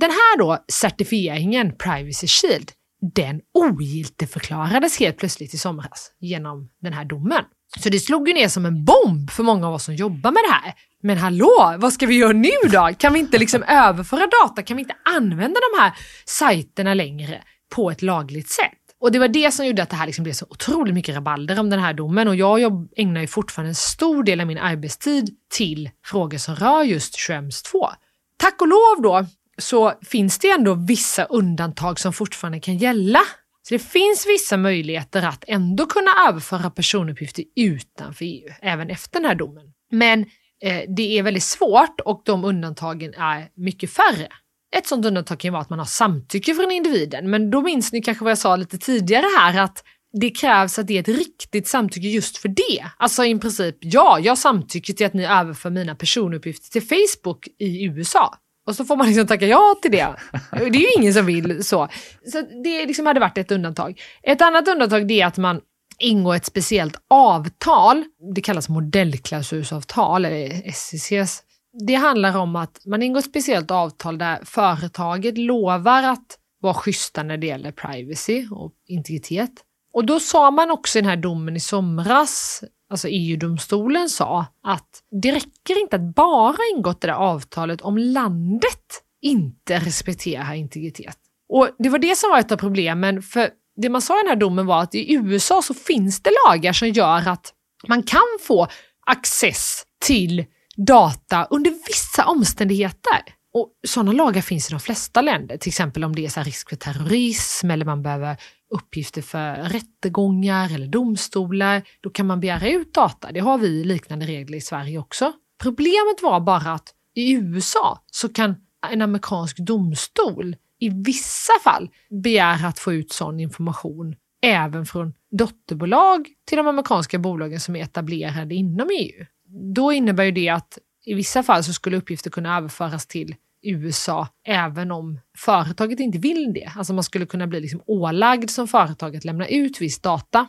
Den 0.00 0.10
här 0.10 0.38
då 0.38 0.58
certifieringen, 0.68 1.76
Privacy 1.76 2.26
Shield, 2.26 2.70
den 3.14 3.40
ogiltigförklarades 3.54 4.98
helt 4.98 5.16
plötsligt 5.16 5.54
i 5.54 5.58
somras 5.58 6.10
genom 6.20 6.68
den 6.82 6.92
här 6.92 7.04
domen. 7.04 7.44
Så 7.82 7.88
det 7.88 8.00
slog 8.00 8.28
ju 8.28 8.34
ner 8.34 8.48
som 8.48 8.66
en 8.66 8.84
bomb 8.84 9.30
för 9.30 9.42
många 9.42 9.68
av 9.68 9.74
oss 9.74 9.84
som 9.84 9.94
jobbar 9.94 10.30
med 10.30 10.42
det 10.48 10.52
här. 10.52 10.74
Men 11.02 11.18
hallå, 11.18 11.74
vad 11.78 11.92
ska 11.92 12.06
vi 12.06 12.14
göra 12.14 12.32
nu 12.32 12.50
då? 12.72 12.90
Kan 12.98 13.12
vi 13.12 13.18
inte 13.18 13.38
liksom 13.38 13.62
överföra 13.62 14.26
data? 14.42 14.62
Kan 14.62 14.76
vi 14.76 14.82
inte 14.82 14.96
använda 15.16 15.60
de 15.72 15.80
här 15.80 15.92
sajterna 16.24 16.94
längre 16.94 17.42
på 17.74 17.90
ett 17.90 18.02
lagligt 18.02 18.48
sätt? 18.48 18.78
Och 19.00 19.12
det 19.12 19.18
var 19.18 19.28
det 19.28 19.50
som 19.54 19.66
gjorde 19.66 19.82
att 19.82 19.90
det 19.90 19.96
här 19.96 20.06
liksom 20.06 20.22
blev 20.22 20.32
så 20.32 20.46
otroligt 20.50 20.94
mycket 20.94 21.14
rabalder 21.14 21.60
om 21.60 21.70
den 21.70 21.80
här 21.80 21.94
domen 21.94 22.28
och 22.28 22.36
jag 22.36 22.88
ägnar 22.96 23.20
ju 23.20 23.26
fortfarande 23.26 23.70
en 23.70 23.74
stor 23.74 24.22
del 24.22 24.40
av 24.40 24.46
min 24.46 24.58
arbetstid 24.58 25.36
till 25.54 25.90
frågor 26.04 26.38
som 26.38 26.56
rör 26.56 26.82
just 26.82 27.16
Schrems 27.16 27.62
2. 27.62 27.88
Tack 28.36 28.60
och 28.60 28.68
lov 28.68 29.02
då 29.02 29.26
så 29.58 29.92
finns 30.02 30.38
det 30.38 30.50
ändå 30.50 30.74
vissa 30.74 31.24
undantag 31.24 32.00
som 32.00 32.12
fortfarande 32.12 32.60
kan 32.60 32.76
gälla 32.76 33.20
så 33.68 33.74
det 33.74 33.78
finns 33.78 34.26
vissa 34.26 34.56
möjligheter 34.56 35.22
att 35.22 35.44
ändå 35.46 35.86
kunna 35.86 36.10
överföra 36.28 36.70
personuppgifter 36.70 37.44
utanför 37.56 38.24
EU, 38.24 38.48
även 38.62 38.90
efter 38.90 39.20
den 39.20 39.28
här 39.28 39.34
domen. 39.34 39.66
Men 39.90 40.20
eh, 40.62 40.82
det 40.96 41.18
är 41.18 41.22
väldigt 41.22 41.42
svårt 41.42 42.00
och 42.04 42.22
de 42.24 42.44
undantagen 42.44 43.14
är 43.14 43.48
mycket 43.56 43.90
färre 43.90 44.28
Ett 44.76 44.86
sådant 44.86 45.06
undantag 45.06 45.40
kan 45.40 45.48
ju 45.48 45.52
vara 45.52 45.62
att 45.62 45.70
man 45.70 45.78
har 45.78 45.86
samtycke 45.86 46.54
från 46.54 46.70
individen, 46.70 47.30
men 47.30 47.50
då 47.50 47.62
minns 47.62 47.92
ni 47.92 48.02
kanske 48.02 48.24
vad 48.24 48.30
jag 48.30 48.38
sa 48.38 48.56
lite 48.56 48.78
tidigare 48.78 49.26
här 49.38 49.62
att 49.62 49.84
det 50.20 50.30
krävs 50.30 50.78
att 50.78 50.86
det 50.86 50.96
är 50.96 51.00
ett 51.00 51.18
riktigt 51.18 51.68
samtycke 51.68 52.08
just 52.08 52.36
för 52.36 52.48
det. 52.48 52.90
Alltså 52.96 53.24
i 53.24 53.38
princip, 53.38 53.76
ja, 53.80 54.18
jag 54.20 54.38
samtycker 54.38 54.92
till 54.92 55.06
att 55.06 55.14
ni 55.14 55.24
överför 55.24 55.70
mina 55.70 55.94
personuppgifter 55.94 56.70
till 56.70 56.88
Facebook 56.88 57.48
i 57.58 57.84
USA. 57.84 58.34
Och 58.66 58.76
så 58.76 58.84
får 58.84 58.96
man 58.96 59.06
liksom 59.06 59.26
tacka 59.26 59.46
ja 59.46 59.74
till 59.82 59.90
det. 59.90 60.16
Det 60.50 60.64
är 60.64 60.80
ju 60.80 60.92
ingen 60.98 61.14
som 61.14 61.26
vill 61.26 61.64
så. 61.64 61.88
Så 62.32 62.42
det 62.64 62.86
liksom 62.86 63.06
hade 63.06 63.20
varit 63.20 63.38
ett 63.38 63.52
undantag. 63.52 64.00
Ett 64.22 64.42
annat 64.42 64.68
undantag 64.68 65.08
det 65.08 65.20
är 65.20 65.26
att 65.26 65.36
man 65.36 65.60
ingår 65.98 66.34
ett 66.34 66.46
speciellt 66.46 66.96
avtal. 67.10 68.04
Det 68.34 68.40
kallas 68.40 68.68
modellklausulsavtal, 68.68 70.24
eller 70.24 70.70
SCCs. 70.72 71.42
Det 71.86 71.94
handlar 71.94 72.36
om 72.36 72.56
att 72.56 72.86
man 72.86 73.02
ingår 73.02 73.18
ett 73.18 73.24
speciellt 73.24 73.70
avtal 73.70 74.18
där 74.18 74.38
företaget 74.44 75.38
lovar 75.38 76.02
att 76.02 76.38
vara 76.60 76.74
schyssta 76.74 77.22
när 77.22 77.36
det 77.36 77.46
gäller 77.46 77.72
privacy 77.72 78.48
och 78.50 78.72
integritet. 78.88 79.50
Och 79.92 80.04
då 80.04 80.20
sa 80.20 80.50
man 80.50 80.70
också 80.70 80.98
i 80.98 81.02
den 81.02 81.10
här 81.10 81.16
domen 81.16 81.56
i 81.56 81.60
somras, 81.60 82.64
alltså 82.90 83.08
EU-domstolen 83.08 84.08
sa, 84.08 84.46
att 84.62 85.02
det 85.22 85.32
räcker 85.32 85.80
inte 85.80 85.96
att 85.96 86.14
bara 86.14 86.56
ingått 86.74 87.00
det 87.00 87.06
där 87.06 87.14
avtalet 87.14 87.80
om 87.80 87.98
landet 87.98 89.02
inte 89.22 89.78
respekterar 89.78 90.54
integritet. 90.54 91.16
Och 91.48 91.68
det 91.78 91.88
var 91.88 91.98
det 91.98 92.16
som 92.16 92.30
var 92.30 92.38
ett 92.38 92.52
av 92.52 92.56
problemen, 92.56 93.22
för 93.22 93.50
det 93.76 93.88
man 93.88 94.02
sa 94.02 94.20
i 94.20 94.22
den 94.22 94.28
här 94.28 94.36
domen 94.36 94.66
var 94.66 94.82
att 94.82 94.94
i 94.94 95.14
USA 95.14 95.62
så 95.62 95.74
finns 95.74 96.22
det 96.22 96.30
lagar 96.48 96.72
som 96.72 96.88
gör 96.88 97.28
att 97.28 97.52
man 97.88 98.02
kan 98.02 98.38
få 98.40 98.66
access 99.06 99.82
till 100.06 100.44
data 100.76 101.46
under 101.50 101.70
vissa 101.70 102.26
omständigheter. 102.26 103.22
Och 103.54 103.70
Sådana 103.86 104.12
lagar 104.12 104.42
finns 104.42 104.68
i 104.68 104.70
de 104.70 104.80
flesta 104.80 105.22
länder, 105.22 105.56
till 105.56 105.70
exempel 105.70 106.04
om 106.04 106.14
det 106.14 106.24
är 106.24 106.28
så 106.28 106.42
risk 106.42 106.68
för 106.68 106.76
terrorism 106.76 107.70
eller 107.70 107.84
man 107.84 108.02
behöver 108.02 108.36
uppgifter 108.70 109.22
för 109.22 109.54
rättegångar 109.54 110.74
eller 110.74 110.86
domstolar. 110.86 111.82
Då 112.00 112.10
kan 112.10 112.26
man 112.26 112.40
begära 112.40 112.68
ut 112.68 112.94
data. 112.94 113.32
Det 113.32 113.40
har 113.40 113.58
vi 113.58 113.84
liknande 113.84 114.26
regler 114.26 114.58
i 114.58 114.60
Sverige 114.60 114.98
också. 114.98 115.32
Problemet 115.62 116.22
var 116.22 116.40
bara 116.40 116.72
att 116.72 116.94
i 117.14 117.32
USA 117.32 118.04
så 118.10 118.28
kan 118.28 118.54
en 118.90 119.02
amerikansk 119.02 119.56
domstol 119.56 120.56
i 120.78 120.88
vissa 120.88 121.52
fall 121.64 121.90
begära 122.22 122.68
att 122.68 122.78
få 122.78 122.92
ut 122.92 123.12
sån 123.12 123.40
information 123.40 124.16
även 124.42 124.86
från 124.86 125.14
dotterbolag 125.30 126.28
till 126.44 126.56
de 126.56 126.66
amerikanska 126.66 127.18
bolagen 127.18 127.60
som 127.60 127.76
är 127.76 127.82
etablerade 127.82 128.54
inom 128.54 128.88
EU. 129.00 129.26
Då 129.74 129.92
innebär 129.92 130.24
ju 130.24 130.32
det 130.32 130.48
att 130.48 130.78
i 131.04 131.14
vissa 131.14 131.42
fall 131.42 131.64
så 131.64 131.72
skulle 131.72 131.96
uppgifter 131.96 132.30
kunna 132.30 132.56
överföras 132.56 133.06
till 133.06 133.34
USA 133.64 134.28
även 134.46 134.90
om 134.90 135.20
företaget 135.38 136.00
inte 136.00 136.18
vill 136.18 136.52
det. 136.54 136.72
Alltså 136.76 136.92
man 136.92 137.04
skulle 137.04 137.26
kunna 137.26 137.46
bli 137.46 137.60
liksom 137.60 137.82
ålagd 137.86 138.50
som 138.50 138.68
företag 138.68 139.16
att 139.16 139.24
lämna 139.24 139.48
ut 139.48 139.80
viss 139.80 140.00
data. 140.00 140.46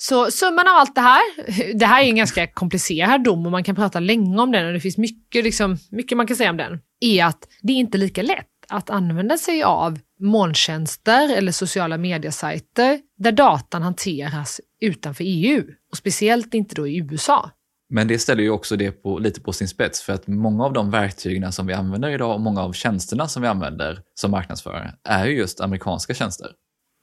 Så 0.00 0.30
summan 0.30 0.68
av 0.68 0.74
allt 0.74 0.94
det 0.94 1.00
här, 1.00 1.20
det 1.78 1.86
här 1.86 2.02
är 2.02 2.08
en 2.08 2.16
ganska 2.16 2.46
komplicerad 2.46 3.24
dom 3.24 3.46
och 3.46 3.52
man 3.52 3.64
kan 3.64 3.74
prata 3.74 4.00
länge 4.00 4.38
om 4.38 4.52
den 4.52 4.66
och 4.66 4.72
det 4.72 4.80
finns 4.80 4.98
mycket, 4.98 5.44
liksom, 5.44 5.76
mycket 5.90 6.16
man 6.16 6.26
kan 6.26 6.36
säga 6.36 6.50
om 6.50 6.56
den, 6.56 6.80
är 7.00 7.24
att 7.24 7.48
det 7.62 7.72
är 7.72 7.76
inte 7.76 7.98
lika 7.98 8.22
lätt 8.22 8.46
att 8.68 8.90
använda 8.90 9.38
sig 9.38 9.62
av 9.62 9.98
molntjänster 10.20 11.36
eller 11.36 11.52
sociala 11.52 11.98
mediesajter 11.98 13.00
där 13.18 13.32
datan 13.32 13.82
hanteras 13.82 14.60
utanför 14.80 15.24
EU 15.26 15.64
och 15.90 15.96
speciellt 15.96 16.54
inte 16.54 16.74
då 16.74 16.88
i 16.88 16.96
USA. 16.96 17.50
Men 17.90 18.08
det 18.08 18.18
ställer 18.18 18.42
ju 18.42 18.50
också 18.50 18.76
det 18.76 18.90
på, 18.90 19.18
lite 19.18 19.40
på 19.40 19.52
sin 19.52 19.68
spets 19.68 20.02
för 20.02 20.12
att 20.12 20.26
många 20.26 20.64
av 20.64 20.72
de 20.72 20.90
verktygen 20.90 21.52
som 21.52 21.66
vi 21.66 21.72
använder 21.72 22.10
idag 22.10 22.34
och 22.34 22.40
många 22.40 22.62
av 22.62 22.72
tjänsterna 22.72 23.28
som 23.28 23.42
vi 23.42 23.48
använder 23.48 24.02
som 24.14 24.30
marknadsförare 24.30 24.94
är 25.04 25.26
ju 25.26 25.36
just 25.36 25.60
amerikanska 25.60 26.14
tjänster. 26.14 26.48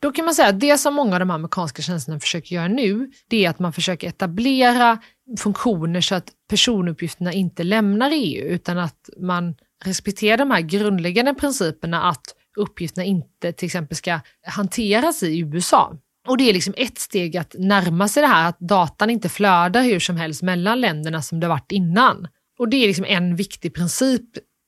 Då 0.02 0.12
kan 0.12 0.26
man 0.26 0.36
säga 0.36 0.48
att 0.48 0.60
det 0.60 0.78
som 0.78 0.94
många 0.94 1.14
av 1.14 1.20
de 1.20 1.32
amerikanska 1.32 1.82
tjänsterna 1.82 2.20
försöker 2.20 2.56
göra 2.56 2.68
nu, 2.68 3.12
det 3.30 3.46
är 3.46 3.50
att 3.50 3.60
man 3.60 3.74
försöker 3.74 4.08
etablera 4.08 4.98
funktioner 5.40 6.02
så 6.02 6.16
att 6.16 6.32
personuppgifterna 6.50 7.34
inte 7.34 7.64
lämnar 7.64 8.12
EU, 8.14 8.46
utan 8.46 8.78
att 8.78 9.10
man 9.20 9.56
respekterar 9.86 10.38
de 10.38 10.52
här 10.52 10.62
grundläggande 10.62 11.34
principerna 11.34 12.04
att 12.04 12.24
uppgifterna 12.58 13.06
inte 13.06 13.54
till 13.54 13.66
exempel 13.66 13.98
ska 13.98 14.20
hanteras 14.48 15.24
i 15.24 15.40
USA. 15.40 15.98
Och 16.28 16.38
det 16.38 16.50
är 16.50 16.54
liksom 16.54 16.74
ett 16.78 17.00
steg 17.00 17.38
att 17.38 17.56
närma 17.60 18.08
sig 18.08 18.22
det 18.22 18.28
här 18.28 18.50
att 18.50 18.60
datan 18.60 19.10
inte 19.10 19.30
flödar 19.30 19.84
hur 19.84 20.00
som 20.00 20.18
helst 20.18 20.42
mellan 20.42 20.82
länderna 20.82 21.22
som 21.22 21.40
det 21.40 21.48
varit 21.48 21.72
innan. 21.72 22.28
Och 22.60 22.70
det 22.70 22.78
är 22.78 22.88
liksom 22.88 23.06
en 23.06 23.36
viktig 23.36 23.74
princip. 23.74 24.22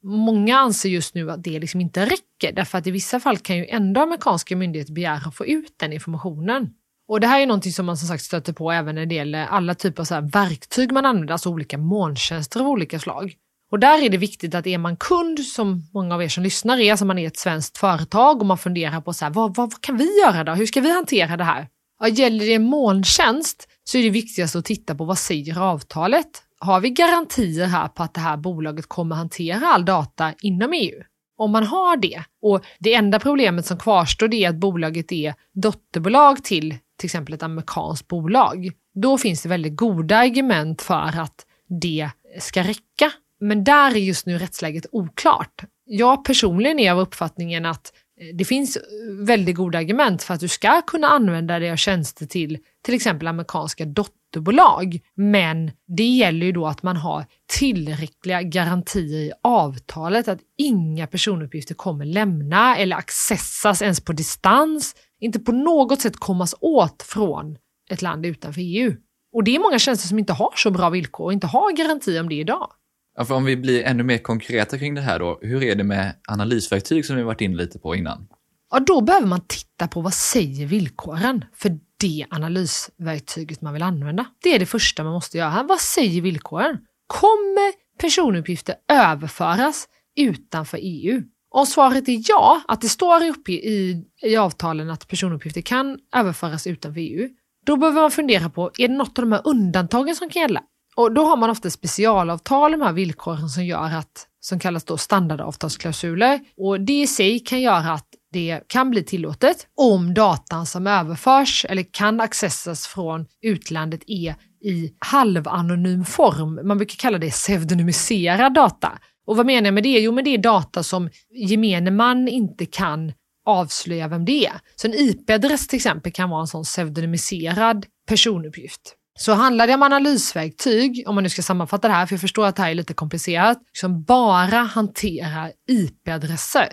Många 0.04 0.58
anser 0.58 0.90
just 0.90 1.16
nu 1.16 1.32
att 1.32 1.44
det 1.44 1.60
liksom 1.60 1.82
inte 1.82 2.06
räcker 2.06 2.52
därför 2.56 2.78
att 2.78 2.88
i 2.88 2.92
vissa 2.92 3.20
fall 3.20 3.38
kan 3.38 3.58
ju 3.58 3.66
ändå 3.66 4.02
amerikanska 4.02 4.56
myndigheter 4.56 4.94
begära 4.94 5.22
att 5.28 5.36
få 5.36 5.46
ut 5.46 5.74
den 5.80 5.94
informationen. 5.94 6.70
Och 7.08 7.20
det 7.20 7.28
här 7.28 7.42
är 7.42 7.46
någonting 7.46 7.72
som 7.72 7.86
man 7.86 7.98
som 7.98 8.08
sagt 8.08 8.24
stöter 8.24 8.54
på 8.54 8.72
även 8.72 8.96
när 8.96 9.06
det 9.06 9.16
gäller 9.16 9.46
alla 9.46 9.76
typer 9.76 10.02
av 10.02 10.06
så 10.06 10.22
verktyg 10.22 10.92
man 10.92 11.06
använder, 11.06 11.34
alltså 11.34 11.50
olika 11.50 11.78
molntjänster 11.78 12.60
av 12.60 12.68
olika 12.68 13.00
slag. 13.00 13.36
Och 13.72 13.80
där 13.80 14.04
är 14.04 14.10
det 14.10 14.18
viktigt 14.18 14.56
att 14.56 14.68
är 14.68 14.78
man 14.78 14.98
kund, 14.98 15.40
som 15.40 15.82
många 15.94 16.16
av 16.16 16.24
er 16.24 16.30
som 16.30 16.44
lyssnar 16.44 16.78
är, 16.78 16.92
alltså 16.92 17.06
man 17.06 17.18
är 17.18 17.28
ett 17.28 17.38
svenskt 17.38 17.78
företag 17.78 18.40
och 18.40 18.46
man 18.46 18.58
funderar 18.58 19.02
på 19.02 19.14
så 19.14 19.26
här, 19.26 19.32
vad, 19.32 19.56
vad, 19.56 19.72
vad 19.72 19.82
kan 19.82 19.98
vi 19.98 20.20
göra 20.20 20.44
då? 20.44 20.52
Hur 20.52 20.66
ska 20.66 20.82
vi 20.82 20.92
hantera 20.92 21.38
det 21.38 21.44
här? 21.44 21.68
Ja, 22.00 22.08
gäller 22.08 22.46
det 22.46 22.60
molntjänst 22.60 23.68
så 23.84 23.98
är 23.98 24.04
det 24.04 24.10
viktigast 24.10 24.56
att 24.56 24.66
titta 24.66 24.96
på 24.96 25.06
vad 25.06 25.18
säger 25.18 25.60
avtalet? 25.60 26.44
Har 26.60 26.80
vi 26.80 26.90
garantier 26.90 27.66
här 27.66 27.88
på 27.88 28.04
att 28.04 28.14
det 28.14 28.20
här 28.20 28.38
bolaget 28.38 28.88
kommer 28.88 29.16
hantera 29.16 29.68
all 29.68 29.86
data 29.86 30.34
inom 30.42 30.74
EU? 30.74 31.04
Om 31.38 31.52
man 31.52 31.64
har 31.64 31.98
det 31.98 32.24
och 32.42 32.66
det 32.80 32.94
enda 32.94 33.20
problemet 33.20 33.66
som 33.66 33.78
kvarstår 33.78 34.28
det 34.28 34.46
är 34.46 34.50
att 34.50 34.56
bolaget 34.56 35.12
är 35.12 35.34
dotterbolag 35.54 36.44
till 36.44 36.76
till 36.98 37.08
exempel 37.08 37.34
ett 37.34 37.44
amerikanskt 37.44 38.08
bolag, 38.08 38.72
då 38.94 39.18
finns 39.18 39.42
det 39.42 39.50
väldigt 39.50 39.76
goda 39.76 40.18
argument 40.18 40.82
för 40.82 41.20
att 41.20 41.46
det 41.82 42.10
ska 42.40 42.64
räcka 42.64 43.12
men 43.40 43.64
där 43.64 43.92
är 43.92 44.00
just 44.00 44.26
nu 44.26 44.38
rättsläget 44.38 44.86
oklart. 44.92 45.64
Jag 45.86 46.26
personligen 46.26 46.80
är 46.80 46.92
av 46.92 47.00
uppfattningen 47.00 47.66
att 47.66 47.94
eh, 48.22 48.36
det 48.36 48.46
finns 48.46 48.78
eh, 48.78 48.82
väldigt 49.20 49.56
goda 49.56 49.78
argument 49.78 50.24
för 50.24 50.34
att 50.34 50.40
du 50.40 50.48
ska 50.48 50.82
kunna 50.82 51.08
använda 51.08 51.60
dig 51.60 51.72
av 51.72 51.76
tjänster 51.76 52.26
till 52.26 52.58
till 52.86 52.94
exempel 52.94 53.28
amerikanska 53.28 53.86
dotterbolag. 53.86 55.00
Men 55.16 55.72
det 55.88 56.04
gäller 56.04 56.46
ju 56.46 56.52
då 56.52 56.68
att 56.68 56.84
man 56.84 56.98
har 56.98 57.26
tillräckliga 57.60 58.42
garantier 58.42 59.20
i 59.20 59.32
avtalet 59.44 60.28
att 60.28 60.40
inga 60.58 61.08
personuppgifter 61.08 61.76
kommer 61.76 62.06
lämna 62.06 62.78
eller 62.78 62.96
accessas 62.96 63.82
ens 63.82 64.02
på 64.02 64.14
distans, 64.14 64.96
inte 65.20 65.40
på 65.40 65.52
något 65.52 66.02
sätt 66.02 66.18
kommas 66.18 66.56
åt 66.60 67.04
från 67.04 67.58
ett 67.90 68.02
land 68.02 68.26
utanför 68.26 68.62
EU. 68.62 68.96
Och 69.34 69.44
det 69.44 69.56
är 69.56 69.60
många 69.60 69.80
tjänster 69.80 70.08
som 70.08 70.20
inte 70.20 70.34
har 70.34 70.54
så 70.56 70.72
bra 70.72 70.90
villkor 70.90 71.26
och 71.26 71.34
inte 71.34 71.48
har 71.48 71.78
garanti 71.78 72.20
om 72.20 72.30
det 72.30 72.36
idag. 72.36 72.72
Ja, 73.18 73.26
för 73.26 73.36
om 73.36 73.46
vi 73.46 73.58
blir 73.58 73.84
ännu 73.84 74.04
mer 74.04 74.18
konkreta 74.18 74.78
kring 74.78 74.96
det 74.96 75.02
här 75.02 75.20
då, 75.20 75.40
hur 75.42 75.64
är 75.64 75.76
det 75.76 75.84
med 75.84 76.14
analysverktyg 76.28 77.06
som 77.06 77.16
vi 77.16 77.24
varit 77.24 77.42
inne 77.42 77.56
lite 77.56 77.80
på 77.80 77.96
innan? 77.96 78.28
Ja, 78.72 78.80
då 78.80 79.02
behöver 79.02 79.28
man 79.28 79.42
titta 79.48 79.88
på 79.88 80.02
vad 80.02 80.14
säger 80.14 80.66
villkoren 80.66 81.46
för 81.56 81.80
det 82.00 82.26
analysverktyget 82.30 83.62
man 83.62 83.74
vill 83.74 83.84
använda. 83.84 84.26
Det 84.44 84.56
är 84.56 84.60
det 84.60 84.66
första 84.66 85.04
man 85.04 85.14
måste 85.14 85.38
göra. 85.38 85.64
Vad 85.64 85.80
säger 85.80 86.22
villkoren? 86.22 86.78
Kommer 87.08 87.74
personuppgifter 88.00 88.76
överföras 88.92 89.88
utanför 90.16 90.80
EU? 90.82 91.22
Om 91.50 91.66
svaret 91.66 92.10
är 92.10 92.22
ja, 92.28 92.62
att 92.68 92.82
det 92.82 92.90
står 92.90 93.28
uppe 93.28 93.52
i, 93.52 94.04
i 94.24 94.38
avtalen 94.38 94.90
att 94.90 95.08
personuppgifter 95.08 95.62
kan 95.62 96.00
överföras 96.16 96.68
utanför 96.68 97.00
EU, 97.00 97.30
då 97.66 97.78
behöver 97.78 98.02
man 98.02 98.12
fundera 98.12 98.50
på, 98.50 98.72
är 98.78 98.88
det 98.88 98.94
något 98.94 99.20
av 99.20 99.26
de 99.26 99.32
här 99.32 99.42
undantagen 99.46 100.16
som 100.16 100.30
kan 100.30 100.42
gälla? 100.42 100.64
Och 100.98 101.14
då 101.14 101.24
har 101.24 101.38
man 101.38 101.50
ofta 101.50 101.70
specialavtal, 101.70 102.72
de 102.72 102.82
här 102.82 102.94
villkoren 102.94 103.50
som 103.50 103.66
gör 103.66 103.96
att, 103.96 104.28
som 104.40 104.60
kallas 104.60 104.84
då 104.84 104.98
standardavtalsklausuler. 104.98 106.40
Och 106.58 106.82
det 106.82 107.02
i 107.02 107.08
sig 107.08 107.40
kan 107.40 107.62
göra 107.62 107.92
att 107.92 108.08
det 108.32 108.62
kan 108.68 108.90
bli 108.90 109.04
tillåtet 109.04 109.68
om 109.76 110.14
datan 110.14 110.66
som 110.66 110.88
överförs 110.88 111.66
eller 111.70 111.86
kan 111.92 112.22
accessas 112.22 112.88
från 112.88 113.26
utlandet 113.42 114.02
är 114.08 114.36
i 114.64 114.94
halvanonym 115.00 116.06
form. 116.06 116.68
Man 116.68 116.78
brukar 116.78 116.96
kalla 116.96 117.18
det 117.18 117.32
pseudonymiserad 117.32 118.54
data. 118.54 119.00
Och 119.28 119.38
vad 119.38 119.46
menar 119.46 119.68
jag 119.68 119.74
med 119.74 119.84
det? 119.84 120.00
Jo, 120.00 120.12
men 120.12 120.24
det 120.24 120.34
är 120.34 120.38
data 120.38 120.84
som 120.84 121.10
gemene 121.50 121.92
man 121.92 122.28
inte 122.28 122.66
kan 122.66 123.14
avslöja 123.46 124.08
vem 124.08 124.26
det 124.26 124.46
är. 124.46 124.60
Så 124.76 124.88
en 124.88 124.94
IP-adress 124.94 125.68
till 125.68 125.78
exempel 125.78 126.12
kan 126.12 126.30
vara 126.30 126.42
en 126.42 126.48
sån 126.48 126.64
pseudonymiserad 126.64 127.86
personuppgift. 128.08 128.96
Så 129.18 129.34
handlar 129.34 129.68
det 129.68 129.74
om 129.74 129.84
analysverktyg, 129.84 131.04
om 131.08 131.16
man 131.16 131.24
nu 131.24 131.30
ska 131.30 131.42
sammanfatta 131.42 131.88
det 131.88 131.94
här, 131.94 132.06
för 132.06 132.14
jag 132.14 132.22
förstår 132.22 132.46
att 132.46 132.56
det 132.56 132.62
här 132.62 132.70
är 132.70 132.76
lite 132.76 132.94
komplicerat, 132.94 133.58
som 133.74 134.04
bara 134.04 134.58
hanterar 134.58 135.52
IP-adresser. 135.68 136.68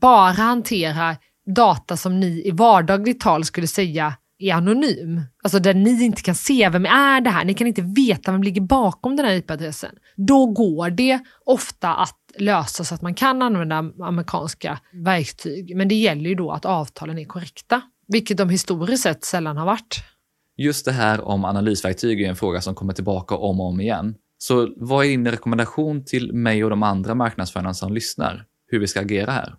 Bara 0.00 0.32
hanterar 0.32 1.16
data 1.54 1.96
som 1.96 2.20
ni 2.20 2.42
i 2.46 2.50
vardagligt 2.50 3.20
tal 3.20 3.44
skulle 3.44 3.66
säga 3.66 4.14
är 4.38 4.54
anonym, 4.54 5.20
alltså 5.42 5.58
där 5.58 5.74
ni 5.74 6.04
inte 6.04 6.22
kan 6.22 6.34
se 6.34 6.68
vem 6.68 6.86
är 6.86 7.20
det 7.20 7.30
här, 7.30 7.44
ni 7.44 7.54
kan 7.54 7.66
inte 7.66 7.82
veta 7.82 8.32
vem 8.32 8.42
ligger 8.42 8.60
bakom 8.60 9.16
den 9.16 9.26
här 9.26 9.32
IP-adressen, 9.32 9.94
då 10.16 10.46
går 10.46 10.90
det 10.90 11.20
ofta 11.44 11.94
att 11.94 12.16
lösa 12.38 12.84
så 12.84 12.94
att 12.94 13.02
man 13.02 13.14
kan 13.14 13.42
använda 13.42 13.76
amerikanska 14.04 14.80
verktyg. 15.04 15.76
Men 15.76 15.88
det 15.88 15.94
gäller 15.94 16.30
ju 16.30 16.34
då 16.34 16.50
att 16.50 16.64
avtalen 16.64 17.18
är 17.18 17.24
korrekta, 17.24 17.80
vilket 18.08 18.36
de 18.36 18.50
historiskt 18.50 19.02
sett 19.02 19.24
sällan 19.24 19.56
har 19.56 19.66
varit. 19.66 20.04
Just 20.60 20.84
det 20.84 20.92
här 20.92 21.20
om 21.20 21.44
analysverktyg 21.44 22.22
är 22.22 22.28
en 22.28 22.36
fråga 22.36 22.60
som 22.60 22.74
kommer 22.74 22.92
tillbaka 22.92 23.34
om 23.34 23.60
och 23.60 23.66
om 23.66 23.80
igen. 23.80 24.14
Så 24.38 24.74
vad 24.76 25.04
är 25.04 25.08
din 25.08 25.30
rekommendation 25.30 26.04
till 26.04 26.32
mig 26.32 26.64
och 26.64 26.70
de 26.70 26.82
andra 26.82 27.14
marknadsförarna 27.14 27.74
som 27.74 27.92
lyssnar? 27.92 28.46
Hur 28.66 28.78
vi 28.78 28.86
ska 28.86 29.00
agera 29.00 29.30
här? 29.30 29.54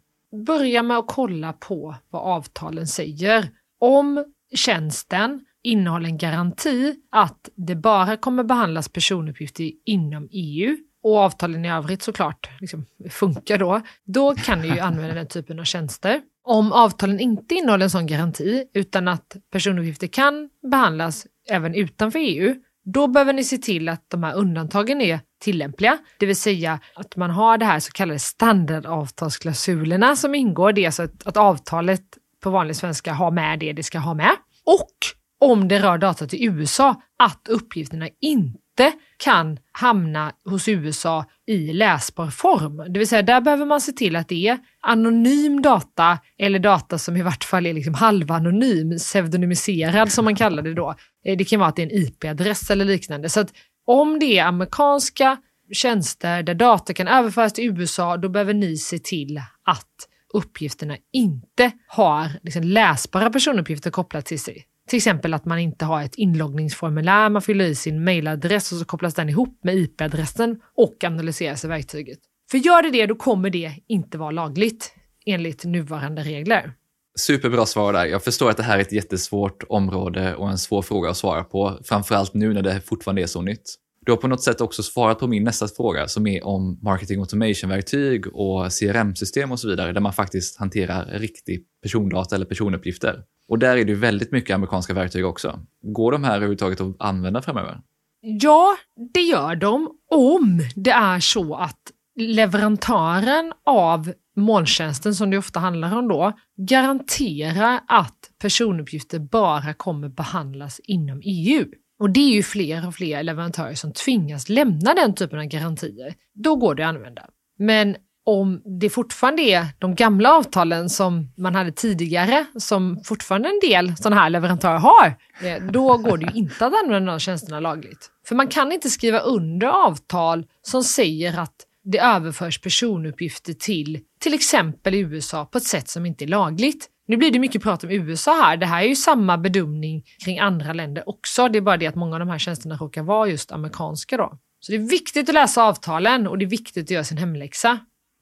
Börja 0.45 0.83
med 0.83 0.97
att 0.97 1.07
kolla 1.07 1.53
på 1.53 1.95
vad 2.09 2.21
avtalen 2.21 2.87
säger. 2.87 3.49
Om 3.79 4.25
tjänsten 4.55 5.45
innehåller 5.63 6.05
en 6.05 6.17
garanti 6.17 6.95
att 7.11 7.49
det 7.55 7.75
bara 7.75 8.17
kommer 8.17 8.43
behandlas 8.43 8.89
personuppgifter 8.89 9.71
inom 9.85 10.27
EU 10.31 10.77
och 11.03 11.17
avtalen 11.17 11.65
i 11.65 11.71
övrigt 11.71 12.01
såklart 12.01 12.49
liksom, 12.59 12.85
funkar 13.09 13.57
då, 13.57 13.81
då 14.03 14.35
kan 14.35 14.61
ni 14.61 14.67
ju 14.67 14.79
använda 14.79 15.15
den 15.15 15.27
typen 15.27 15.59
av 15.59 15.63
tjänster. 15.63 16.21
Om 16.43 16.71
avtalen 16.71 17.19
inte 17.19 17.55
innehåller 17.55 17.83
en 17.83 17.89
sån 17.89 18.07
garanti 18.07 18.63
utan 18.73 19.07
att 19.07 19.35
personuppgifter 19.51 20.07
kan 20.07 20.49
behandlas 20.71 21.27
även 21.49 21.75
utanför 21.75 22.19
EU, 22.19 22.55
då 22.85 23.07
behöver 23.07 23.33
ni 23.33 23.43
se 23.43 23.57
till 23.57 23.89
att 23.89 24.09
de 24.09 24.23
här 24.23 24.33
undantagen 24.33 25.01
är 25.01 25.19
tillämpliga, 25.41 25.97
det 26.19 26.25
vill 26.25 26.35
säga 26.35 26.79
att 26.95 27.15
man 27.15 27.31
har 27.31 27.57
det 27.57 27.65
här 27.65 27.79
så 27.79 27.91
kallade 27.91 28.19
standardavtalsklausulerna 28.19 30.15
som 30.15 30.35
ingår, 30.35 30.73
det 30.73 30.81
är 30.81 30.85
alltså 30.85 31.03
att, 31.03 31.27
att 31.27 31.37
avtalet 31.37 32.03
på 32.43 32.49
vanlig 32.49 32.75
svenska 32.75 33.13
har 33.13 33.31
med 33.31 33.59
det 33.59 33.73
det 33.73 33.83
ska 33.83 33.99
ha 33.99 34.13
med. 34.13 34.31
Och 34.65 34.97
om 35.39 35.67
det 35.67 35.79
rör 35.79 35.97
data 35.97 36.27
till 36.27 36.43
USA, 36.43 37.01
att 37.19 37.47
uppgifterna 37.49 38.09
inte 38.21 38.91
kan 39.17 39.59
hamna 39.71 40.31
hos 40.45 40.67
USA 40.67 41.25
i 41.51 41.73
läsbar 41.73 42.29
form. 42.29 42.93
Det 42.93 42.99
vill 42.99 43.07
säga, 43.07 43.21
där 43.21 43.41
behöver 43.41 43.65
man 43.65 43.81
se 43.81 43.91
till 43.91 44.15
att 44.15 44.27
det 44.27 44.47
är 44.47 44.59
anonym 44.81 45.61
data 45.61 46.19
eller 46.37 46.59
data 46.59 46.97
som 46.97 47.17
i 47.17 47.21
vart 47.21 47.43
fall 47.43 47.65
är 47.65 47.73
liksom 47.73 47.93
halvanonym, 47.93 48.97
pseudonymiserad 48.97 50.11
som 50.11 50.25
man 50.25 50.35
kallar 50.35 50.63
det 50.63 50.73
då. 50.73 50.95
Eh, 51.25 51.37
det 51.37 51.45
kan 51.45 51.59
vara 51.59 51.69
att 51.69 51.75
det 51.75 51.81
är 51.81 51.85
en 51.85 52.03
IP-adress 52.03 52.71
eller 52.71 52.85
liknande. 52.85 53.29
Så 53.29 53.39
att 53.39 53.53
om 53.85 54.19
det 54.19 54.39
är 54.39 54.45
amerikanska 54.45 55.37
tjänster 55.73 56.43
där 56.43 56.53
data 56.53 56.93
kan 56.93 57.07
överföras 57.07 57.53
till 57.53 57.79
USA, 57.79 58.17
då 58.17 58.29
behöver 58.29 58.53
ni 58.53 58.77
se 58.77 58.99
till 58.99 59.41
att 59.65 60.07
uppgifterna 60.33 60.97
inte 61.13 61.71
har 61.87 62.29
liksom 62.43 62.63
läsbara 62.63 63.29
personuppgifter 63.29 63.91
kopplat 63.91 64.25
till 64.25 64.39
sig. 64.39 64.65
Till 64.91 64.97
exempel 64.97 65.33
att 65.33 65.45
man 65.45 65.59
inte 65.59 65.85
har 65.85 66.03
ett 66.03 66.15
inloggningsformulär, 66.15 67.29
man 67.29 67.41
fyller 67.41 67.65
i 67.65 67.75
sin 67.75 68.03
mailadress 68.03 68.71
och 68.71 68.77
så 68.77 68.85
kopplas 68.85 69.13
den 69.13 69.29
ihop 69.29 69.59
med 69.63 69.75
IP-adressen 69.75 70.59
och 70.77 71.03
analyseras 71.03 71.65
i 71.65 71.67
verktyget. 71.67 72.19
För 72.51 72.57
gör 72.57 72.83
det 72.83 72.89
det, 72.89 73.05
då 73.05 73.15
kommer 73.15 73.49
det 73.49 73.73
inte 73.87 74.17
vara 74.17 74.31
lagligt 74.31 74.93
enligt 75.25 75.63
nuvarande 75.63 76.23
regler. 76.23 76.73
Superbra 77.19 77.65
svar 77.65 77.93
där. 77.93 78.05
Jag 78.05 78.23
förstår 78.23 78.49
att 78.49 78.57
det 78.57 78.63
här 78.63 78.77
är 78.77 78.81
ett 78.81 78.91
jättesvårt 78.91 79.63
område 79.69 80.35
och 80.35 80.49
en 80.49 80.57
svår 80.57 80.81
fråga 80.81 81.09
att 81.09 81.17
svara 81.17 81.43
på, 81.43 81.79
framförallt 81.83 82.33
nu 82.33 82.53
när 82.53 82.61
det 82.61 82.81
fortfarande 82.81 83.21
är 83.21 83.27
så 83.27 83.41
nytt. 83.41 83.75
Du 84.05 84.11
har 84.11 84.17
på 84.17 84.27
något 84.27 84.43
sätt 84.43 84.61
också 84.61 84.83
svarat 84.83 85.19
på 85.19 85.27
min 85.27 85.43
nästa 85.43 85.67
fråga 85.67 86.07
som 86.07 86.27
är 86.27 86.45
om 86.45 86.79
marketing 86.81 87.19
automation-verktyg 87.19 88.27
och 88.27 88.71
CRM-system 88.71 89.51
och 89.51 89.59
så 89.59 89.67
vidare, 89.67 89.91
där 89.91 90.01
man 90.01 90.13
faktiskt 90.13 90.59
hanterar 90.59 91.05
riktig 91.05 91.63
persondata 91.83 92.35
eller 92.35 92.45
personuppgifter. 92.45 93.23
Och 93.51 93.59
där 93.59 93.77
är 93.77 93.85
det 93.85 93.91
ju 93.91 93.97
väldigt 93.97 94.31
mycket 94.31 94.55
amerikanska 94.55 94.93
verktyg 94.93 95.25
också. 95.25 95.59
Går 95.81 96.11
de 96.11 96.23
här 96.23 96.35
överhuvudtaget 96.35 96.81
att 96.81 96.95
använda 96.99 97.41
framöver? 97.41 97.81
Ja, 98.21 98.77
det 99.13 99.21
gör 99.21 99.55
de 99.55 99.89
om 100.11 100.61
det 100.75 100.91
är 100.91 101.19
så 101.19 101.55
att 101.55 101.79
leverantören 102.19 103.53
av 103.65 104.13
molntjänsten, 104.35 105.15
som 105.15 105.29
det 105.29 105.37
ofta 105.37 105.59
handlar 105.59 105.97
om 105.97 106.07
då, 106.07 106.33
garanterar 106.57 107.79
att 107.87 108.31
personuppgifter 108.41 109.19
bara 109.19 109.73
kommer 109.73 110.09
behandlas 110.09 110.79
inom 110.83 111.21
EU. 111.23 111.65
Och 111.99 112.09
det 112.09 112.19
är 112.19 112.33
ju 112.33 112.43
fler 112.43 112.87
och 112.87 112.95
fler 112.95 113.23
leverantörer 113.23 113.75
som 113.75 113.93
tvingas 113.93 114.49
lämna 114.49 114.93
den 114.93 115.15
typen 115.15 115.39
av 115.39 115.45
garantier. 115.45 116.13
Då 116.33 116.55
går 116.55 116.75
det 116.75 116.83
att 116.83 116.95
använda. 116.95 117.25
Men 117.59 117.95
om 118.25 118.61
det 118.79 118.89
fortfarande 118.89 119.41
är 119.41 119.67
de 119.79 119.95
gamla 119.95 120.33
avtalen 120.33 120.89
som 120.89 121.33
man 121.37 121.55
hade 121.55 121.71
tidigare, 121.71 122.45
som 122.55 123.01
fortfarande 123.03 123.49
en 123.49 123.69
del 123.69 123.97
sådana 123.97 124.21
här 124.21 124.29
leverantörer 124.29 124.77
har, 124.77 125.13
eh, 125.41 125.63
då 125.63 125.97
går 125.97 126.17
det 126.17 126.25
ju 126.25 126.39
inte 126.39 126.65
att 126.65 126.73
använda 126.83 127.11
de 127.11 127.19
tjänsterna 127.19 127.59
lagligt. 127.59 128.09
För 128.27 128.35
man 128.35 128.47
kan 128.47 128.71
inte 128.71 128.89
skriva 128.89 129.19
under 129.19 129.67
avtal 129.67 130.45
som 130.61 130.83
säger 130.83 131.39
att 131.39 131.55
det 131.83 131.99
överförs 131.99 132.61
personuppgifter 132.61 133.53
till 133.53 133.99
till 134.19 134.33
exempel 134.33 134.95
i 134.95 134.99
USA 134.99 135.45
på 135.45 135.57
ett 135.57 135.63
sätt 135.63 135.89
som 135.89 136.05
inte 136.05 136.25
är 136.25 136.27
lagligt. 136.27 136.87
Nu 137.07 137.17
blir 137.17 137.31
det 137.31 137.39
mycket 137.39 137.63
prat 137.63 137.83
om 137.83 137.91
USA 137.91 138.43
här. 138.43 138.57
Det 138.57 138.65
här 138.65 138.83
är 138.83 138.87
ju 138.87 138.95
samma 138.95 139.37
bedömning 139.37 140.03
kring 140.25 140.39
andra 140.39 140.73
länder 140.73 141.09
också. 141.09 141.49
Det 141.49 141.57
är 141.57 141.61
bara 141.61 141.77
det 141.77 141.87
att 141.87 141.95
många 141.95 142.15
av 142.15 142.19
de 142.19 142.29
här 142.29 142.39
tjänsterna 142.39 142.75
råkar 142.75 143.03
vara 143.03 143.27
just 143.27 143.51
amerikanska 143.51 144.17
då. 144.17 144.37
Så 144.59 144.71
det 144.71 144.77
är 144.77 144.89
viktigt 144.89 145.29
att 145.29 145.35
läsa 145.35 145.63
avtalen 145.63 146.27
och 146.27 146.37
det 146.37 146.45
är 146.45 146.49
viktigt 146.49 146.83
att 146.83 146.91
göra 146.91 147.03
sin 147.03 147.17
hemläxa. 147.17 147.79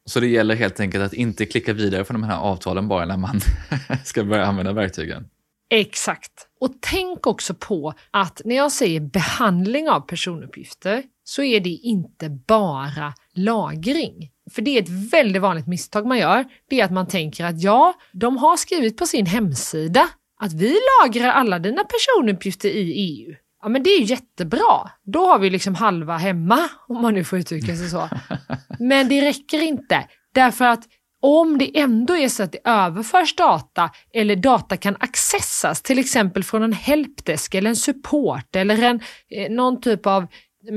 Så 0.09 0.19
det 0.19 0.27
gäller 0.27 0.55
helt 0.55 0.79
enkelt 0.79 1.03
att 1.03 1.13
inte 1.13 1.45
klicka 1.45 1.73
vidare 1.73 2.05
från 2.05 2.21
de 2.21 2.27
här 2.27 2.37
avtalen 2.37 2.87
bara 2.87 3.05
när 3.05 3.17
man 3.17 3.39
ska 4.05 4.23
börja 4.23 4.45
använda 4.45 4.73
verktygen? 4.73 5.27
Exakt. 5.69 6.31
Och 6.59 6.73
tänk 6.79 7.27
också 7.27 7.53
på 7.53 7.93
att 8.11 8.41
när 8.45 8.55
jag 8.55 8.71
säger 8.71 8.99
behandling 8.99 9.89
av 9.89 9.99
personuppgifter 9.99 11.03
så 11.23 11.43
är 11.43 11.59
det 11.59 11.69
inte 11.69 12.29
bara 12.29 13.13
lagring. 13.35 14.29
För 14.51 14.61
det 14.61 14.77
är 14.77 14.81
ett 14.81 15.11
väldigt 15.13 15.41
vanligt 15.41 15.67
misstag 15.67 16.05
man 16.05 16.17
gör. 16.17 16.45
Det 16.69 16.79
är 16.79 16.85
att 16.85 16.91
man 16.91 17.07
tänker 17.07 17.45
att 17.45 17.61
ja, 17.61 17.93
de 18.13 18.37
har 18.37 18.57
skrivit 18.57 18.97
på 18.97 19.05
sin 19.05 19.25
hemsida 19.25 20.09
att 20.41 20.53
vi 20.53 20.77
lagrar 21.03 21.29
alla 21.29 21.59
dina 21.59 21.83
personuppgifter 21.83 22.69
i 22.69 22.93
EU. 22.93 23.35
Ja 23.61 23.69
men 23.69 23.83
det 23.83 23.89
är 23.89 24.01
jättebra. 24.01 24.89
Då 25.03 25.25
har 25.25 25.39
vi 25.39 25.49
liksom 25.49 25.75
halva 25.75 26.17
hemma, 26.17 26.59
om 26.87 27.01
man 27.01 27.13
nu 27.13 27.23
får 27.23 27.39
uttrycka 27.39 27.75
sig 27.75 27.89
så. 27.89 28.09
Men 28.79 29.09
det 29.09 29.21
räcker 29.21 29.63
inte. 29.63 30.07
Därför 30.33 30.65
att 30.65 30.87
om 31.21 31.57
det 31.57 31.79
ändå 31.79 32.17
är 32.17 32.29
så 32.29 32.43
att 32.43 32.51
det 32.51 32.59
överförs 32.63 33.35
data 33.35 33.89
eller 34.13 34.35
data 34.35 34.77
kan 34.77 34.95
accessas, 34.99 35.81
till 35.81 35.99
exempel 35.99 36.43
från 36.43 36.63
en 36.63 36.73
helpdesk 36.73 37.55
eller 37.55 37.69
en 37.69 37.75
support 37.75 38.55
eller 38.55 38.83
en, 38.83 39.01
eh, 39.29 39.51
någon 39.51 39.81
typ 39.81 40.05
av 40.05 40.27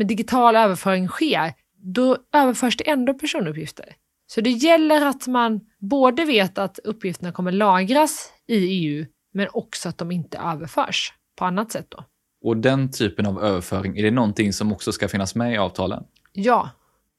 digital 0.04 0.56
överföring 0.56 1.08
sker, 1.08 1.52
då 1.82 2.16
överförs 2.32 2.76
det 2.76 2.90
ändå 2.90 3.14
personuppgifter. 3.14 3.94
Så 4.26 4.40
det 4.40 4.50
gäller 4.50 5.06
att 5.06 5.26
man 5.26 5.60
både 5.80 6.24
vet 6.24 6.58
att 6.58 6.78
uppgifterna 6.78 7.32
kommer 7.32 7.52
lagras 7.52 8.32
i 8.48 8.56
EU, 8.56 9.06
men 9.34 9.48
också 9.52 9.88
att 9.88 9.98
de 9.98 10.12
inte 10.12 10.38
överförs 10.38 11.12
på 11.38 11.44
annat 11.44 11.72
sätt 11.72 11.86
då. 11.88 12.04
Och 12.42 12.56
den 12.56 12.90
typen 12.90 13.26
av 13.26 13.44
överföring, 13.44 13.98
är 13.98 14.02
det 14.02 14.10
någonting 14.10 14.52
som 14.52 14.72
också 14.72 14.92
ska 14.92 15.08
finnas 15.08 15.34
med 15.34 15.54
i 15.54 15.56
avtalen? 15.56 16.04
Ja. 16.32 16.70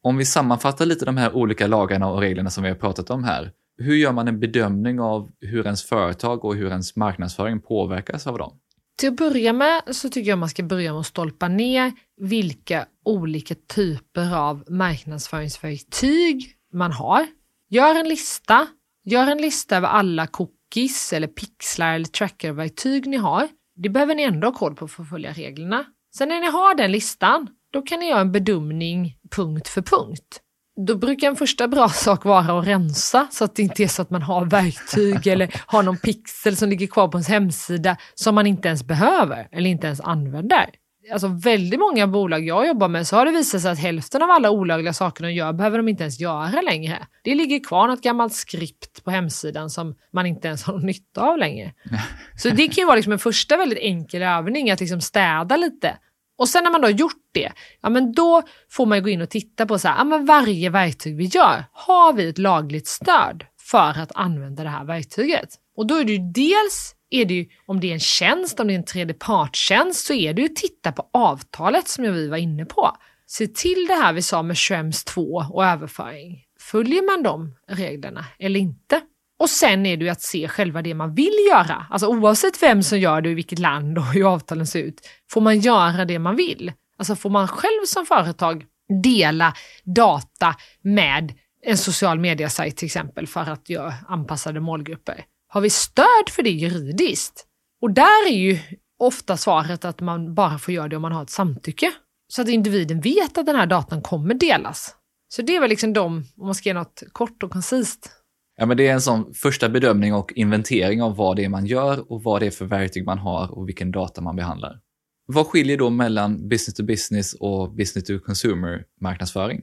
Om 0.02 0.18
vi 0.18 0.26
sammanfattar 0.26 0.86
lite 0.86 1.06
de 1.06 1.18
här 1.18 1.36
olika 1.36 1.68
lagarna 1.68 2.10
och 2.10 2.20
reglerna 2.20 2.50
som 2.50 2.64
vi 2.64 2.70
har 2.70 2.76
pratat 2.76 3.10
om 3.10 3.24
här, 3.24 3.52
hur 3.78 3.96
gör 3.96 4.12
man 4.12 4.28
en 4.28 4.40
bedömning 4.40 5.00
av 5.00 5.30
hur 5.40 5.66
ens 5.66 5.84
företag 5.84 6.46
och 6.46 6.56
hur 6.56 6.70
ens 6.70 6.96
marknadsföring 6.96 7.62
påverkas 7.62 8.28
av 8.28 8.38
dem? 8.38 8.60
Till 8.98 9.10
att 9.10 9.16
börja 9.16 9.54
med 9.54 9.82
så 9.92 10.10
tycker 10.10 10.30
jag 10.30 10.40
man 10.40 10.50
ska 10.50 10.64
börja 10.64 10.92
med 10.92 11.00
att 11.00 11.06
stolpa 11.06 11.48
ner 11.48 11.92
vilka 12.18 12.86
olika 13.06 13.56
typer 13.76 14.36
av 14.36 14.64
marknadsföringsverktyg 14.70 16.56
man 16.74 16.92
har. 16.92 17.28
Gör 17.70 18.00
en 18.00 18.10
lista. 18.10 18.68
Gör 19.06 19.28
en 19.28 19.38
lista 19.38 19.78
över 19.78 19.88
alla 19.88 20.28
cookies 20.28 21.14
eller 21.14 21.28
pixlar 21.28 21.96
eller 21.96 22.06
trackerverktyg 22.06 23.08
ni 23.08 23.18
har. 23.18 23.48
Det 23.76 23.90
behöver 23.90 24.16
ni 24.16 24.24
ändå 24.24 24.48
ha 24.48 24.54
koll 24.54 24.76
på 24.76 24.88
för 24.88 25.04
att 25.04 25.10
följa 25.10 25.32
reglerna. 25.32 25.86
Sen 26.18 26.30
när 26.30 26.40
ni 26.40 26.48
har 26.48 26.76
den 26.76 26.92
listan, 26.92 27.48
då 27.74 27.82
kan 27.82 28.00
ni 28.00 28.10
göra 28.10 28.22
en 28.22 28.32
bedömning 28.32 29.18
punkt 29.36 29.68
för 29.68 29.82
punkt. 29.82 30.40
Då 30.88 30.96
brukar 30.96 31.28
en 31.28 31.36
första 31.36 31.68
bra 31.68 31.90
sak 31.90 32.26
vara 32.26 32.60
att 32.60 32.68
rensa 32.68 33.28
så 33.32 33.44
att 33.44 33.56
det 33.56 33.62
inte 33.62 33.84
är 33.84 33.88
så 33.88 34.02
att 34.02 34.10
man 34.10 34.22
har 34.22 34.46
verktyg 34.46 35.28
eller 35.28 35.64
har 35.68 35.84
någon 35.84 35.98
pixel 35.98 36.56
som 36.56 36.70
ligger 36.70 36.88
kvar 36.88 37.08
på 37.08 37.18
ens 37.18 37.28
hemsida 37.28 37.98
som 38.14 38.36
man 38.36 38.48
inte 38.48 38.68
ens 38.68 38.84
behöver 38.84 39.48
eller 39.52 39.70
inte 39.70 39.88
ens 39.88 40.02
använder. 40.02 40.70
Alltså 41.12 41.28
väldigt 41.28 41.80
många 41.80 42.08
bolag 42.08 42.46
jag 42.46 42.68
jobbar 42.68 42.88
med 42.88 43.08
så 43.08 43.16
har 43.16 43.26
det 43.26 43.32
visat 43.32 43.62
sig 43.62 43.72
att 43.72 43.80
hälften 43.80 44.22
av 44.22 44.32
alla 44.32 44.50
olagliga 44.50 44.94
saker 44.94 45.24
de 45.24 45.32
gör 45.34 45.54
behöver 45.54 45.78
de 45.78 45.88
inte 45.88 46.04
ens 46.04 46.20
göra 46.20 46.62
längre. 46.62 47.08
Det 47.24 47.36
ligger 47.36 47.64
kvar 47.64 47.88
något 47.88 48.02
gammalt 48.02 48.34
skript 48.34 49.04
på 49.04 49.12
hemsidan 49.12 49.70
som 49.70 49.96
man 50.14 50.26
inte 50.26 50.48
ens 50.48 50.64
har 50.64 50.78
nytta 50.86 51.22
av 51.22 51.38
längre. 51.38 51.74
Så 52.38 52.50
det 52.50 52.68
kan 52.68 52.82
ju 52.82 52.86
vara 52.86 52.96
liksom 52.96 53.14
en 53.14 53.20
första 53.20 53.58
väldigt 53.58 53.80
enkel 53.80 54.22
övning 54.22 54.72
att 54.72 54.80
liksom 54.80 55.02
städa 55.02 55.58
lite. 55.58 55.98
Och 56.38 56.50
sen 56.50 56.64
när 56.64 56.72
man 56.72 56.82
då 56.82 56.88
har 56.88 56.94
gjort 56.94 57.30
det, 57.32 57.52
ja 57.82 57.90
men 57.90 58.12
då 58.12 58.42
får 58.72 58.86
man 58.86 59.04
gå 59.04 59.10
in 59.10 59.22
och 59.22 59.30
titta 59.30 59.66
på 59.66 59.80
så 59.80 59.88
här, 59.88 59.98
ja 59.98 60.04
men 60.04 60.26
varje 60.26 60.70
verktyg 60.70 61.18
vi 61.18 61.26
gör, 61.26 61.66
har 61.72 62.14
vi 62.14 62.30
ett 62.30 62.38
lagligt 62.38 62.88
stöd 62.88 63.46
för 63.60 64.00
att 64.00 64.12
använda 64.16 64.64
det 64.64 64.70
här 64.70 64.86
verktyget? 64.86 65.50
Och 65.78 65.88
då 65.88 65.96
är 65.96 66.04
det 66.04 66.12
ju 66.12 66.32
dels 66.32 66.96
är 67.14 67.26
det 67.26 67.34
ju, 67.34 67.46
om 67.66 67.80
det 67.80 67.90
är 67.90 67.94
en 67.94 68.00
tjänst, 68.00 68.60
om 68.60 68.68
det 68.68 68.74
är 68.74 68.78
en 68.78 68.86
tredjepartstjänst, 68.86 70.06
så 70.06 70.14
är 70.14 70.34
det 70.34 70.42
ju 70.42 70.46
att 70.46 70.56
titta 70.56 70.92
på 70.92 71.10
avtalet 71.14 71.88
som 71.88 72.04
vi 72.04 72.28
var 72.28 72.38
inne 72.38 72.66
på. 72.66 72.98
Se 73.26 73.48
till 73.48 73.86
det 73.88 73.94
här 73.94 74.14
vi 74.14 74.22
sa 74.22 74.44
med 74.44 74.58
Schrems 74.58 75.04
2 75.04 75.46
och 75.50 75.66
överföring. 75.66 76.44
Följer 76.60 77.02
man 77.02 77.24
de 77.24 77.56
reglerna 77.68 78.26
eller 78.40 78.60
inte? 78.60 79.02
Och 79.40 79.50
sen 79.50 79.86
är 79.86 79.98
det 79.98 80.06
ju 80.06 80.10
att 80.10 80.22
se 80.22 80.48
själva 80.48 80.82
det 80.82 80.94
man 80.94 81.16
vill 81.16 81.34
göra. 81.52 81.86
Alltså 81.90 82.08
oavsett 82.08 82.64
vem 82.64 82.84
som 82.84 83.00
gör 83.00 83.22
det, 83.22 83.30
i 83.30 83.34
vilket 83.34 83.60
land 83.60 83.98
och 83.98 84.06
hur 84.06 84.34
avtalen 84.34 84.68
ser 84.68 84.80
ut, 84.80 85.10
får 85.32 85.42
man 85.42 85.60
göra 85.60 86.06
det 86.06 86.20
man 86.20 86.36
vill. 86.36 86.72
Alltså 86.98 87.16
får 87.16 87.30
man 87.30 87.48
själv 87.48 87.86
som 87.86 88.06
företag 88.06 88.66
dela 89.04 89.54
data 89.84 90.56
med 90.82 91.34
en 91.66 91.78
social 91.78 92.20
media-sajt 92.20 92.78
till 92.78 92.86
exempel 92.86 93.28
för 93.28 93.42
att 93.42 93.70
göra 93.70 93.94
anpassade 94.08 94.60
målgrupper. 94.60 95.26
Har 95.54 95.62
vi 95.62 95.70
stöd 95.70 96.30
för 96.30 96.44
det 96.44 96.50
juridiskt? 96.50 97.46
Och 97.82 97.94
där 97.94 98.28
är 98.28 98.38
ju 98.38 98.60
ofta 99.00 99.38
svaret 99.38 99.86
att 99.86 100.02
man 100.02 100.36
bara 100.36 100.58
får 100.58 100.74
göra 100.74 100.88
det 100.88 100.96
om 100.96 101.02
man 101.02 101.12
har 101.12 101.24
ett 101.24 101.30
samtycke. 101.30 101.92
Så 102.28 102.42
att 102.42 102.50
individen 102.50 103.02
vet 103.02 103.38
att 103.38 103.46
den 103.46 103.56
här 103.56 103.66
datan 103.66 104.02
kommer 104.02 104.34
delas. 104.34 104.96
Så 105.36 105.42
det 105.42 105.56
är 105.56 105.60
väl 105.62 105.70
liksom 105.70 105.94
de, 105.94 106.06
om 106.38 106.46
man 106.46 106.56
ska 106.56 106.70
ge 106.70 106.74
något 106.74 107.04
kort 107.12 107.44
och 107.44 107.52
koncist. 107.52 108.10
Ja, 108.58 108.66
men 108.66 108.78
det 108.78 108.88
är 108.88 108.94
en 108.94 109.02
sån 109.02 109.34
första 109.34 109.70
bedömning 109.70 110.14
och 110.14 110.34
inventering 110.36 111.02
av 111.02 111.16
vad 111.16 111.36
det 111.36 111.46
är 111.46 111.50
man 111.50 111.66
gör 111.66 112.12
och 112.12 112.24
vad 112.24 112.42
det 112.42 112.46
är 112.46 112.52
för 112.52 112.66
verktyg 112.66 113.06
man 113.06 113.18
har 113.18 113.58
och 113.58 113.68
vilken 113.68 113.92
data 113.92 114.22
man 114.22 114.36
behandlar. 114.36 114.80
Vad 115.26 115.48
skiljer 115.48 115.78
då 115.78 115.90
mellan 115.90 116.50
business 116.50 116.74
to 116.74 116.84
business 116.84 117.34
och 117.34 117.76
business 117.76 118.06
to 118.06 118.20
consumer 118.20 118.86
marknadsföring? 119.02 119.62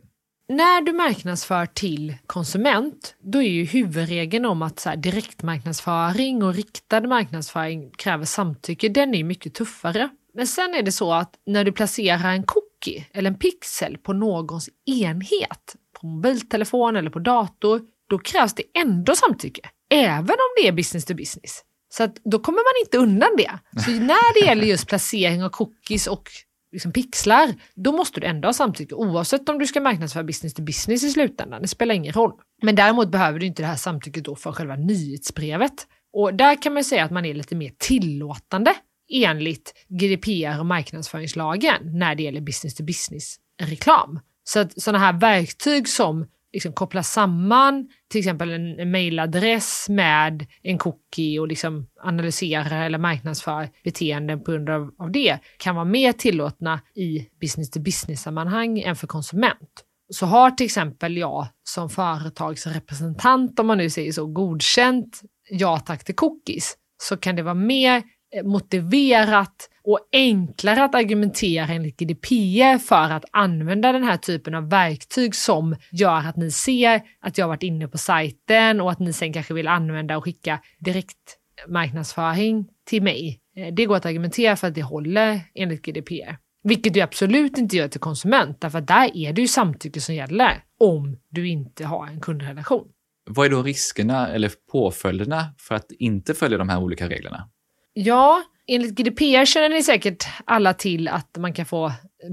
När 0.51 0.81
du 0.81 0.93
marknadsför 0.93 1.67
till 1.67 2.15
konsument, 2.27 3.15
då 3.23 3.43
är 3.43 3.49
ju 3.49 3.65
huvudregeln 3.65 4.45
om 4.45 4.63
att 4.63 4.81
så 4.81 4.89
här, 4.89 4.97
direktmarknadsföring 4.97 6.43
och 6.43 6.55
riktad 6.55 7.01
marknadsföring 7.01 7.91
kräver 7.91 8.25
samtycke, 8.25 8.89
den 8.89 9.15
är 9.15 9.25
mycket 9.25 9.55
tuffare. 9.55 10.09
Men 10.35 10.47
sen 10.47 10.75
är 10.75 10.83
det 10.83 10.93
så 10.93 11.13
att 11.13 11.35
när 11.47 11.65
du 11.65 11.73
placerar 11.73 12.33
en 12.33 12.43
cookie 12.43 13.07
eller 13.13 13.31
en 13.31 13.39
pixel 13.39 13.99
på 13.99 14.13
någons 14.13 14.69
enhet, 14.87 15.77
på 16.01 16.07
mobiltelefon 16.07 16.97
eller 16.97 17.11
på 17.11 17.19
dator, 17.19 17.81
då 18.09 18.19
krävs 18.19 18.55
det 18.55 18.63
ändå 18.75 19.15
samtycke. 19.17 19.71
Även 19.91 20.31
om 20.31 20.55
det 20.57 20.69
är 20.69 20.73
business 20.73 21.05
to 21.05 21.15
business. 21.15 21.65
Så 21.93 22.03
att 22.03 22.17
då 22.25 22.39
kommer 22.39 22.59
man 22.59 22.87
inte 22.87 22.99
undan 22.99 23.37
det. 23.37 23.81
Så 23.85 23.91
när 23.91 24.41
det 24.41 24.47
gäller 24.47 24.65
just 24.65 24.87
placering 24.87 25.45
av 25.45 25.49
cookies 25.49 26.07
och 26.07 26.29
liksom 26.73 26.93
pixlar, 26.93 27.55
då 27.75 27.93
måste 27.93 28.21
du 28.21 28.27
ändå 28.27 28.49
ha 28.49 28.53
samtycke 28.53 28.95
oavsett 28.95 29.49
om 29.49 29.59
du 29.59 29.67
ska 29.67 29.81
marknadsföra 29.81 30.25
business 30.25 30.55
to 30.55 30.63
business 30.63 31.05
i 31.05 31.11
slutändan. 31.11 31.63
Det 31.63 31.69
spelar 31.69 31.95
ingen 31.95 32.13
roll. 32.13 32.33
Men 32.63 32.75
däremot 32.77 33.09
behöver 33.09 33.39
du 33.39 33.47
inte 33.47 33.63
det 33.63 33.67
här 33.67 33.77
samtycket 33.77 34.25
då 34.25 34.37
för 34.37 34.53
själva 34.53 34.77
nyhetsbrevet. 34.77 35.87
Och 36.13 36.35
där 36.35 36.63
kan 36.63 36.75
man 36.75 36.85
säga 36.85 37.05
att 37.05 37.11
man 37.11 37.25
är 37.25 37.35
lite 37.35 37.55
mer 37.55 37.73
tillåtande 37.79 38.75
enligt 39.13 39.75
GDPR 39.89 40.61
och 40.61 40.67
marknadsföringslagen 40.67 41.99
när 41.99 42.15
det 42.15 42.23
gäller 42.23 42.41
business 42.41 42.75
to 42.75 42.85
business 42.85 43.37
reklam. 43.63 44.21
Så 44.45 44.61
att 44.61 44.83
sådana 44.83 44.99
här 44.99 45.13
verktyg 45.13 45.89
som 45.89 46.27
liksom 46.53 46.73
koppla 46.73 47.03
samman 47.03 47.89
till 48.11 48.19
exempel 48.19 48.51
en, 48.51 48.81
en 48.81 48.91
mailadress 48.91 49.89
med 49.89 50.47
en 50.63 50.79
cookie 50.79 51.41
och 51.41 51.49
liksom 51.49 51.87
analysera 52.03 52.85
eller 52.85 52.99
marknadsföra 52.99 53.69
beteenden 53.85 54.45
på 54.45 54.51
grund 54.51 54.71
av, 54.71 54.91
av 54.99 55.13
det 55.13 55.39
kan 55.59 55.75
vara 55.75 55.85
mer 55.85 56.13
tillåtna 56.13 56.81
i 56.95 57.29
business 57.41 57.71
to 57.71 57.81
business 57.81 58.23
sammanhang 58.23 58.79
än 58.79 58.97
för 58.97 59.07
konsument. 59.07 59.85
Så 60.13 60.27
har 60.27 60.51
till 60.51 60.67
exempel 60.67 61.17
jag 61.17 61.47
som 61.69 61.91
företagsrepresentant, 61.91 63.59
om 63.59 63.67
man 63.67 63.79
nu 63.79 63.91
säger 63.91 64.13
så, 64.13 64.27
godkänt 64.27 65.21
ja 65.51 65.79
tack 65.79 66.05
till 66.05 66.17
cookies, 66.17 66.77
så 67.03 67.17
kan 67.17 67.37
det 67.37 67.43
vara 67.43 67.55
mer 67.55 68.03
Eh, 68.33 68.45
motiverat 68.45 69.71
och 69.85 69.99
enklare 70.13 70.85
att 70.85 70.95
argumentera 70.95 71.67
enligt 71.67 71.97
GDPR 71.99 72.79
för 72.79 73.11
att 73.11 73.25
använda 73.31 73.93
den 73.93 74.05
här 74.05 74.17
typen 74.17 74.55
av 74.55 74.71
verktyg 74.71 75.35
som 75.35 75.77
gör 75.93 76.19
att 76.19 76.37
ni 76.37 76.51
ser 76.51 77.03
att 77.21 77.39
jag 77.39 77.49
varit 77.49 77.63
inne 77.63 77.89
på 77.89 77.99
sajten 77.99 78.81
och 78.81 78.91
att 78.91 78.99
ni 78.99 79.13
sen 79.13 79.33
kanske 79.33 79.55
vill 79.55 79.69
använda 79.69 80.17
och 80.17 80.25
skicka 80.25 80.61
direktmarknadsföring 80.79 82.69
till 82.87 83.03
mig. 83.03 83.41
Eh, 83.57 83.75
det 83.75 83.87
går 83.87 83.97
att 83.97 84.07
argumentera 84.07 84.57
för 84.57 84.69
att 84.69 84.75
det 84.75 84.83
håller 84.83 85.41
enligt 85.55 85.83
GDPR. 85.83 86.37
Vilket 86.63 86.95
du 86.95 87.01
absolut 87.01 87.59
inte 87.59 87.77
gör 87.77 87.89
till 87.89 88.01
konsument, 88.01 88.61
därför 88.61 88.79
att 88.79 88.87
där 88.87 89.17
är 89.17 89.33
det 89.33 89.41
ju 89.41 89.49
samtycke 89.49 90.01
som 90.01 90.15
gäller 90.15 90.63
om 90.79 91.17
du 91.31 91.49
inte 91.49 91.85
har 91.85 92.07
en 92.07 92.21
kundrelation. 92.21 92.89
Vad 93.31 93.47
är 93.47 93.51
då 93.51 93.63
riskerna 93.63 94.29
eller 94.29 94.53
påföljderna 94.73 95.55
för 95.59 95.75
att 95.75 95.93
inte 95.93 96.35
följa 96.35 96.59
de 96.59 96.69
här 96.69 96.81
olika 96.81 97.09
reglerna? 97.09 97.49
Ja, 97.93 98.43
enligt 98.67 98.95
GDPR 98.95 99.45
känner 99.45 99.69
ni 99.69 99.83
säkert 99.83 100.27
alla 100.45 100.75
till 100.75 101.09
att 101.09 101.37
man 101.39 101.53
kan 101.53 101.67
få 101.67 101.93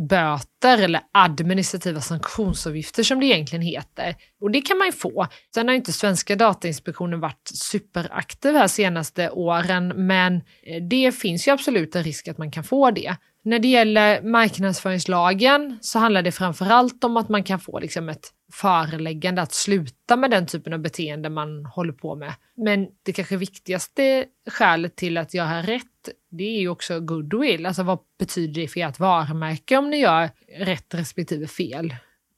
böter 0.10 0.78
eller 0.84 1.01
administrativa 1.12 2.01
sanktionsavgifter 2.01 3.03
som 3.03 3.20
det 3.20 3.26
egentligen 3.26 3.62
heter. 3.62 4.16
Och 4.41 4.51
det 4.51 4.62
kan 4.62 4.78
man 4.78 4.88
ju 4.88 4.91
få. 4.91 5.28
Sen 5.53 5.68
har 5.68 5.76
inte 5.76 5.93
svenska 5.93 6.36
Datainspektionen 6.36 7.20
varit 7.20 7.51
superaktiv 7.53 8.55
här 8.55 8.68
senaste 8.68 9.30
åren, 9.30 9.88
men 9.95 10.36
eh, 10.36 10.84
det 10.89 11.12
finns 11.12 11.47
ju 11.47 11.51
absolut 11.51 11.95
en 11.95 12.03
risk 12.03 12.28
att 12.28 12.38
man 12.38 12.51
kan 12.51 12.64
få 12.64 12.91
det. 12.91 13.16
När 13.48 13.60
det 13.60 13.68
gäller 13.68 14.22
marknadsföringslagen 14.22 15.78
så 15.82 16.00
handlar 16.00 16.22
det 16.22 16.32
framförallt 16.32 17.04
om 17.04 17.18
att 17.18 17.30
man 17.30 17.43
kan 17.43 17.60
få 17.60 17.80
liksom 17.80 18.10
ett 18.10 18.34
föreläggande 18.54 19.41
att 19.41 19.54
sluta 19.54 20.16
med 20.16 20.32
den 20.32 20.48
typen 20.48 20.74
av 20.74 20.80
beteende 20.80 21.30
man 21.30 21.66
håller 21.66 21.93
på 21.93 22.16
med. 22.16 22.34
Men 22.58 22.88
det 23.04 23.14
kanske 23.14 23.38
viktigaste 23.38 24.26
skälet 24.50 24.95
till 24.95 25.18
att 25.18 25.34
göra 25.34 25.62
rätt, 25.62 26.10
det 26.32 26.43
är 26.43 26.60
ju 26.60 26.70
också 26.70 27.00
goodwill. 27.00 27.66
Alltså 27.66 27.84
vad 27.84 28.00
betyder 28.20 28.62
det 28.62 28.68
för 28.68 28.80
ert 28.80 29.00
varumärke 29.00 29.78
om 29.78 29.89
ni 29.89 29.98
gör 29.98 30.30
rätt 30.58 30.93
respektive 30.93 31.48
fel? 31.48 31.95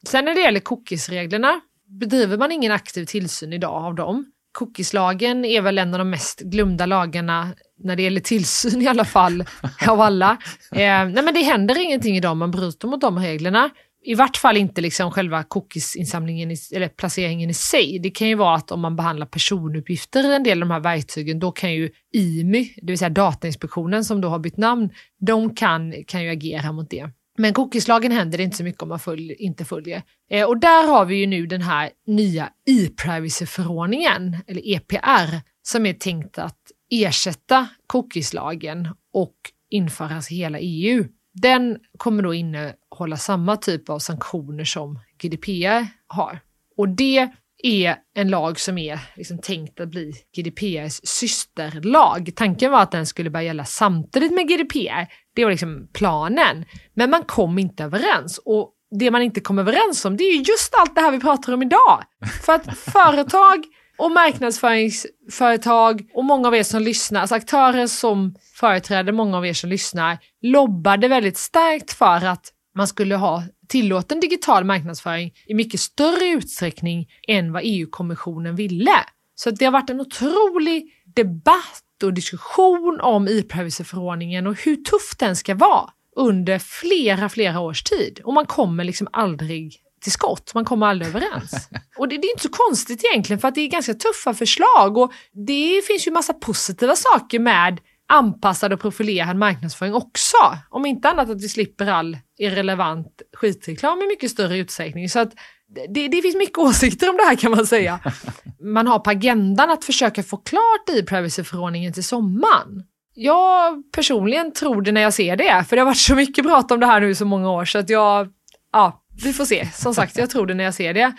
Sen 0.08 0.26
när 0.26 0.36
det 0.36 0.42
gäller 0.42 0.60
cookiesreglerna, 0.60 1.62
bedriver 1.86 2.38
man 2.38 2.52
ingen 2.52 2.72
aktiv 2.72 3.06
tillsyn 3.06 3.54
idag 3.54 3.86
av 3.86 3.96
dem? 3.96 4.32
Cookieslagen 4.52 5.46
är 5.46 5.62
väl 5.62 5.78
en 5.78 5.94
av 5.94 5.98
de 5.98 6.10
mest 6.10 6.40
glömda 6.40 6.86
lagarna 6.86 7.50
när 7.84 7.96
det 7.96 8.04
gäller 8.04 8.22
tillsyn 8.22 8.82
i 8.82 8.88
alla 8.88 9.06
fall, 9.06 9.46
av 9.88 10.02
alla. 10.02 10.32
Eh, 10.72 10.80
nej 10.80 11.24
men 11.24 11.34
det 11.34 11.42
händer 11.42 11.84
ingenting 11.84 12.18
idag 12.18 12.32
om 12.32 12.38
man 12.38 12.52
bryter 12.52 12.88
mot 12.88 13.02
de 13.02 13.20
reglerna. 13.20 13.70
I 14.04 14.16
vart 14.16 14.38
fall 14.38 14.58
inte 14.58 14.82
liksom 14.82 15.12
själva 15.12 15.44
cookiesinsamlingen 15.44 16.56
eller 16.76 16.88
placeringen 16.88 17.50
i 17.50 17.54
sig. 17.54 18.00
Det 18.00 18.10
kan 18.10 18.28
ju 18.28 18.36
vara 18.36 18.56
att 18.56 18.72
om 18.72 18.80
man 18.80 18.96
behandlar 18.96 19.26
personuppgifter 19.26 20.32
i 20.32 20.36
en 20.36 20.44
del 20.44 20.58
av 20.64 20.68
de 20.68 20.74
här 20.74 20.80
verktygen, 20.80 21.40
då 21.40 21.52
kan 21.52 21.74
ju 21.74 21.90
IMY, 22.14 22.74
det 22.78 22.92
vill 22.92 22.98
säga 22.98 23.10
Datainspektionen 23.10 24.06
som 24.06 24.22
då 24.22 24.30
har 24.30 24.40
bytt 24.40 24.58
namn, 24.58 24.90
de 25.20 25.56
kan, 25.56 25.94
kan 26.08 26.24
ju 26.24 26.30
agera 26.30 26.72
mot 26.72 26.90
det. 26.90 27.10
Men 27.40 27.54
cookieslagen 27.54 28.12
händer 28.12 28.38
det 28.38 28.44
inte 28.44 28.58
så 28.58 28.64
mycket 28.64 28.82
om 28.82 28.90
man 28.90 29.00
följ, 29.00 29.34
inte 29.34 29.66
följer. 29.66 30.04
Eh, 30.30 30.48
och 30.48 30.58
där 30.58 30.88
har 30.88 31.06
vi 31.06 31.16
ju 31.16 31.28
nu 31.28 31.46
den 31.46 31.62
här 31.62 31.90
nya 32.08 32.50
e-privacy-förordningen, 32.66 34.38
eller 34.48 34.62
EPR, 34.68 35.42
som 35.62 35.86
är 35.86 35.94
tänkt 35.94 36.38
att 36.38 36.60
ersätta 36.92 37.68
cookieslagen 37.88 38.88
och 39.14 39.36
införas 39.70 40.32
i 40.32 40.36
hela 40.36 40.60
EU. 40.60 41.06
Den 41.34 41.78
kommer 41.98 42.24
då 42.24 42.34
innehålla 42.34 43.18
samma 43.18 43.58
typ 43.58 43.90
av 43.90 44.00
sanktioner 44.00 44.66
som 44.66 45.00
GDPR 45.22 45.88
har. 46.08 46.40
Och 46.78 46.90
det 46.90 47.30
är 47.64 47.96
en 48.16 48.30
lag 48.30 48.60
som 48.60 48.78
är 48.78 49.00
liksom 49.16 49.38
tänkt 49.38 49.80
att 49.80 49.90
bli 49.90 50.14
GDPRs 50.36 51.02
systerlag. 51.04 52.32
Tanken 52.36 52.72
var 52.72 52.82
att 52.82 52.92
den 52.92 53.06
skulle 53.06 53.30
börja 53.30 53.46
gälla 53.46 53.66
samtidigt 53.66 54.34
med 54.34 54.48
GDPR. 54.48 55.08
Det 55.40 55.46
var 55.46 55.52
liksom 55.52 55.88
planen. 55.94 56.66
Men 56.94 57.10
man 57.10 57.24
kom 57.24 57.60
inte 57.60 57.84
överens. 57.84 58.40
Och 58.46 58.72
det 59.00 59.12
man 59.12 59.22
inte 59.22 59.42
kom 59.42 59.60
överens 59.60 60.06
om, 60.06 60.18
det 60.18 60.24
är 60.24 60.36
just 60.36 60.74
allt 60.80 60.96
det 60.96 61.02
här 61.02 61.12
vi 61.12 61.20
pratar 61.20 61.54
om 61.54 61.62
idag. 61.62 62.04
För 62.46 62.54
att 62.54 62.78
företag 62.78 63.64
och 63.98 64.12
marknadsföringsföretag 64.12 66.10
och 66.14 66.26
många 66.26 66.48
av 66.48 66.56
er 66.56 66.64
som 66.64 66.82
lyssnar, 66.82 67.22
alltså 67.22 67.36
aktörer 67.36 67.88
som 67.88 68.36
företräder 68.56 69.12
många 69.12 69.38
av 69.38 69.46
er 69.46 69.54
som 69.54 69.70
lyssnar, 69.70 70.18
lobbade 70.42 71.08
väldigt 71.08 71.38
starkt 71.38 71.94
för 71.94 72.26
att 72.26 72.54
man 72.76 72.88
skulle 72.88 73.16
ha 73.16 73.44
tillåten 73.68 74.20
digital 74.20 74.64
marknadsföring 74.64 75.34
i 75.48 75.54
mycket 75.54 75.80
större 75.80 76.28
utsträckning 76.28 77.08
än 77.28 77.54
vad 77.54 77.62
EU-kommissionen 77.66 78.56
ville. 78.56 78.96
Så 79.36 79.52
det 79.52 79.66
har 79.66 79.72
varit 79.72 79.90
en 79.90 80.02
otrolig 80.02 80.94
debatt 81.16 81.84
och 82.04 82.14
diskussion 82.14 83.00
om 83.02 83.28
e-privacy-förordningen 83.28 84.48
och 84.48 84.56
hur 84.56 84.76
tuff 84.76 85.16
den 85.18 85.36
ska 85.36 85.56
vara 85.56 85.90
under 86.16 86.60
flera, 86.60 87.30
flera 87.30 87.60
års 87.60 87.84
tid. 87.84 88.22
Och 88.24 88.34
man 88.34 88.46
kommer 88.46 88.84
liksom 88.84 89.08
aldrig 89.12 89.76
till 90.02 90.12
skott. 90.12 90.52
Man 90.54 90.66
kommer 90.66 90.88
aldrig 90.88 91.10
överens. 91.10 91.70
Och 91.98 92.08
det, 92.08 92.18
det, 92.18 92.28
är 92.28 92.32
inte 92.32 92.44
så 92.44 92.50
konstigt 92.50 93.04
egentligen 93.04 93.40
för 93.40 93.48
att 93.48 93.56
det 93.56 93.62
är 93.62 93.68
ganska 93.68 93.94
tuffa 93.94 94.34
förslag 94.34 94.98
och 94.98 95.12
det 95.48 95.82
finns 95.88 96.08
ju 96.08 96.12
massa 96.12 96.34
positiva 96.34 96.96
saker 96.96 97.40
med 97.40 97.80
anpassad 98.08 98.74
och 98.74 98.80
profilerad 98.80 99.38
marknadsföring 99.38 99.94
också. 99.94 100.38
Om 100.70 100.86
inte 100.86 101.10
annat 101.10 101.30
att 101.30 101.44
vi 101.44 101.50
slipper 101.50 101.88
all 101.88 102.18
irrelevant 102.38 103.22
skitreklam 103.38 104.02
i 104.02 104.08
mycket 104.08 104.32
större 104.32 104.58
utsträckning. 104.58 105.10
Så 105.10 105.20
att 105.20 105.34
det, 105.70 106.08
det 106.08 106.22
finns 106.22 106.36
mycket 106.36 106.58
åsikter 106.58 107.10
om 107.10 107.18
det 107.18 107.24
här 107.24 107.36
kan 107.36 107.52
man 107.52 107.68
säga. 107.68 108.00
Man 108.62 108.88
har 108.88 109.00
på 109.00 109.10
agendan 109.10 109.70
att 109.70 109.86
försöka 109.86 110.24
få 110.24 110.38
klart 110.38 110.90
i 110.90 111.04
privacyförordningen 111.04 111.94
till 111.94 112.04
sommaren. 112.04 112.84
Jag 113.14 113.84
personligen 113.92 114.52
tror 114.54 114.82
det 114.82 114.92
när 114.92 115.02
jag 115.02 115.14
ser 115.14 115.36
det, 115.36 115.66
för 115.70 115.76
det 115.76 115.82
har 115.82 115.86
varit 115.86 115.98
så 115.98 116.16
mycket 116.16 116.46
prat 116.46 116.72
om 116.72 116.80
det 116.80 116.86
här 116.86 117.00
nu 117.02 117.10
i 117.10 117.16
så 117.16 117.26
många 117.26 117.52
år 117.52 117.66
så 117.66 117.78
att 117.78 117.90
jag, 117.90 118.28
ja, 118.74 119.04
vi 119.24 119.34
får 119.34 119.46
se. 119.46 119.68
Som 119.74 119.94
sagt, 119.94 120.18
jag 120.18 120.30
tror 120.30 120.46
det 120.46 120.54
när 120.54 120.64
jag 120.64 120.74
ser 120.74 120.94
det. 120.94 121.14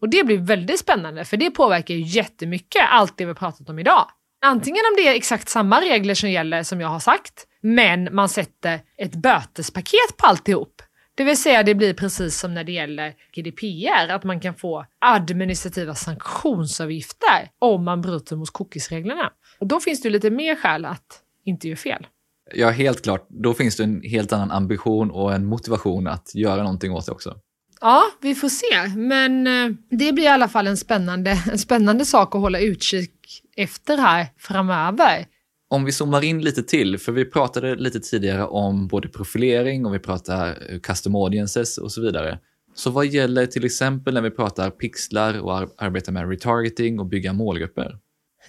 Och 0.00 0.08
det 0.08 0.24
blir 0.24 0.38
väldigt 0.38 0.80
spännande 0.80 1.24
för 1.24 1.36
det 1.36 1.50
påverkar 1.50 1.94
ju 1.94 2.00
jättemycket 2.00 2.82
allt 2.90 3.16
det 3.16 3.26
vi 3.26 3.34
pratat 3.34 3.68
om 3.68 3.78
idag. 3.78 4.06
Antingen 4.44 4.82
om 4.90 4.96
det 4.96 5.08
är 5.08 5.14
exakt 5.14 5.48
samma 5.48 5.80
regler 5.80 6.14
som 6.14 6.30
gäller 6.30 6.62
som 6.62 6.80
jag 6.80 6.88
har 6.88 7.00
sagt, 7.00 7.46
men 7.62 8.14
man 8.14 8.28
sätter 8.28 8.80
ett 8.98 9.14
bötespaket 9.14 10.16
på 10.16 10.26
alltihop. 10.26 10.82
Det 11.14 11.24
vill 11.24 11.42
säga 11.42 11.62
det 11.62 11.74
blir 11.74 11.94
precis 11.94 12.38
som 12.38 12.54
när 12.54 12.64
det 12.64 12.72
gäller 12.72 13.14
GDPR, 13.34 14.10
att 14.10 14.24
man 14.24 14.40
kan 14.40 14.54
få 14.54 14.86
administrativa 14.98 15.94
sanktionsavgifter 15.94 17.50
om 17.58 17.84
man 17.84 18.00
bryter 18.00 18.36
mot 18.36 18.50
cookiesreglerna. 18.50 19.30
Och 19.58 19.66
då 19.66 19.80
finns 19.80 20.02
det 20.02 20.10
lite 20.10 20.30
mer 20.30 20.56
skäl 20.56 20.84
att 20.84 21.20
inte 21.44 21.68
göra 21.68 21.76
fel. 21.76 22.06
Ja, 22.54 22.70
helt 22.70 23.02
klart. 23.02 23.26
Då 23.28 23.54
finns 23.54 23.76
det 23.76 23.84
en 23.84 24.02
helt 24.02 24.32
annan 24.32 24.50
ambition 24.50 25.10
och 25.10 25.34
en 25.34 25.46
motivation 25.46 26.06
att 26.06 26.34
göra 26.34 26.62
någonting 26.62 26.92
åt 26.92 27.06
det 27.06 27.12
också. 27.12 27.36
Ja, 27.80 28.02
vi 28.20 28.34
får 28.34 28.48
se. 28.48 28.96
Men 28.96 29.46
eh, 29.46 29.76
det 29.90 30.12
blir 30.12 30.24
i 30.24 30.28
alla 30.28 30.48
fall 30.48 30.66
en 30.66 30.76
spännande, 30.76 31.30
en 31.50 31.58
spännande 31.58 32.04
sak 32.04 32.34
att 32.34 32.40
hålla 32.40 32.60
utkik 32.60 33.42
efter 33.56 33.98
här 33.98 34.26
framöver. 34.38 35.26
Om 35.74 35.84
vi 35.84 35.92
zoomar 35.92 36.24
in 36.24 36.42
lite 36.42 36.62
till, 36.62 36.98
för 36.98 37.12
vi 37.12 37.24
pratade 37.24 37.74
lite 37.74 38.00
tidigare 38.00 38.46
om 38.46 38.88
både 38.88 39.08
profilering 39.08 39.86
och 39.86 39.94
vi 39.94 39.98
pratar 39.98 40.48
eh, 40.70 40.78
custom 40.80 41.14
audiences 41.14 41.78
och 41.78 41.92
så 41.92 42.00
vidare. 42.00 42.38
Så 42.74 42.90
vad 42.90 43.06
gäller 43.06 43.46
till 43.46 43.64
exempel 43.64 44.14
när 44.14 44.20
vi 44.20 44.30
pratar 44.30 44.70
pixlar 44.70 45.40
och 45.40 45.56
ar 45.56 45.68
arbetar 45.78 46.12
med 46.12 46.28
retargeting 46.28 47.00
och 47.00 47.06
bygga 47.06 47.32
målgrupper? 47.32 47.98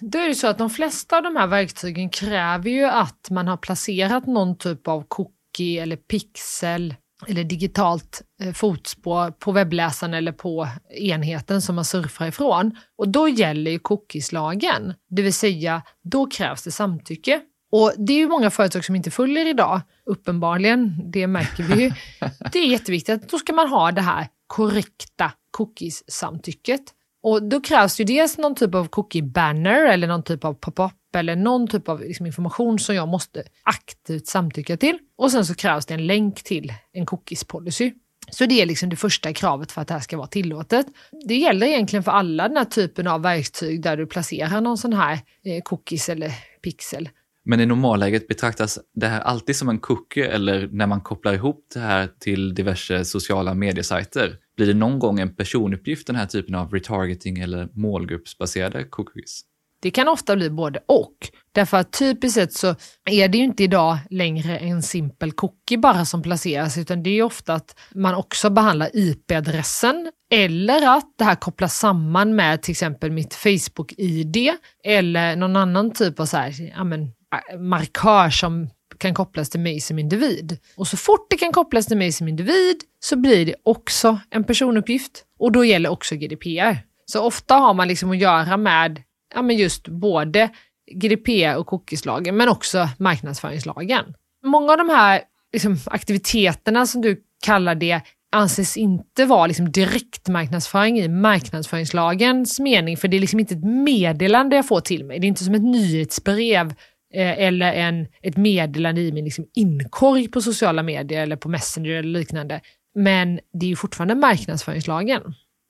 Då 0.00 0.18
är 0.18 0.28
det 0.28 0.34
så 0.34 0.46
att 0.46 0.58
de 0.58 0.70
flesta 0.70 1.16
av 1.16 1.22
de 1.22 1.36
här 1.36 1.46
verktygen 1.46 2.10
kräver 2.10 2.70
ju 2.70 2.84
att 2.84 3.30
man 3.30 3.48
har 3.48 3.56
placerat 3.56 4.26
någon 4.26 4.58
typ 4.58 4.88
av 4.88 5.04
cookie 5.08 5.82
eller 5.82 5.96
pixel 5.96 6.94
eller 7.26 7.44
digitalt 7.44 8.22
eh, 8.42 8.52
fotspår 8.52 9.30
på 9.30 9.52
webbläsaren 9.52 10.14
eller 10.14 10.32
på 10.32 10.68
enheten 10.90 11.62
som 11.62 11.74
man 11.74 11.84
surfar 11.84 12.26
ifrån. 12.26 12.76
Och 12.98 13.08
då 13.08 13.28
gäller 13.28 13.70
ju 13.70 13.78
cookieslagen, 13.78 14.94
det 15.10 15.22
vill 15.22 15.34
säga 15.34 15.82
då 16.02 16.26
krävs 16.26 16.62
det 16.62 16.70
samtycke. 16.70 17.40
Och 17.72 17.92
det 17.96 18.12
är 18.12 18.18
ju 18.18 18.28
många 18.28 18.50
företag 18.50 18.84
som 18.84 18.96
inte 18.96 19.10
följer 19.10 19.46
idag, 19.46 19.80
uppenbarligen, 20.06 21.10
det 21.10 21.26
märker 21.26 21.62
vi 21.62 21.82
ju. 21.82 21.92
Det 22.52 22.58
är 22.58 22.66
jätteviktigt 22.66 23.14
att 23.14 23.28
då 23.28 23.38
ska 23.38 23.52
man 23.52 23.68
ha 23.68 23.92
det 23.92 24.00
här 24.00 24.28
korrekta 24.46 25.32
cookies-samtycket. 25.50 26.80
Och 27.22 27.42
då 27.42 27.60
krävs 27.60 28.00
ju 28.00 28.04
dels 28.04 28.38
någon 28.38 28.54
typ 28.54 28.74
av 28.74 28.88
cookie-banner 28.88 29.86
eller 29.86 30.06
någon 30.06 30.22
typ 30.22 30.44
av 30.44 30.54
pop-up 30.54 30.92
eller 31.16 31.36
någon 31.36 31.68
typ 31.68 31.88
av 31.88 32.00
liksom 32.00 32.26
information 32.26 32.78
som 32.78 32.94
jag 32.94 33.08
måste 33.08 33.42
aktivt 33.62 34.26
samtycka 34.26 34.76
till. 34.76 34.98
Och 35.18 35.30
sen 35.30 35.46
så 35.46 35.54
krävs 35.54 35.86
det 35.86 35.94
en 35.94 36.06
länk 36.06 36.42
till 36.42 36.72
en 36.92 37.06
cookies-policy. 37.06 37.92
Så 38.30 38.46
det 38.46 38.62
är 38.62 38.66
liksom 38.66 38.88
det 38.88 38.96
första 38.96 39.32
kravet 39.32 39.72
för 39.72 39.80
att 39.80 39.88
det 39.88 39.94
här 39.94 40.00
ska 40.00 40.16
vara 40.16 40.26
tillåtet. 40.26 40.86
Det 41.28 41.36
gäller 41.36 41.66
egentligen 41.66 42.02
för 42.02 42.12
alla 42.12 42.48
den 42.48 42.56
här 42.56 42.64
typen 42.64 43.06
av 43.06 43.22
verktyg 43.22 43.82
där 43.82 43.96
du 43.96 44.06
placerar 44.06 44.60
någon 44.60 44.78
sån 44.78 44.92
här 44.92 45.12
eh, 45.44 45.62
cookies 45.62 46.08
eller 46.08 46.32
pixel. 46.62 47.08
Men 47.48 47.60
i 47.60 47.66
normalläget 47.66 48.28
betraktas 48.28 48.78
det 48.94 49.06
här 49.06 49.20
alltid 49.20 49.56
som 49.56 49.68
en 49.68 49.78
cookie 49.78 50.28
eller 50.28 50.68
när 50.72 50.86
man 50.86 51.00
kopplar 51.00 51.34
ihop 51.34 51.66
det 51.74 51.80
här 51.80 52.08
till 52.18 52.54
diverse 52.54 53.04
sociala 53.04 53.54
mediesajter? 53.54 54.38
Blir 54.56 54.66
det 54.66 54.74
någon 54.74 54.98
gång 54.98 55.20
en 55.20 55.36
personuppgift 55.36 56.06
den 56.06 56.16
här 56.16 56.26
typen 56.26 56.54
av 56.54 56.72
retargeting 56.72 57.38
eller 57.38 57.68
målgruppsbaserade 57.72 58.84
cookies? 58.84 59.42
Det 59.86 59.90
kan 59.90 60.08
ofta 60.08 60.36
bli 60.36 60.50
både 60.50 60.80
och. 60.86 61.14
Därför 61.52 61.76
att 61.76 61.92
typiskt 61.92 62.34
sett 62.34 62.52
så 62.52 62.74
är 63.10 63.28
det 63.28 63.38
ju 63.38 63.44
inte 63.44 63.64
idag 63.64 63.98
längre 64.10 64.58
en 64.58 64.82
simpel 64.82 65.32
cookie 65.32 65.78
bara 65.78 66.04
som 66.04 66.22
placeras, 66.22 66.78
utan 66.78 67.02
det 67.02 67.10
är 67.10 67.22
ofta 67.22 67.54
att 67.54 67.78
man 67.94 68.14
också 68.14 68.50
behandlar 68.50 68.90
IP-adressen 68.92 70.10
eller 70.32 70.96
att 70.96 71.14
det 71.18 71.24
här 71.24 71.34
kopplas 71.34 71.78
samman 71.78 72.34
med 72.34 72.62
till 72.62 72.72
exempel 72.72 73.10
mitt 73.10 73.34
Facebook-ID 73.34 74.52
eller 74.84 75.36
någon 75.36 75.56
annan 75.56 75.90
typ 75.90 76.20
av 76.20 76.26
så 76.26 76.36
här, 76.36 76.72
ja, 76.76 76.84
men, 76.84 77.12
markör 77.58 78.30
som 78.30 78.68
kan 78.98 79.14
kopplas 79.14 79.50
till 79.50 79.60
mig 79.60 79.80
som 79.80 79.98
individ. 79.98 80.58
Och 80.76 80.88
så 80.88 80.96
fort 80.96 81.26
det 81.30 81.36
kan 81.36 81.52
kopplas 81.52 81.86
till 81.86 81.96
mig 81.96 82.12
som 82.12 82.28
individ 82.28 82.76
så 83.00 83.16
blir 83.16 83.46
det 83.46 83.54
också 83.62 84.18
en 84.30 84.44
personuppgift 84.44 85.24
och 85.38 85.52
då 85.52 85.64
gäller 85.64 85.90
också 85.90 86.14
GDPR. 86.14 86.78
Så 87.06 87.22
ofta 87.22 87.54
har 87.54 87.74
man 87.74 87.88
liksom 87.88 88.10
att 88.10 88.18
göra 88.18 88.56
med 88.56 89.02
ja, 89.36 89.42
men 89.42 89.56
just 89.56 89.88
både 89.88 90.50
GDPR 90.92 91.56
och 91.56 91.66
cookieslagen 91.66 92.36
men 92.36 92.48
också 92.48 92.88
marknadsföringslagen. 92.98 94.04
Många 94.46 94.72
av 94.72 94.78
de 94.78 94.88
här 94.88 95.22
liksom, 95.52 95.76
aktiviteterna 95.86 96.86
som 96.86 97.00
du 97.02 97.22
kallar 97.46 97.74
det 97.74 98.00
anses 98.32 98.76
inte 98.76 99.24
vara 99.24 99.46
liksom 99.46 99.72
direktmarknadsföring 99.72 100.98
i 100.98 101.08
marknadsföringslagens 101.08 102.60
mening, 102.60 102.96
för 102.96 103.08
det 103.08 103.16
är 103.16 103.20
liksom 103.20 103.40
inte 103.40 103.54
ett 103.54 103.64
meddelande 103.64 104.56
jag 104.56 104.68
får 104.68 104.80
till 104.80 105.04
mig. 105.04 105.18
Det 105.18 105.26
är 105.26 105.28
inte 105.28 105.44
som 105.44 105.54
ett 105.54 105.62
nyhetsbrev 105.62 106.66
eh, 107.14 107.38
eller 107.38 107.72
en, 107.72 108.06
ett 108.22 108.36
meddelande 108.36 109.00
i 109.00 109.12
min 109.12 109.24
liksom 109.24 109.46
inkorg 109.54 110.28
på 110.28 110.40
sociala 110.40 110.82
medier 110.82 111.22
eller 111.22 111.36
på 111.36 111.48
Messenger 111.48 111.92
eller 111.92 112.18
liknande. 112.18 112.60
Men 112.94 113.40
det 113.52 113.66
är 113.66 113.70
ju 113.70 113.76
fortfarande 113.76 114.14
marknadsföringslagen. 114.14 115.22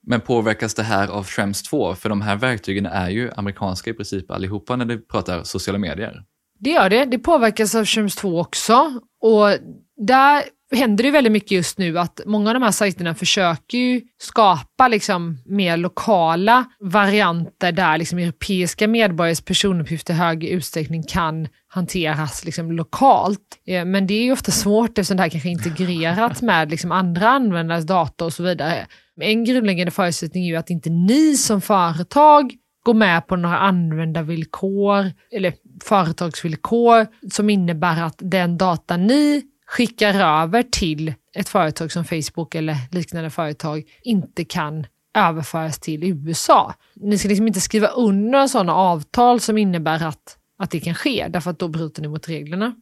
Men 0.06 0.20
påverkas 0.20 0.74
det 0.74 0.82
här 0.82 1.08
av 1.08 1.24
Schrems 1.24 1.62
2? 1.62 1.94
För 1.94 2.08
de 2.08 2.20
här 2.20 2.36
verktygen 2.36 2.86
är 2.86 3.10
ju 3.10 3.30
amerikanska 3.36 3.90
i 3.90 3.94
princip 3.94 4.30
allihopa 4.30 4.76
när 4.76 4.84
du 4.84 5.00
pratar 5.00 5.42
sociala 5.42 5.78
medier. 5.78 6.24
Det 6.58 6.70
gör 6.70 6.90
det. 6.90 7.04
Det 7.04 7.18
påverkas 7.18 7.74
av 7.74 7.84
Schrems 7.84 8.16
2 8.16 8.40
också. 8.40 9.00
Och 9.20 9.48
där 9.96 10.42
händer 10.74 11.04
det 11.04 11.10
väldigt 11.10 11.32
mycket 11.32 11.50
just 11.50 11.78
nu 11.78 11.98
att 11.98 12.20
många 12.26 12.50
av 12.50 12.54
de 12.54 12.62
här 12.62 12.70
sajterna 12.70 13.14
försöker 13.14 13.78
ju 13.78 14.00
skapa 14.18 14.88
liksom 14.88 15.38
mer 15.46 15.76
lokala 15.76 16.64
varianter 16.80 17.72
där 17.72 17.98
liksom 17.98 18.18
europeiska 18.18 18.88
medborgares 18.88 19.40
personuppgifter 19.40 20.14
i 20.14 20.16
hög 20.16 20.44
utsträckning 20.44 21.02
kan 21.02 21.48
hanteras 21.68 22.44
liksom 22.44 22.72
lokalt. 22.72 23.40
Eh, 23.66 23.84
men 23.84 24.06
det 24.06 24.14
är 24.14 24.22
ju 24.22 24.32
ofta 24.32 24.52
svårt 24.52 24.98
eftersom 24.98 25.16
det 25.16 25.22
här 25.22 25.30
kanske 25.30 25.48
är 25.48 25.50
integrerat 25.50 26.42
med 26.42 26.70
liksom 26.70 26.92
andra 26.92 27.28
användares 27.28 27.86
data 27.86 28.24
och 28.24 28.32
så 28.32 28.42
vidare. 28.42 28.86
En 29.20 29.44
grundläggande 29.44 29.90
förutsättning 29.90 30.44
är 30.44 30.48
ju 30.48 30.56
att 30.56 30.70
inte 30.70 30.90
ni 30.90 31.36
som 31.36 31.60
företag 31.60 32.54
går 32.84 32.94
med 32.94 33.26
på 33.26 33.36
några 33.36 33.58
användarvillkor 33.58 35.12
eller 35.32 35.52
företagsvillkor 35.84 37.06
som 37.30 37.50
innebär 37.50 38.02
att 38.02 38.16
den 38.18 38.58
data 38.58 38.96
ni 38.96 39.42
skickar 39.66 40.42
över 40.42 40.62
till 40.62 41.14
ett 41.34 41.48
företag 41.48 41.92
som 41.92 42.04
Facebook 42.04 42.54
eller 42.54 42.76
liknande 42.90 43.30
företag 43.30 43.82
inte 44.02 44.44
kan 44.44 44.86
överföras 45.16 45.78
till 45.78 46.04
USA. 46.04 46.74
Ni 46.94 47.18
ska 47.18 47.28
liksom 47.28 47.46
inte 47.46 47.60
skriva 47.60 47.86
under 47.86 48.46
sådana 48.46 48.74
avtal 48.74 49.40
som 49.40 49.58
innebär 49.58 50.04
att, 50.04 50.38
att 50.58 50.70
det 50.70 50.80
kan 50.80 50.94
ske, 50.94 51.26
därför 51.30 51.50
att 51.50 51.58
då 51.58 51.68
bryter 51.68 52.02
ni 52.02 52.08
mot 52.08 52.28
reglerna. 52.28 52.74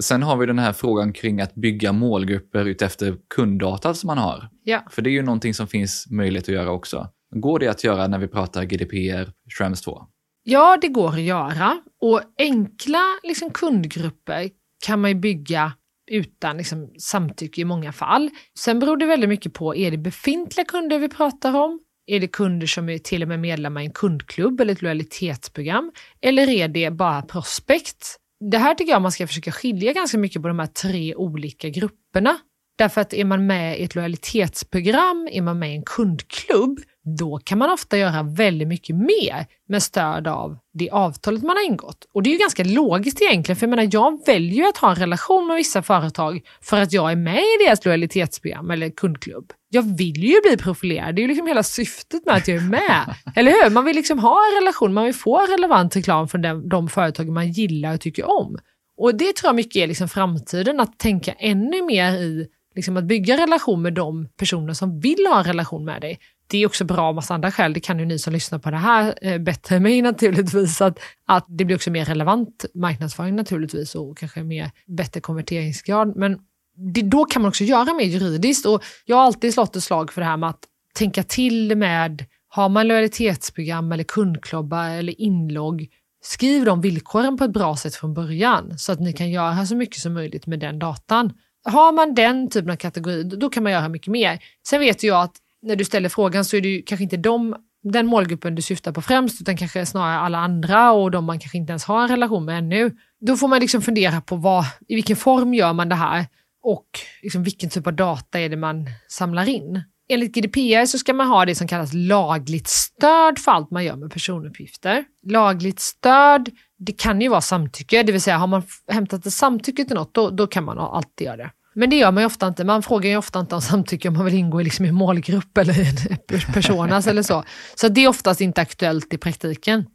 Sen 0.00 0.22
har 0.22 0.36
vi 0.36 0.46
den 0.46 0.58
här 0.58 0.72
frågan 0.72 1.12
kring 1.12 1.40
att 1.40 1.54
bygga 1.54 1.92
målgrupper 1.92 2.64
utefter 2.64 3.16
kunddata 3.34 3.94
som 3.94 4.06
man 4.06 4.18
har. 4.18 4.48
Ja. 4.64 4.84
För 4.90 5.02
det 5.02 5.10
är 5.10 5.12
ju 5.12 5.22
någonting 5.22 5.54
som 5.54 5.66
finns 5.66 6.06
möjlighet 6.10 6.44
att 6.44 6.54
göra 6.54 6.70
också. 6.70 7.08
Går 7.34 7.58
det 7.58 7.68
att 7.68 7.84
göra 7.84 8.06
när 8.06 8.18
vi 8.18 8.28
pratar 8.28 8.64
GDPR, 8.64 9.32
Schrems 9.58 9.82
2? 9.82 10.02
Ja, 10.42 10.78
det 10.80 10.88
går 10.88 11.08
att 11.08 11.20
göra. 11.20 11.80
Och 12.00 12.20
enkla 12.38 13.02
liksom, 13.22 13.50
kundgrupper 13.50 14.50
kan 14.86 15.00
man 15.00 15.10
ju 15.10 15.14
bygga 15.14 15.72
utan 16.10 16.56
liksom, 16.56 16.90
samtycke 16.98 17.60
i 17.60 17.64
många 17.64 17.92
fall. 17.92 18.30
Sen 18.58 18.78
beror 18.78 18.96
det 18.96 19.06
väldigt 19.06 19.28
mycket 19.28 19.52
på, 19.52 19.76
är 19.76 19.90
det 19.90 19.98
befintliga 19.98 20.64
kunder 20.64 20.98
vi 20.98 21.08
pratar 21.08 21.56
om? 21.56 21.80
Är 22.06 22.20
det 22.20 22.28
kunder 22.28 22.66
som 22.66 22.88
är 22.88 22.98
till 22.98 23.22
och 23.22 23.28
med 23.28 23.40
medlemmar 23.40 23.80
i 23.80 23.84
en 23.84 23.92
kundklubb 23.92 24.60
eller 24.60 24.72
ett 24.72 24.82
lojalitetsprogram? 24.82 25.92
Eller 26.22 26.48
är 26.48 26.68
det 26.68 26.90
bara 26.90 27.22
prospect? 27.22 28.16
Det 28.50 28.58
här 28.58 28.74
tycker 28.74 28.92
jag 28.92 29.02
man 29.02 29.12
ska 29.12 29.26
försöka 29.26 29.52
skilja 29.52 29.92
ganska 29.92 30.18
mycket 30.18 30.42
på 30.42 30.48
de 30.48 30.58
här 30.58 30.66
tre 30.66 31.14
olika 31.14 31.68
grupperna. 31.68 32.38
Därför 32.78 33.00
att 33.00 33.14
är 33.14 33.24
man 33.24 33.46
med 33.46 33.80
i 33.80 33.82
ett 33.82 33.94
lojalitetsprogram, 33.94 35.28
är 35.32 35.42
man 35.42 35.58
med 35.58 35.72
i 35.72 35.76
en 35.76 35.82
kundklubb, 35.82 36.80
då 37.04 37.38
kan 37.44 37.58
man 37.58 37.70
ofta 37.70 37.98
göra 37.98 38.22
väldigt 38.22 38.68
mycket 38.68 38.96
mer 38.96 39.46
med 39.68 39.82
stöd 39.82 40.28
av 40.28 40.58
det 40.74 40.90
avtalet 40.90 41.42
man 41.42 41.56
har 41.56 41.66
ingått. 41.66 42.06
Och 42.12 42.22
det 42.22 42.30
är 42.30 42.32
ju 42.32 42.38
ganska 42.38 42.64
logiskt 42.64 43.22
egentligen, 43.22 43.56
för 43.56 43.66
jag 43.66 43.70
menar, 43.70 43.88
jag 43.92 44.26
väljer 44.26 44.68
att 44.68 44.76
ha 44.76 44.90
en 44.90 44.96
relation 44.96 45.46
med 45.46 45.56
vissa 45.56 45.82
företag 45.82 46.40
för 46.60 46.80
att 46.80 46.92
jag 46.92 47.12
är 47.12 47.16
med 47.16 47.38
i 47.38 47.64
deras 47.64 47.84
lojalitetsprogram 47.84 48.70
eller 48.70 48.90
kundklubb. 48.90 49.52
Jag 49.68 49.96
vill 49.96 50.24
ju 50.24 50.40
bli 50.40 50.56
profilerad, 50.56 51.14
det 51.14 51.20
är 51.20 51.22
ju 51.22 51.28
liksom 51.28 51.46
hela 51.46 51.62
syftet 51.62 52.26
med 52.26 52.34
att 52.34 52.48
jag 52.48 52.56
är 52.56 52.68
med. 52.68 53.14
eller 53.36 53.50
hur? 53.52 53.70
Man 53.70 53.84
vill 53.84 53.96
liksom 53.96 54.18
ha 54.18 54.38
en 54.50 54.60
relation, 54.62 54.94
man 54.94 55.04
vill 55.04 55.14
få 55.14 55.46
relevant 55.46 55.96
reklam 55.96 56.28
från 56.28 56.42
de, 56.42 56.68
de 56.68 56.88
företag 56.88 57.28
man 57.28 57.52
gillar 57.52 57.94
och 57.94 58.00
tycker 58.00 58.30
om. 58.30 58.58
Och 58.96 59.14
det 59.14 59.36
tror 59.36 59.48
jag 59.48 59.54
mycket 59.56 59.82
är 59.82 59.86
liksom 59.86 60.08
framtiden, 60.08 60.80
att 60.80 60.98
tänka 60.98 61.32
ännu 61.32 61.82
mer 61.82 62.12
i 62.12 62.46
liksom 62.74 62.96
att 62.96 63.04
bygga 63.04 63.36
relation 63.36 63.82
med 63.82 63.94
de 63.94 64.28
personer 64.36 64.72
som 64.72 65.00
vill 65.00 65.26
ha 65.26 65.38
en 65.38 65.44
relation 65.44 65.84
med 65.84 66.00
dig 66.00 66.18
det 66.50 66.58
är 66.58 66.66
också 66.66 66.84
bra 66.84 67.02
av 67.02 67.14
massa 67.14 67.34
andra 67.34 67.50
skäl. 67.50 67.72
Det 67.72 67.80
kan 67.80 67.98
ju 67.98 68.04
ni 68.04 68.18
som 68.18 68.32
lyssnar 68.32 68.58
på 68.58 68.70
det 68.70 68.76
här 68.76 69.14
eh, 69.22 69.38
bättre 69.38 69.76
än 69.76 69.82
mig 69.82 70.02
naturligtvis. 70.02 70.80
Att, 70.80 70.98
att 71.26 71.44
det 71.48 71.64
blir 71.64 71.76
också 71.76 71.90
mer 71.90 72.04
relevant 72.04 72.64
marknadsföring 72.74 73.36
naturligtvis 73.36 73.94
och 73.94 74.18
kanske 74.18 74.42
mer 74.42 74.70
bättre 74.86 75.20
konverteringsgrad. 75.20 76.16
Men 76.16 76.38
det, 76.76 77.02
då 77.02 77.24
kan 77.24 77.42
man 77.42 77.48
också 77.48 77.64
göra 77.64 77.94
mer 77.94 78.04
juridiskt 78.04 78.66
och 78.66 78.84
jag 79.04 79.16
har 79.16 79.24
alltid 79.24 79.54
slått 79.54 79.76
ett 79.76 79.82
slag 79.82 80.12
för 80.12 80.20
det 80.20 80.26
här 80.26 80.36
med 80.36 80.48
att 80.48 80.64
tänka 80.94 81.22
till 81.22 81.76
med, 81.76 82.24
har 82.48 82.68
man 82.68 82.88
lojalitetsprogram 82.88 83.92
eller 83.92 84.04
kundklubbar 84.04 84.88
eller 84.88 85.20
inlogg, 85.20 85.86
skriv 86.22 86.64
de 86.64 86.80
villkoren 86.80 87.36
på 87.36 87.44
ett 87.44 87.52
bra 87.52 87.76
sätt 87.76 87.94
från 87.94 88.14
början 88.14 88.78
så 88.78 88.92
att 88.92 89.00
ni 89.00 89.12
kan 89.12 89.30
göra 89.30 89.66
så 89.66 89.76
mycket 89.76 89.96
som 89.96 90.12
möjligt 90.12 90.46
med 90.46 90.60
den 90.60 90.78
datan. 90.78 91.32
Har 91.64 91.92
man 91.92 92.14
den 92.14 92.50
typen 92.50 92.70
av 92.70 92.76
kategori, 92.76 93.22
då 93.22 93.50
kan 93.50 93.62
man 93.62 93.72
göra 93.72 93.88
mycket 93.88 94.12
mer. 94.12 94.42
Sen 94.66 94.80
vet 94.80 95.02
jag 95.02 95.22
att 95.22 95.36
när 95.62 95.76
du 95.76 95.84
ställer 95.84 96.08
frågan 96.08 96.44
så 96.44 96.56
är 96.56 96.60
det 96.60 96.68
ju 96.68 96.82
kanske 96.82 97.02
inte 97.04 97.16
de, 97.16 97.56
den 97.82 98.06
målgruppen 98.06 98.54
du 98.54 98.62
syftar 98.62 98.92
på 98.92 99.02
främst, 99.02 99.40
utan 99.40 99.56
kanske 99.56 99.86
snarare 99.86 100.18
alla 100.18 100.38
andra 100.38 100.92
och 100.92 101.10
de 101.10 101.24
man 101.24 101.40
kanske 101.40 101.58
inte 101.58 101.70
ens 101.70 101.84
har 101.84 102.02
en 102.02 102.08
relation 102.08 102.44
med 102.44 102.58
ännu. 102.58 102.96
Då 103.20 103.36
får 103.36 103.48
man 103.48 103.60
liksom 103.60 103.82
fundera 103.82 104.20
på 104.20 104.36
vad, 104.36 104.64
i 104.88 104.94
vilken 104.94 105.16
form 105.16 105.54
gör 105.54 105.72
man 105.72 105.88
det 105.88 105.94
här 105.94 106.26
och 106.62 106.86
liksom 107.22 107.42
vilken 107.42 107.70
typ 107.70 107.86
av 107.86 107.94
data 107.94 108.40
är 108.40 108.48
det 108.48 108.56
man 108.56 108.86
samlar 109.08 109.48
in. 109.48 109.82
Enligt 110.08 110.34
GDPR 110.34 110.86
så 110.86 110.98
ska 110.98 111.14
man 111.14 111.26
ha 111.26 111.44
det 111.44 111.54
som 111.54 111.68
kallas 111.68 111.90
lagligt 111.92 112.68
stöd 112.68 113.38
för 113.38 113.52
allt 113.52 113.70
man 113.70 113.84
gör 113.84 113.96
med 113.96 114.12
personuppgifter. 114.12 115.04
Lagligt 115.22 115.80
stöd, 115.80 116.50
det 116.78 116.92
kan 116.92 117.20
ju 117.20 117.28
vara 117.28 117.40
samtycke, 117.40 118.02
det 118.02 118.12
vill 118.12 118.20
säga 118.20 118.38
har 118.38 118.46
man 118.46 118.62
hämtat 118.88 119.26
ett 119.26 119.32
samtycke 119.32 119.84
till 119.84 119.94
något, 119.96 120.14
då, 120.14 120.30
då 120.30 120.46
kan 120.46 120.64
man 120.64 120.78
alltid 120.78 121.26
göra 121.26 121.36
det. 121.36 121.50
Men 121.74 121.90
det 121.90 121.96
gör 121.96 122.12
man 122.12 122.22
ju 122.22 122.26
ofta 122.26 122.46
inte. 122.46 122.64
Man 122.64 122.82
frågar 122.82 123.10
ju 123.10 123.16
ofta 123.16 123.40
inte 123.40 123.54
om 123.54 123.60
samtycke 123.60 124.08
om 124.08 124.14
man 124.14 124.24
vill 124.24 124.34
ingå 124.34 124.60
liksom 124.60 124.84
i 124.84 124.88
en 124.88 124.94
målgrupp 124.94 125.58
eller 125.58 125.80
en 125.80 126.52
personas 126.52 127.06
eller 127.06 127.22
så. 127.22 127.44
Så 127.74 127.88
det 127.88 128.04
är 128.04 128.08
oftast 128.08 128.40
inte 128.40 128.60
aktuellt 128.60 129.14
i 129.14 129.18
praktiken. 129.18 129.86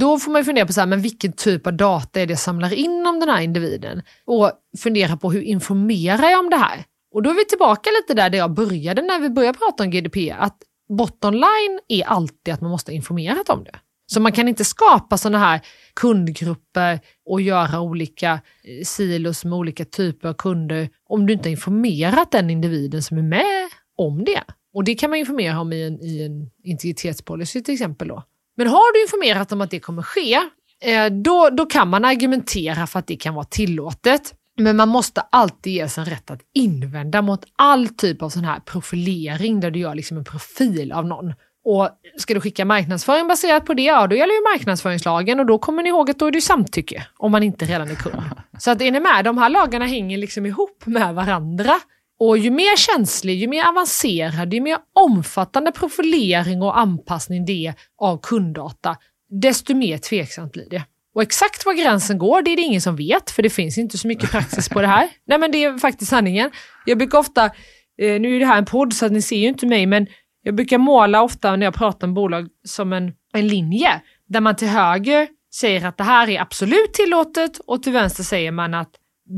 Då 0.00 0.18
får 0.18 0.30
man 0.30 0.40
ju 0.40 0.44
fundera 0.44 0.66
på 0.66 0.72
så 0.72 0.80
här, 0.80 0.86
men 0.86 1.00
vilken 1.00 1.32
typ 1.32 1.66
av 1.66 1.72
data 1.72 2.20
är 2.20 2.26
det 2.26 2.32
jag 2.32 2.40
samlar 2.40 2.72
in 2.72 3.06
om 3.06 3.20
den 3.20 3.28
här 3.28 3.40
individen? 3.40 4.02
Och 4.26 4.52
fundera 4.78 5.16
på 5.16 5.32
hur 5.32 5.42
informerar 5.42 6.30
jag 6.30 6.40
om 6.40 6.50
det 6.50 6.56
här? 6.56 6.84
Och 7.14 7.22
då 7.22 7.30
är 7.30 7.34
vi 7.34 7.44
tillbaka 7.44 7.90
lite 7.90 8.14
där, 8.22 8.30
där 8.30 8.38
jag 8.38 8.54
började 8.54 9.02
när 9.02 9.20
vi 9.20 9.30
började 9.30 9.58
prata 9.58 9.82
om 9.82 9.90
GDP, 9.90 10.30
att 10.38 10.56
bottom 10.98 11.34
line 11.34 11.80
är 11.88 12.04
alltid 12.04 12.54
att 12.54 12.60
man 12.60 12.70
måste 12.70 12.90
ha 12.90 12.96
informerat 12.96 13.48
om 13.48 13.64
det. 13.64 13.78
Så 14.06 14.20
man 14.20 14.32
kan 14.32 14.48
inte 14.48 14.64
skapa 14.64 15.18
sådana 15.18 15.38
här 15.38 15.60
kundgrupper 15.94 17.00
och 17.26 17.40
göra 17.40 17.80
olika 17.80 18.32
eh, 18.32 18.84
silos 18.84 19.44
med 19.44 19.58
olika 19.58 19.84
typer 19.84 20.28
av 20.28 20.34
kunder 20.34 20.88
om 21.08 21.26
du 21.26 21.32
inte 21.32 21.48
har 21.48 21.52
informerat 21.52 22.30
den 22.30 22.50
individen 22.50 23.02
som 23.02 23.18
är 23.18 23.22
med 23.22 23.68
om 23.96 24.24
det. 24.24 24.42
Och 24.74 24.84
det 24.84 24.94
kan 24.94 25.10
man 25.10 25.18
informera 25.18 25.60
om 25.60 25.72
i 25.72 25.82
en, 25.82 26.00
i 26.00 26.22
en 26.22 26.50
integritetspolicy 26.64 27.62
till 27.62 27.74
exempel. 27.74 28.08
Då. 28.08 28.22
Men 28.56 28.66
har 28.66 28.94
du 28.94 29.02
informerat 29.02 29.52
om 29.52 29.60
att 29.60 29.70
det 29.70 29.80
kommer 29.80 30.02
ske, 30.02 30.34
eh, 30.82 31.06
då, 31.06 31.50
då 31.50 31.66
kan 31.66 31.88
man 31.88 32.04
argumentera 32.04 32.86
för 32.86 32.98
att 32.98 33.06
det 33.06 33.16
kan 33.16 33.34
vara 33.34 33.44
tillåtet. 33.44 34.34
Men 34.56 34.76
man 34.76 34.88
måste 34.88 35.20
alltid 35.20 35.72
ges 35.72 35.98
en 35.98 36.04
rätt 36.04 36.30
att 36.30 36.40
invända 36.54 37.22
mot 37.22 37.44
all 37.56 37.88
typ 37.88 38.22
av 38.22 38.28
sån 38.28 38.44
här 38.44 38.60
profilering 38.60 39.60
där 39.60 39.70
du 39.70 39.78
gör 39.78 39.94
liksom 39.94 40.16
en 40.16 40.24
profil 40.24 40.92
av 40.92 41.06
någon. 41.06 41.34
Och 41.64 41.90
ska 42.16 42.34
du 42.34 42.40
skicka 42.40 42.64
marknadsföring 42.64 43.28
baserat 43.28 43.64
på 43.64 43.74
det, 43.74 43.82
ja 43.82 44.06
då 44.06 44.16
gäller 44.16 44.34
ju 44.34 44.40
marknadsföringslagen 44.40 45.40
och 45.40 45.46
då 45.46 45.58
kommer 45.58 45.82
ni 45.82 45.88
ihåg 45.88 46.10
att 46.10 46.18
då 46.18 46.26
är 46.26 46.30
det 46.30 46.40
samtycke 46.40 47.06
om 47.16 47.32
man 47.32 47.42
inte 47.42 47.64
redan 47.64 47.90
är 47.90 47.94
kund. 47.94 48.22
Så 48.58 48.70
att 48.70 48.80
är 48.80 48.90
ni 48.90 49.00
med, 49.00 49.24
de 49.24 49.38
här 49.38 49.48
lagarna 49.48 49.84
hänger 49.84 50.18
liksom 50.18 50.46
ihop 50.46 50.86
med 50.86 51.14
varandra. 51.14 51.80
Och 52.18 52.38
ju 52.38 52.50
mer 52.50 52.76
känslig, 52.76 53.34
ju 53.34 53.48
mer 53.48 53.68
avancerad, 53.68 54.54
ju 54.54 54.60
mer 54.60 54.78
omfattande 54.92 55.72
profilering 55.72 56.62
och 56.62 56.78
anpassning 56.78 57.44
det 57.44 57.66
är 57.66 57.74
av 58.00 58.20
kunddata, 58.22 58.96
desto 59.42 59.74
mer 59.74 59.98
tveksamt 59.98 60.52
blir 60.52 60.70
det. 60.70 60.82
Och 61.14 61.22
exakt 61.22 61.66
var 61.66 61.72
gränsen 61.72 62.18
går, 62.18 62.42
det 62.42 62.50
är 62.50 62.56
det 62.56 62.62
ingen 62.62 62.80
som 62.80 62.96
vet, 62.96 63.30
för 63.30 63.42
det 63.42 63.50
finns 63.50 63.78
inte 63.78 63.98
så 63.98 64.08
mycket 64.08 64.30
praxis 64.30 64.68
på 64.68 64.80
det 64.80 64.86
här. 64.86 65.08
Nej 65.26 65.38
men 65.38 65.52
det 65.52 65.64
är 65.64 65.78
faktiskt 65.78 66.10
sanningen. 66.10 66.50
Jag 66.86 66.98
brukar 66.98 67.18
ofta, 67.18 67.44
eh, 67.44 68.20
nu 68.20 68.36
är 68.36 68.40
det 68.40 68.46
här 68.46 68.58
en 68.58 68.64
podd 68.64 68.92
så 68.92 69.06
att 69.06 69.12
ni 69.12 69.22
ser 69.22 69.36
ju 69.36 69.48
inte 69.48 69.66
mig, 69.66 69.86
men 69.86 70.06
jag 70.44 70.54
brukar 70.54 70.78
måla 70.78 71.22
ofta 71.22 71.56
när 71.56 71.66
jag 71.66 71.74
pratar 71.74 72.06
om 72.06 72.14
bolag 72.14 72.48
som 72.64 72.92
en, 72.92 73.12
en 73.32 73.48
linje 73.48 74.00
där 74.28 74.40
man 74.40 74.56
till 74.56 74.68
höger 74.68 75.28
säger 75.54 75.86
att 75.86 75.96
det 75.96 76.04
här 76.04 76.30
är 76.30 76.40
absolut 76.40 76.92
tillåtet 76.92 77.58
och 77.58 77.82
till 77.82 77.92
vänster 77.92 78.22
säger 78.22 78.50
man 78.50 78.74
att 78.74 78.90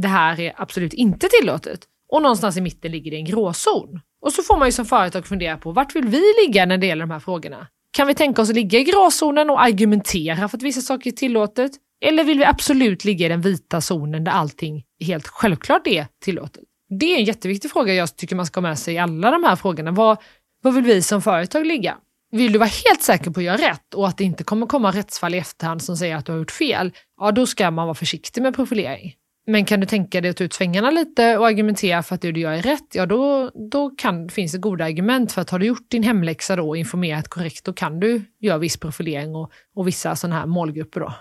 det 0.03 0.09
här 0.09 0.41
är 0.41 0.53
absolut 0.57 0.93
inte 0.93 1.29
tillåtet. 1.41 1.81
Och 2.13 2.23
någonstans 2.23 2.57
i 2.57 2.61
mitten 2.61 2.93
ligger 2.93 3.11
det 3.11 3.17
en 3.17 3.25
gråzon. 3.25 4.01
Och 4.23 4.33
så 4.33 4.43
får 4.43 4.57
man 4.57 4.69
ju 4.69 4.73
som 4.73 4.87
företag 4.87 5.27
fundera 5.27 5.57
på 5.57 5.73
vart 5.73 5.97
vill 5.97 6.07
vi 6.07 6.23
ligga 6.47 6.67
när 6.67 6.79
det 6.79 6.87
gäller 6.87 7.07
de 7.07 7.11
här 7.11 7.21
frågorna? 7.21 7.67
Kan 7.91 8.07
vi 8.07 8.15
tänka 8.15 8.43
oss 8.43 8.49
att 8.49 8.55
ligga 8.55 8.79
i 8.79 8.85
gråzonen 8.85 9.51
och 9.51 9.63
argumentera 9.63 10.49
för 10.49 10.57
att 10.57 10.63
vissa 10.63 10.81
saker 10.81 11.11
är 11.11 11.15
tillåtet? 11.15 11.73
Eller 12.01 12.25
vill 12.25 12.39
vi 12.39 12.45
absolut 12.45 13.05
ligga 13.05 13.27
i 13.27 13.29
den 13.29 13.41
vita 13.41 13.81
zonen 13.81 14.25
där 14.25 14.33
allting 14.33 14.85
helt 15.01 15.27
självklart 15.27 15.87
är 15.87 16.07
tillåtet? 16.25 16.65
Det 16.89 17.15
är 17.15 17.19
en 17.19 17.25
jätteviktig 17.25 17.71
fråga 17.71 17.95
jag 17.95 18.17
tycker 18.17 18.37
man 18.37 18.47
ska 18.47 18.61
ha 18.61 18.69
med 18.69 18.79
sig 18.79 18.95
i 18.95 18.99
alla 18.99 19.31
de 19.31 19.45
här 19.45 19.57
frågorna. 19.57 19.91
Vad, 19.91 20.19
vad 20.63 20.75
vill 20.75 20.85
vi 20.85 21.03
som 21.03 21.23
företag 21.23 21.67
ligga? 21.67 21.97
Vill 22.31 22.53
du 22.53 22.59
vara 22.59 22.71
helt 22.85 23.03
säker 23.03 23.31
på 23.31 23.41
att 23.41 23.45
göra 23.45 23.57
rätt 23.57 23.95
och 23.95 24.09
att 24.09 24.19
det 24.19 24.25
inte 24.25 24.45
kommer 24.45 24.67
komma 24.67 24.91
rättsfall 24.91 25.35
i 25.35 25.39
efterhand 25.39 25.83
som 25.83 25.97
säger 25.97 26.17
att 26.17 26.27
du 26.27 26.33
har 26.33 26.39
gjort 26.39 26.51
fel, 26.51 26.93
ja 27.21 27.33
då 27.33 27.47
ska 27.47 27.71
man 27.71 27.87
vara 27.87 27.95
försiktig 27.95 28.43
med 28.43 28.55
profilering. 28.55 29.15
Men 29.47 29.65
kan 29.65 29.81
du 29.81 29.87
tänka 29.87 30.21
dig 30.21 30.31
att 30.31 30.37
ta 30.37 30.45
ut 30.45 30.53
svängarna 30.53 30.91
lite 30.91 31.39
och 31.39 31.47
argumentera 31.47 32.03
för 32.03 32.15
att 32.15 32.21
det 32.21 32.33
du 32.33 32.41
gör 32.41 32.53
är 32.53 32.63
rätt, 32.63 32.95
ja 32.95 33.07
då, 33.07 33.51
då 33.71 33.91
kan, 33.91 34.29
finns 34.29 34.53
det 34.53 34.59
goda 34.59 34.85
argument 34.85 35.33
för 35.33 35.43
att 35.43 35.51
har 35.51 35.59
du 35.59 35.67
gjort 35.67 35.91
din 35.91 36.03
hemläxa 36.03 36.57
då 36.57 36.69
och 36.69 36.77
informerat 36.77 37.29
korrekt, 37.29 37.65
då 37.65 37.73
kan 37.73 38.01
du 38.01 38.23
göra 38.41 38.59
viss 38.59 38.77
profilering 38.77 39.35
och, 39.35 39.53
och 39.75 39.89
vissa 39.89 40.17
sådana 40.17 40.39
här 40.39 40.47
målgrupper 40.47 41.01
då. 41.01 41.15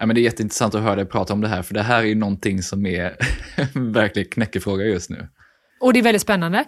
Ja, 0.00 0.06
men 0.06 0.14
det 0.14 0.20
är 0.20 0.22
jätteintressant 0.22 0.74
att 0.74 0.82
höra 0.82 0.96
dig 0.96 1.06
prata 1.06 1.32
om 1.32 1.40
det 1.40 1.48
här, 1.48 1.62
för 1.62 1.74
det 1.74 1.82
här 1.82 1.98
är 1.98 2.06
ju 2.06 2.14
någonting 2.14 2.62
som 2.62 2.86
är 2.86 3.16
verkligen 3.92 4.28
knäckefråga 4.28 4.84
just 4.84 5.10
nu. 5.10 5.28
Och 5.80 5.92
det 5.92 5.98
är 5.98 6.02
väldigt 6.02 6.22
spännande. 6.22 6.64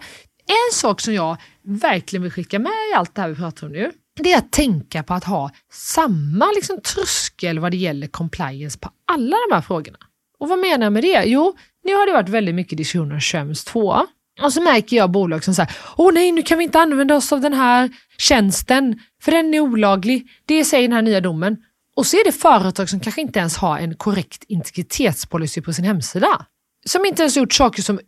En 0.47 0.73
sak 0.73 1.01
som 1.01 1.13
jag 1.13 1.37
verkligen 1.63 2.23
vill 2.23 2.31
skicka 2.31 2.59
med 2.59 2.71
i 2.91 2.95
allt 2.95 3.15
det 3.15 3.21
här 3.21 3.29
vi 3.29 3.35
pratar 3.35 3.67
om 3.67 3.73
nu, 3.73 3.91
det 4.23 4.33
är 4.33 4.37
att 4.37 4.51
tänka 4.51 5.03
på 5.03 5.13
att 5.13 5.23
ha 5.23 5.51
samma 5.71 6.51
liksom, 6.55 6.81
tröskel 6.81 7.59
vad 7.59 7.71
det 7.71 7.77
gäller 7.77 8.07
compliance 8.07 8.79
på 8.79 8.89
alla 9.07 9.37
de 9.49 9.55
här 9.55 9.61
frågorna. 9.61 9.97
Och 10.39 10.49
vad 10.49 10.59
menar 10.59 10.85
jag 10.85 10.93
med 10.93 11.03
det? 11.03 11.23
Jo, 11.25 11.55
nu 11.83 11.93
har 11.93 12.05
det 12.05 12.13
varit 12.13 12.29
väldigt 12.29 12.55
mycket 12.55 12.77
diskussioner 12.77 13.13
om 13.13 13.21
Schrems 13.21 13.63
2. 13.63 14.07
Och 14.41 14.53
så 14.53 14.61
märker 14.61 14.97
jag 14.97 15.11
bolag 15.11 15.43
som 15.43 15.55
säger, 15.55 15.71
åh 15.97 16.13
nej, 16.13 16.31
nu 16.31 16.41
kan 16.41 16.57
vi 16.57 16.63
inte 16.63 16.79
använda 16.79 17.15
oss 17.15 17.31
av 17.31 17.41
den 17.41 17.53
här 17.53 17.89
tjänsten, 18.17 18.99
för 19.21 19.31
den 19.31 19.53
är 19.53 19.59
olaglig. 19.59 20.27
Det 20.45 20.65
säger 20.65 20.87
den 20.87 20.95
här 20.95 21.01
nya 21.01 21.21
domen. 21.21 21.57
Och 21.95 22.05
så 22.05 22.17
är 22.17 22.25
det 22.25 22.31
företag 22.31 22.89
som 22.89 22.99
kanske 22.99 23.21
inte 23.21 23.39
ens 23.39 23.57
har 23.57 23.79
en 23.79 23.95
korrekt 23.95 24.43
integritetspolicy 24.47 25.61
på 25.61 25.73
sin 25.73 25.85
hemsida. 25.85 26.45
Som 26.85 27.05
inte 27.05 27.21
ens 27.21 27.37
gjort 27.37 27.53
saker 27.53 27.81
som 27.81 27.99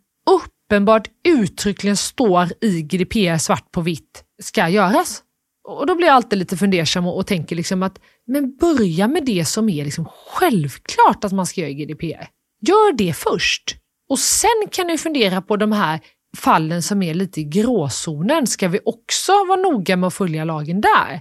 uppenbart 0.70 1.08
uttryckligen 1.28 1.96
står 1.96 2.48
i 2.60 2.82
GDPR 2.82 3.38
svart 3.38 3.72
på 3.72 3.80
vitt 3.80 4.24
ska 4.42 4.68
göras. 4.68 5.22
Och 5.68 5.86
då 5.86 5.94
blir 5.94 6.06
jag 6.06 6.14
alltid 6.14 6.38
lite 6.38 6.56
fundersam 6.56 7.06
och, 7.06 7.16
och 7.16 7.26
tänker 7.26 7.56
liksom 7.56 7.82
att 7.82 8.00
men 8.26 8.56
börja 8.56 9.08
med 9.08 9.24
det 9.24 9.44
som 9.44 9.68
är 9.68 9.84
liksom 9.84 10.08
självklart 10.28 11.24
att 11.24 11.32
man 11.32 11.46
ska 11.46 11.60
göra 11.60 11.70
i 11.70 11.74
GDPR. 11.74 12.28
Gör 12.66 12.92
det 12.92 13.12
först. 13.12 13.76
Och 14.08 14.18
sen 14.18 14.68
kan 14.70 14.86
du 14.86 14.98
fundera 14.98 15.42
på 15.42 15.56
de 15.56 15.72
här 15.72 16.00
fallen 16.36 16.82
som 16.82 17.02
är 17.02 17.14
lite 17.14 17.40
i 17.40 17.44
gråzonen. 17.44 18.46
Ska 18.46 18.68
vi 18.68 18.80
också 18.84 19.32
vara 19.32 19.60
noga 19.60 19.96
med 19.96 20.06
att 20.06 20.14
följa 20.14 20.44
lagen 20.44 20.80
där? 20.80 21.20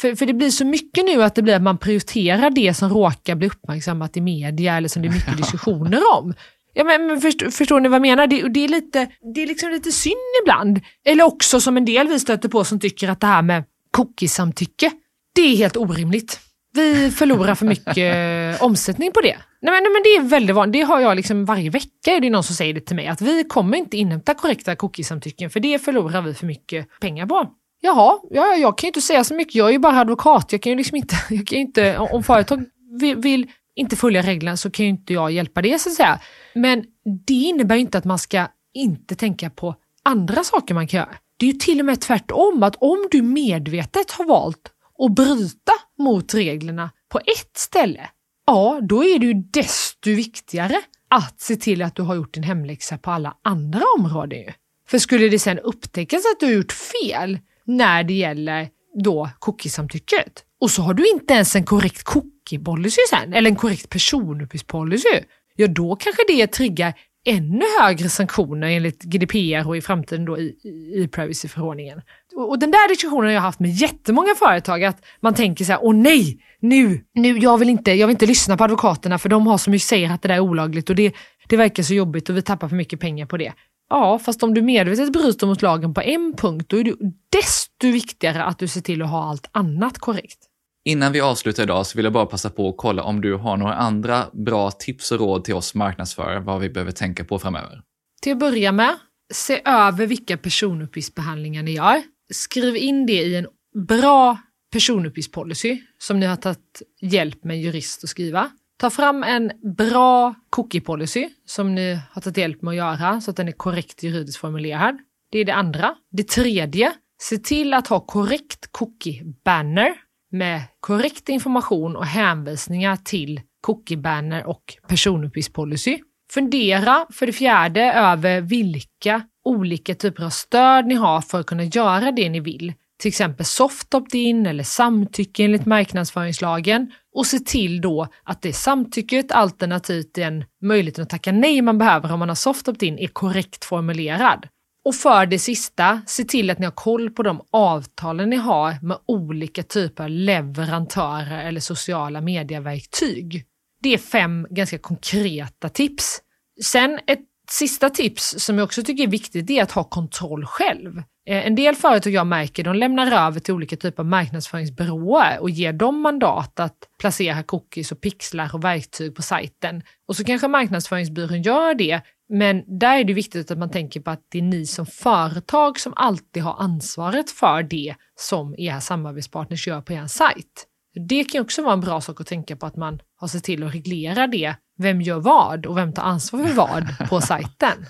För, 0.00 0.14
för 0.14 0.26
det 0.26 0.34
blir 0.34 0.50
så 0.50 0.64
mycket 0.64 1.04
nu 1.04 1.22
att 1.22 1.34
det 1.34 1.42
blir 1.42 1.54
att 1.54 1.62
man 1.62 1.78
prioriterar 1.78 2.50
det 2.50 2.74
som 2.74 2.90
råkar 2.90 3.34
bli 3.34 3.46
uppmärksammat 3.46 4.16
i 4.16 4.20
media 4.20 4.76
eller 4.76 4.88
som 4.88 5.02
det 5.02 5.08
är 5.08 5.12
mycket 5.12 5.36
diskussioner 5.42 6.00
om. 6.18 6.34
Ja, 6.74 6.84
men, 6.84 7.06
men 7.06 7.20
först, 7.20 7.52
förstår 7.52 7.80
ni 7.80 7.88
vad 7.88 7.96
jag 7.96 8.02
menar? 8.02 8.26
Det, 8.26 8.48
det, 8.48 8.64
är 8.64 8.68
lite, 8.68 9.08
det 9.34 9.42
är 9.42 9.46
liksom 9.46 9.70
lite 9.70 9.92
synd 9.92 10.14
ibland. 10.42 10.80
Eller 11.04 11.24
också 11.24 11.60
som 11.60 11.76
en 11.76 11.84
del 11.84 12.08
vi 12.08 12.20
stöter 12.20 12.48
på 12.48 12.64
som 12.64 12.80
tycker 12.80 13.08
att 13.08 13.20
det 13.20 13.26
här 13.26 13.42
med 13.42 13.64
cookie-samtycke, 13.90 14.90
det 15.34 15.40
är 15.40 15.56
helt 15.56 15.76
orimligt. 15.76 16.40
Vi 16.74 17.10
förlorar 17.10 17.54
för 17.54 17.66
mycket 17.66 18.62
omsättning 18.62 19.12
på 19.12 19.20
det. 19.20 19.36
Nej 19.62 19.74
men, 19.74 19.82
nej 19.82 19.92
men, 19.92 20.02
det 20.02 20.08
är 20.08 20.22
väldigt 20.22 20.56
vanligt. 20.56 20.72
Det 20.72 20.80
har 20.80 21.00
jag 21.00 21.16
liksom 21.16 21.44
varje 21.44 21.70
vecka 21.70 22.10
är 22.16 22.20
det 22.20 22.30
någon 22.30 22.44
som 22.44 22.56
säger 22.56 22.74
det 22.74 22.80
till 22.80 22.96
mig 22.96 23.06
att 23.06 23.20
vi 23.20 23.44
kommer 23.44 23.78
inte 23.78 23.96
inhämta 23.96 24.34
korrekta 24.34 24.76
cookie-samtycken 24.76 25.50
för 25.50 25.60
det 25.60 25.78
förlorar 25.78 26.22
vi 26.22 26.34
för 26.34 26.46
mycket 26.46 27.00
pengar 27.00 27.26
på. 27.26 27.46
Jaha, 27.80 28.18
ja, 28.30 28.54
jag 28.54 28.78
kan 28.78 28.86
ju 28.86 28.88
inte 28.88 29.00
säga 29.00 29.24
så 29.24 29.34
mycket. 29.34 29.54
Jag 29.54 29.68
är 29.68 29.72
ju 29.72 29.78
bara 29.78 30.00
advokat. 30.00 30.52
Jag 30.52 30.62
kan 30.62 30.70
ju 30.70 30.76
liksom 30.76 30.96
inte, 30.96 31.16
jag 31.30 31.46
kan 31.46 31.58
inte 31.58 31.98
om 31.98 32.22
företag 32.22 32.64
vill, 33.00 33.16
vill 33.16 33.46
inte 33.76 33.96
följa 33.96 34.22
reglerna 34.22 34.56
så 34.56 34.70
kan 34.70 34.84
ju 34.84 34.90
inte 34.90 35.12
jag 35.12 35.30
hjälpa 35.30 35.62
det 35.62 35.78
så 35.78 35.88
att 35.88 35.94
säga. 35.94 36.20
Men 36.54 36.84
det 37.26 37.34
innebär 37.34 37.76
inte 37.76 37.98
att 37.98 38.04
man 38.04 38.18
ska 38.18 38.46
inte 38.74 39.14
tänka 39.14 39.50
på 39.50 39.74
andra 40.02 40.44
saker 40.44 40.74
man 40.74 40.86
kan 40.86 40.98
göra. 40.98 41.14
Det 41.36 41.46
är 41.46 41.52
ju 41.52 41.58
till 41.58 41.80
och 41.80 41.86
med 41.86 42.00
tvärtom, 42.00 42.62
att 42.62 42.76
om 42.76 43.08
du 43.10 43.22
medvetet 43.22 44.10
har 44.10 44.24
valt 44.24 44.72
att 44.98 45.14
bryta 45.14 45.72
mot 45.98 46.34
reglerna 46.34 46.90
på 47.08 47.18
ett 47.18 47.56
ställe, 47.56 48.10
ja, 48.46 48.80
då 48.82 49.04
är 49.04 49.18
det 49.18 49.26
ju 49.26 49.34
desto 49.34 50.10
viktigare 50.10 50.76
att 51.10 51.40
se 51.40 51.56
till 51.56 51.82
att 51.82 51.94
du 51.94 52.02
har 52.02 52.14
gjort 52.14 52.34
din 52.34 52.42
hemläxa 52.42 52.98
på 52.98 53.10
alla 53.10 53.36
andra 53.42 53.82
områden. 53.98 54.44
För 54.88 54.98
skulle 54.98 55.28
det 55.28 55.38
sen 55.38 55.58
upptäckas 55.58 56.22
att 56.32 56.40
du 56.40 56.46
har 56.46 56.52
gjort 56.52 56.72
fel, 56.72 57.38
när 57.64 58.04
det 58.04 58.14
gäller 58.14 58.68
då 59.04 59.30
cookiesamtycket, 59.38 60.44
och 60.60 60.70
så 60.70 60.82
har 60.82 60.94
du 60.94 61.10
inte 61.10 61.34
ens 61.34 61.56
en 61.56 61.64
korrekt 61.64 62.04
cookie-policy 62.04 62.98
sen, 63.10 63.32
eller 63.32 63.50
en 63.50 63.56
korrekt 63.56 63.88
personuppgiftspolicy. 63.88 65.20
Ja, 65.56 65.66
då 65.66 65.96
kanske 65.96 66.22
det 66.28 66.46
triggar 66.46 66.94
ännu 67.26 67.64
högre 67.80 68.08
sanktioner 68.08 68.68
enligt 68.68 69.02
GDPR 69.02 69.68
och 69.68 69.76
i 69.76 69.80
framtiden 69.80 70.24
då 70.24 70.38
i, 70.38 70.56
i, 70.64 71.02
i 71.02 71.08
privacyförordningen. 71.08 72.02
Och, 72.36 72.48
och 72.48 72.58
den 72.58 72.70
där 72.70 72.88
diskussionen 72.88 73.24
har 73.24 73.32
jag 73.32 73.40
haft 73.40 73.60
med 73.60 73.70
jättemånga 73.70 74.34
företag, 74.38 74.84
att 74.84 75.04
man 75.20 75.34
tänker 75.34 75.64
så 75.64 75.72
här, 75.72 75.80
åh 75.82 75.94
nej, 75.94 76.38
nu, 76.60 77.04
nu, 77.14 77.38
jag 77.38 77.58
vill 77.58 77.70
inte, 77.70 77.92
jag 77.92 78.06
vill 78.06 78.14
inte 78.14 78.26
lyssna 78.26 78.56
på 78.56 78.64
advokaterna 78.64 79.18
för 79.18 79.28
de 79.28 79.46
har 79.46 79.58
så 79.58 79.70
mycket 79.70 79.88
säger 79.88 80.10
att 80.10 80.22
det 80.22 80.28
där 80.28 80.34
är 80.34 80.40
olagligt 80.40 80.90
och 80.90 80.96
det, 80.96 81.14
det 81.48 81.56
verkar 81.56 81.82
så 81.82 81.94
jobbigt 81.94 82.28
och 82.28 82.36
vi 82.36 82.42
tappar 82.42 82.68
för 82.68 82.76
mycket 82.76 83.00
pengar 83.00 83.26
på 83.26 83.36
det. 83.36 83.52
Ja, 83.90 84.18
fast 84.18 84.42
om 84.42 84.54
du 84.54 84.62
medvetet 84.62 85.12
bryter 85.12 85.46
mot 85.46 85.62
lagen 85.62 85.94
på 85.94 86.00
en 86.00 86.34
punkt, 86.36 86.66
då 86.68 86.76
är 86.76 86.84
det 86.84 86.94
desto 87.32 87.86
viktigare 87.92 88.44
att 88.44 88.58
du 88.58 88.68
ser 88.68 88.80
till 88.80 89.02
att 89.02 89.10
ha 89.10 89.24
allt 89.24 89.48
annat 89.52 89.98
korrekt. 89.98 90.49
Innan 90.84 91.12
vi 91.12 91.20
avslutar 91.20 91.62
idag 91.62 91.86
så 91.86 91.98
vill 91.98 92.04
jag 92.04 92.12
bara 92.12 92.26
passa 92.26 92.50
på 92.50 92.68
att 92.68 92.74
kolla 92.76 93.02
om 93.02 93.20
du 93.20 93.34
har 93.34 93.56
några 93.56 93.74
andra 93.74 94.26
bra 94.32 94.70
tips 94.70 95.12
och 95.12 95.18
råd 95.18 95.44
till 95.44 95.54
oss 95.54 95.74
marknadsförare 95.74 96.40
vad 96.40 96.60
vi 96.60 96.70
behöver 96.70 96.92
tänka 96.92 97.24
på 97.24 97.38
framöver. 97.38 97.82
Till 98.22 98.32
att 98.32 98.38
börja 98.38 98.72
med, 98.72 98.96
se 99.32 99.62
över 99.64 100.06
vilka 100.06 100.36
personuppgiftsbehandlingar 100.36 101.62
ni 101.62 101.72
gör. 101.72 102.02
Skriv 102.32 102.76
in 102.76 103.06
det 103.06 103.12
i 103.22 103.36
en 103.36 103.46
bra 103.86 104.38
personuppgiftspolicy 104.72 105.78
som 105.98 106.20
ni 106.20 106.26
har 106.26 106.36
tagit 106.36 106.82
hjälp 107.00 107.44
med 107.44 107.54
en 107.54 107.60
jurist 107.60 108.04
att 108.04 108.10
skriva. 108.10 108.50
Ta 108.78 108.90
fram 108.90 109.22
en 109.22 109.52
bra 109.76 110.34
cookie-policy 110.50 111.28
som 111.46 111.74
ni 111.74 111.98
har 112.12 112.22
tagit 112.22 112.36
hjälp 112.36 112.62
med 112.62 112.70
att 112.70 112.76
göra 112.76 113.20
så 113.20 113.30
att 113.30 113.36
den 113.36 113.48
är 113.48 113.52
korrekt 113.52 114.02
juridiskt 114.02 114.40
formulerad. 114.40 114.98
Det 115.32 115.38
är 115.38 115.44
det 115.44 115.54
andra. 115.54 115.94
Det 116.10 116.28
tredje, 116.28 116.92
se 117.22 117.38
till 117.38 117.74
att 117.74 117.86
ha 117.86 118.00
korrekt 118.00 118.68
cookie-banner 118.72 119.94
med 120.30 120.62
korrekt 120.80 121.28
information 121.28 121.96
och 121.96 122.06
hänvisningar 122.06 122.96
till 122.96 123.40
cookie-banner 123.60 124.46
och 124.46 124.62
personuppgiftspolicy. 124.88 125.98
Fundera 126.30 127.06
för 127.12 127.26
det 127.26 127.32
fjärde 127.32 127.92
över 127.92 128.40
vilka 128.40 129.22
olika 129.44 129.94
typer 129.94 130.24
av 130.24 130.30
stöd 130.30 130.86
ni 130.86 130.94
har 130.94 131.20
för 131.20 131.40
att 131.40 131.46
kunna 131.46 131.64
göra 131.64 132.12
det 132.12 132.28
ni 132.28 132.40
vill. 132.40 132.72
Till 133.00 133.08
exempel 133.08 133.46
soft 133.46 133.94
opt-in 133.94 134.46
eller 134.46 134.64
samtycke 134.64 135.44
enligt 135.44 135.66
marknadsföringslagen 135.66 136.92
och 137.14 137.26
se 137.26 137.38
till 137.38 137.80
då 137.80 138.06
att 138.24 138.42
det 138.42 138.52
samtycket 138.52 139.32
alternativt 139.32 140.14
den 140.14 140.44
möjligheten 140.62 141.02
att 141.02 141.10
tacka 141.10 141.32
nej 141.32 141.62
man 141.62 141.78
behöver 141.78 142.12
om 142.12 142.18
man 142.18 142.28
har 142.28 142.36
soft 142.36 142.68
opt-in 142.68 142.98
är 142.98 143.06
korrekt 143.06 143.64
formulerad. 143.64 144.46
Och 144.84 144.94
för 144.94 145.26
det 145.26 145.38
sista, 145.38 146.00
se 146.06 146.24
till 146.24 146.50
att 146.50 146.58
ni 146.58 146.64
har 146.64 146.72
koll 146.72 147.10
på 147.10 147.22
de 147.22 147.40
avtalen 147.50 148.30
ni 148.30 148.36
har 148.36 148.76
med 148.82 148.98
olika 149.06 149.62
typer 149.62 150.04
av 150.04 150.10
leverantörer 150.10 151.44
eller 151.48 151.60
sociala 151.60 152.20
medieverktyg. 152.20 153.44
Det 153.82 153.94
är 153.94 153.98
fem 153.98 154.46
ganska 154.50 154.78
konkreta 154.78 155.68
tips. 155.68 156.20
Sen 156.62 156.98
ett 157.06 157.20
sista 157.50 157.90
tips 157.90 158.34
som 158.38 158.58
jag 158.58 158.64
också 158.64 158.82
tycker 158.82 159.02
är 159.02 159.08
viktigt, 159.08 159.46
det 159.46 159.58
är 159.58 159.62
att 159.62 159.72
ha 159.72 159.84
kontroll 159.84 160.46
själv. 160.46 161.02
Eh, 161.26 161.46
en 161.46 161.54
del 161.54 161.74
företag 161.74 162.12
jag 162.12 162.26
märker, 162.26 162.64
de 162.64 162.76
lämnar 162.76 163.26
över 163.26 163.40
till 163.40 163.54
olika 163.54 163.76
typer 163.76 164.02
av 164.02 164.06
marknadsföringsbyråer 164.06 165.40
och 165.40 165.50
ger 165.50 165.72
dem 165.72 166.00
mandat 166.00 166.60
att 166.60 166.76
placera 167.00 167.42
cookies 167.42 167.92
och 167.92 168.00
pixlar 168.00 168.54
och 168.54 168.64
verktyg 168.64 169.14
på 169.14 169.22
sajten. 169.22 169.82
Och 170.08 170.16
så 170.16 170.24
kanske 170.24 170.48
marknadsföringsbyrån 170.48 171.42
gör 171.42 171.74
det, 171.74 172.00
men 172.30 172.78
där 172.78 172.98
är 172.98 173.04
det 173.04 173.12
viktigt 173.12 173.50
att 173.50 173.58
man 173.58 173.70
tänker 173.70 174.00
på 174.00 174.10
att 174.10 174.26
det 174.28 174.38
är 174.38 174.42
ni 174.42 174.66
som 174.66 174.86
företag 174.86 175.80
som 175.80 175.92
alltid 175.96 176.42
har 176.42 176.56
ansvaret 176.58 177.30
för 177.30 177.62
det 177.62 177.94
som 178.14 178.54
era 178.58 178.80
samarbetspartners 178.80 179.66
gör 179.66 179.80
på 179.80 179.92
er 179.92 180.06
sajt. 180.06 180.66
Det 181.08 181.24
kan 181.24 181.40
också 181.40 181.62
vara 181.62 181.72
en 181.72 181.80
bra 181.80 182.00
sak 182.00 182.20
att 182.20 182.26
tänka 182.26 182.56
på 182.56 182.66
att 182.66 182.76
man 182.76 183.00
har 183.16 183.28
sett 183.28 183.44
till 183.44 183.62
att 183.62 183.74
reglera 183.74 184.26
det. 184.26 184.54
Vem 184.78 185.00
gör 185.00 185.20
vad 185.20 185.66
och 185.66 185.76
vem 185.76 185.92
tar 185.92 186.02
ansvar 186.02 186.44
för 186.44 186.54
vad 186.54 187.08
på 187.08 187.20
sajten? 187.20 187.86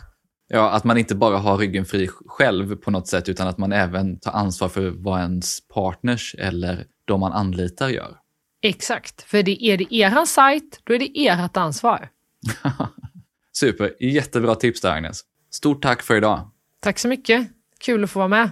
Ja, 0.49 0.71
att 0.71 0.85
man 0.85 0.99
inte 0.99 1.15
bara 1.15 1.39
har 1.39 1.59
ryggen 1.59 1.85
fri 1.85 2.09
själv 2.27 2.77
på 2.77 2.91
något 2.91 3.09
sätt, 3.09 3.29
utan 3.29 3.49
att 3.49 3.59
man 3.59 3.73
även 3.73 4.19
tar 4.21 4.33
ansvar 4.33 4.69
för 4.69 4.91
vad 4.91 5.21
ens 5.21 5.69
partners 5.69 6.35
eller 6.39 6.87
de 7.05 7.21
man 7.21 7.33
anlitar 7.33 7.89
gör. 7.89 8.17
Exakt, 8.63 9.23
för 9.23 9.43
det 9.43 9.65
är 9.65 9.77
det 9.77 9.95
eran 9.95 10.27
sajt, 10.27 10.81
då 10.85 10.95
är 10.95 10.99
det 10.99 11.27
ert 11.27 11.57
ansvar. 11.57 12.09
Super, 13.61 13.95
jättebra 14.01 14.55
tips 14.55 14.81
där 14.81 14.91
Agnes. 14.91 15.21
Stort 15.51 15.83
tack 15.83 16.03
för 16.03 16.17
idag. 16.17 16.51
Tack 16.83 16.99
så 16.99 17.09
mycket, 17.09 17.49
kul 17.81 18.05
att 18.05 18.11
få 18.11 18.19
vara 18.19 18.29
med. 18.29 18.51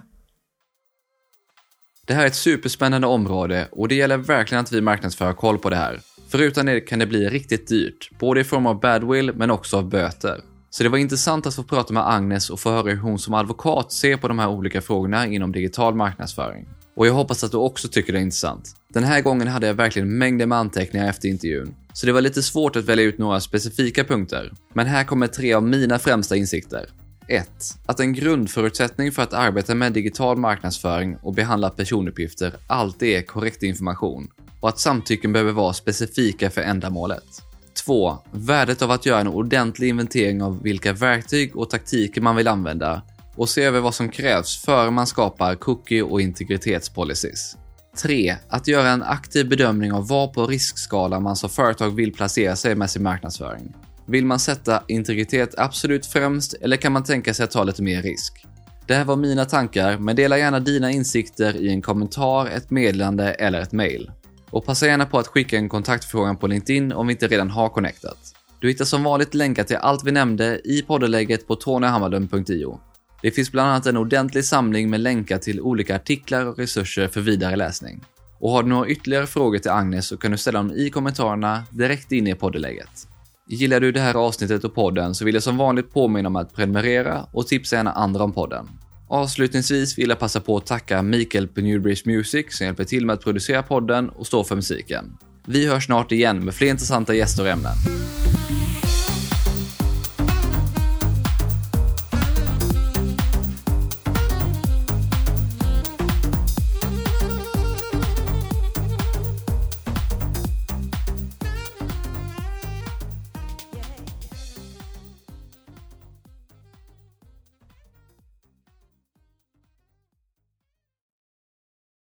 Det 2.07 2.15
här 2.15 2.23
är 2.23 2.27
ett 2.27 2.35
superspännande 2.35 3.07
område 3.07 3.69
och 3.73 3.89
det 3.89 3.95
gäller 3.95 4.17
verkligen 4.17 4.65
att 4.65 4.73
vi 4.73 4.81
marknadsför 4.81 5.33
koll 5.33 5.59
på 5.59 5.71
det 5.71 5.77
här. 5.77 6.01
För 6.29 6.39
utan 6.39 6.67
det 6.67 6.81
kan 6.81 6.99
det 6.99 7.07
bli 7.07 7.29
riktigt 7.29 7.69
dyrt, 7.69 8.11
både 8.19 8.41
i 8.41 8.45
form 8.45 8.67
av 8.67 8.81
badwill 8.81 9.33
men 9.35 9.51
också 9.51 9.77
av 9.77 9.89
böter. 9.89 10.41
Så 10.71 10.83
det 10.83 10.89
var 10.89 10.99
intressant 10.99 11.47
att 11.47 11.55
få 11.55 11.63
prata 11.63 11.93
med 11.93 12.09
Agnes 12.09 12.51
och 12.51 12.61
få 12.61 12.71
höra 12.71 12.91
hur 12.91 12.97
hon 12.97 13.19
som 13.19 13.35
advokat 13.35 13.93
ser 13.93 14.17
på 14.17 14.29
de 14.29 14.39
här 14.39 14.49
olika 14.49 14.81
frågorna 14.81 15.27
inom 15.27 15.53
digital 15.53 15.95
marknadsföring. 15.95 16.69
Och 16.97 17.07
jag 17.07 17.15
hoppas 17.15 17.45
att 17.45 17.51
du 17.51 17.57
också 17.57 17.89
tycker 17.89 18.13
det 18.13 18.19
är 18.19 18.23
intressant. 18.23 18.77
Den 18.89 19.05
här 19.05 19.21
gången 19.21 19.49
hade 19.49 19.67
jag 19.67 19.75
verkligen 19.75 20.19
mängder 20.19 20.47
med 20.47 20.59
anteckningar 20.59 21.09
efter 21.09 21.29
intervjun, 21.29 21.75
så 21.99 22.07
det 22.07 22.13
var 22.13 22.21
lite 22.21 22.43
svårt 22.43 22.77
att 22.77 22.85
välja 22.85 23.05
ut 23.05 23.19
några 23.19 23.41
specifika 23.41 24.05
punkter. 24.05 24.53
Men 24.73 24.87
här 24.87 25.05
kommer 25.05 25.27
tre 25.27 25.55
av 25.55 25.63
mina 25.63 25.99
främsta 25.99 26.37
insikter. 26.37 26.87
1. 27.29 27.49
Att 27.87 28.01
en 28.01 28.13
grundförutsättning 28.13 29.13
för 29.13 29.23
att 29.23 29.33
arbeta 29.33 29.75
med 29.75 29.93
digital 29.93 30.37
marknadsföring 30.37 31.17
och 31.17 31.35
behandla 31.35 31.71
personuppgifter 31.71 32.55
alltid 32.67 33.17
är 33.17 33.23
korrekt 33.23 33.63
information 33.63 34.31
och 34.61 34.69
att 34.69 34.79
samtycken 34.79 35.33
behöver 35.33 35.53
vara 35.53 35.73
specifika 35.73 36.51
för 36.51 36.61
ändamålet. 36.61 37.43
2. 37.85 38.19
Värdet 38.31 38.83
av 38.83 38.91
att 38.91 39.07
göra 39.07 39.21
en 39.21 39.29
ordentlig 39.29 39.89
inventering 39.89 40.43
av 40.43 40.63
vilka 40.63 40.93
verktyg 40.93 41.57
och 41.57 41.71
taktiker 41.71 42.21
man 42.21 42.37
vill 42.37 42.49
använda 42.49 43.03
och 43.35 43.49
se 43.49 43.63
över 43.63 43.81
vad 43.81 43.95
som 43.95 44.09
krävs 44.09 44.57
före 44.57 44.91
man 44.91 45.07
skapar 45.07 45.55
cookie 45.55 46.03
och 46.03 46.21
integritetspolicies. 46.21 47.57
3. 48.03 48.37
Att 48.49 48.69
göra 48.69 48.91
en 48.91 49.03
aktiv 49.03 49.49
bedömning 49.49 49.93
av 49.93 50.09
var 50.09 50.27
på 50.27 50.47
riskskalan 50.47 51.23
man 51.23 51.37
som 51.37 51.51
företag 51.51 51.91
vill 51.91 52.13
placera 52.13 52.57
sig 52.57 52.75
med 52.75 52.91
sin 52.91 53.03
marknadsföring. 53.03 53.75
Vill 54.07 54.27
man 54.27 54.39
sätta 54.39 54.83
integritet 54.87 55.55
absolut 55.59 56.07
främst 56.07 56.55
eller 56.55 56.77
kan 56.77 56.93
man 56.93 57.05
tänka 57.05 57.35
sig 57.35 57.45
att 57.45 57.51
ta 57.51 57.65
lite 57.65 57.83
mer 57.83 58.03
risk? 58.03 58.47
Det 58.87 58.95
här 58.95 59.05
var 59.05 59.17
mina 59.17 59.45
tankar, 59.45 59.99
men 59.99 60.17
dela 60.17 60.39
gärna 60.39 60.61
dina 60.61 60.91
insikter 60.91 61.57
i 61.57 61.69
en 61.69 61.83
kommentar, 61.83 62.47
ett 62.47 62.71
meddelande 62.71 63.33
eller 63.33 63.61
ett 63.61 63.73
mail. 63.73 64.11
Och 64.51 64.67
passa 64.67 64.87
gärna 64.87 65.07
på 65.07 65.19
att 65.19 65.27
skicka 65.27 65.57
en 65.57 65.69
kontaktfråga 65.69 66.35
på 66.35 66.47
LinkedIn 66.47 66.93
om 66.93 67.07
vi 67.07 67.13
inte 67.13 67.27
redan 67.27 67.51
har 67.51 67.69
connectat. 67.69 68.19
Du 68.61 68.69
hittar 68.69 68.85
som 68.85 69.03
vanligt 69.03 69.35
länkar 69.35 69.65
till 69.65 69.77
allt 69.77 70.05
vi 70.05 70.13
nämnde 70.13 70.61
i 70.65 70.83
poddeläget 70.83 71.47
på 71.47 71.57
tonyhammarlund.io. 71.57 72.81
Det 73.23 73.31
finns 73.31 73.53
bland 73.53 73.71
annat 73.71 73.87
en 73.87 73.97
ordentlig 73.97 74.45
samling 74.45 74.91
med 74.91 75.01
länkar 75.01 75.39
till 75.39 75.61
olika 75.61 75.97
artiklar 75.97 76.47
och 76.47 76.59
resurser 76.59 77.09
för 77.09 77.21
vidare 77.21 77.57
läsning. 77.57 78.05
Och 78.41 78.51
har 78.51 78.63
du 78.63 78.69
några 78.69 78.89
ytterligare 78.89 79.27
frågor 79.27 79.59
till 79.59 79.71
Agnes 79.71 80.07
så 80.07 80.17
kan 80.17 80.31
du 80.31 80.39
ställa 80.39 80.59
dem 80.59 80.73
i 80.73 80.91
kommentarerna 80.91 81.65
direkt 81.71 82.13
in 82.13 82.27
i 82.27 82.35
poddeläget. 82.35 83.09
Gillar 83.49 83.81
du 83.81 83.93
det 83.93 84.01
här 84.01 84.15
avsnittet 84.15 84.65
och 84.65 84.75
podden 84.75 85.15
så 85.15 85.25
vill 85.25 85.35
jag 85.35 85.43
som 85.43 85.57
vanligt 85.57 85.93
påminna 85.93 86.29
om 86.29 86.37
att 86.37 86.55
prenumerera 86.55 87.27
och 87.33 87.47
tipsa 87.47 87.77
gärna 87.77 87.93
andra 87.93 88.25
om 88.25 88.33
podden. 88.33 88.69
Avslutningsvis 89.09 89.99
vill 89.99 90.09
jag 90.09 90.19
passa 90.19 90.41
på 90.41 90.57
att 90.57 90.67
tacka 90.67 91.03
Mikael 91.03 91.49
på 91.49 91.61
Newbridge 91.61 92.03
Music 92.05 92.47
som 92.51 92.67
hjälper 92.67 92.85
till 92.85 93.07
med 93.07 93.15
att 93.15 93.25
producera 93.25 93.63
podden 93.63 94.09
och 94.09 94.27
stå 94.27 94.45
för 94.45 94.57
musiken. 94.57 95.17
Vi 95.47 95.67
hörs 95.67 95.85
snart 95.85 96.13
igen 96.13 96.45
med 96.45 96.55
fler 96.55 96.71
intressanta 96.71 97.15
gäster 97.15 97.43
och 97.43 97.49
ämnen. 97.49 97.75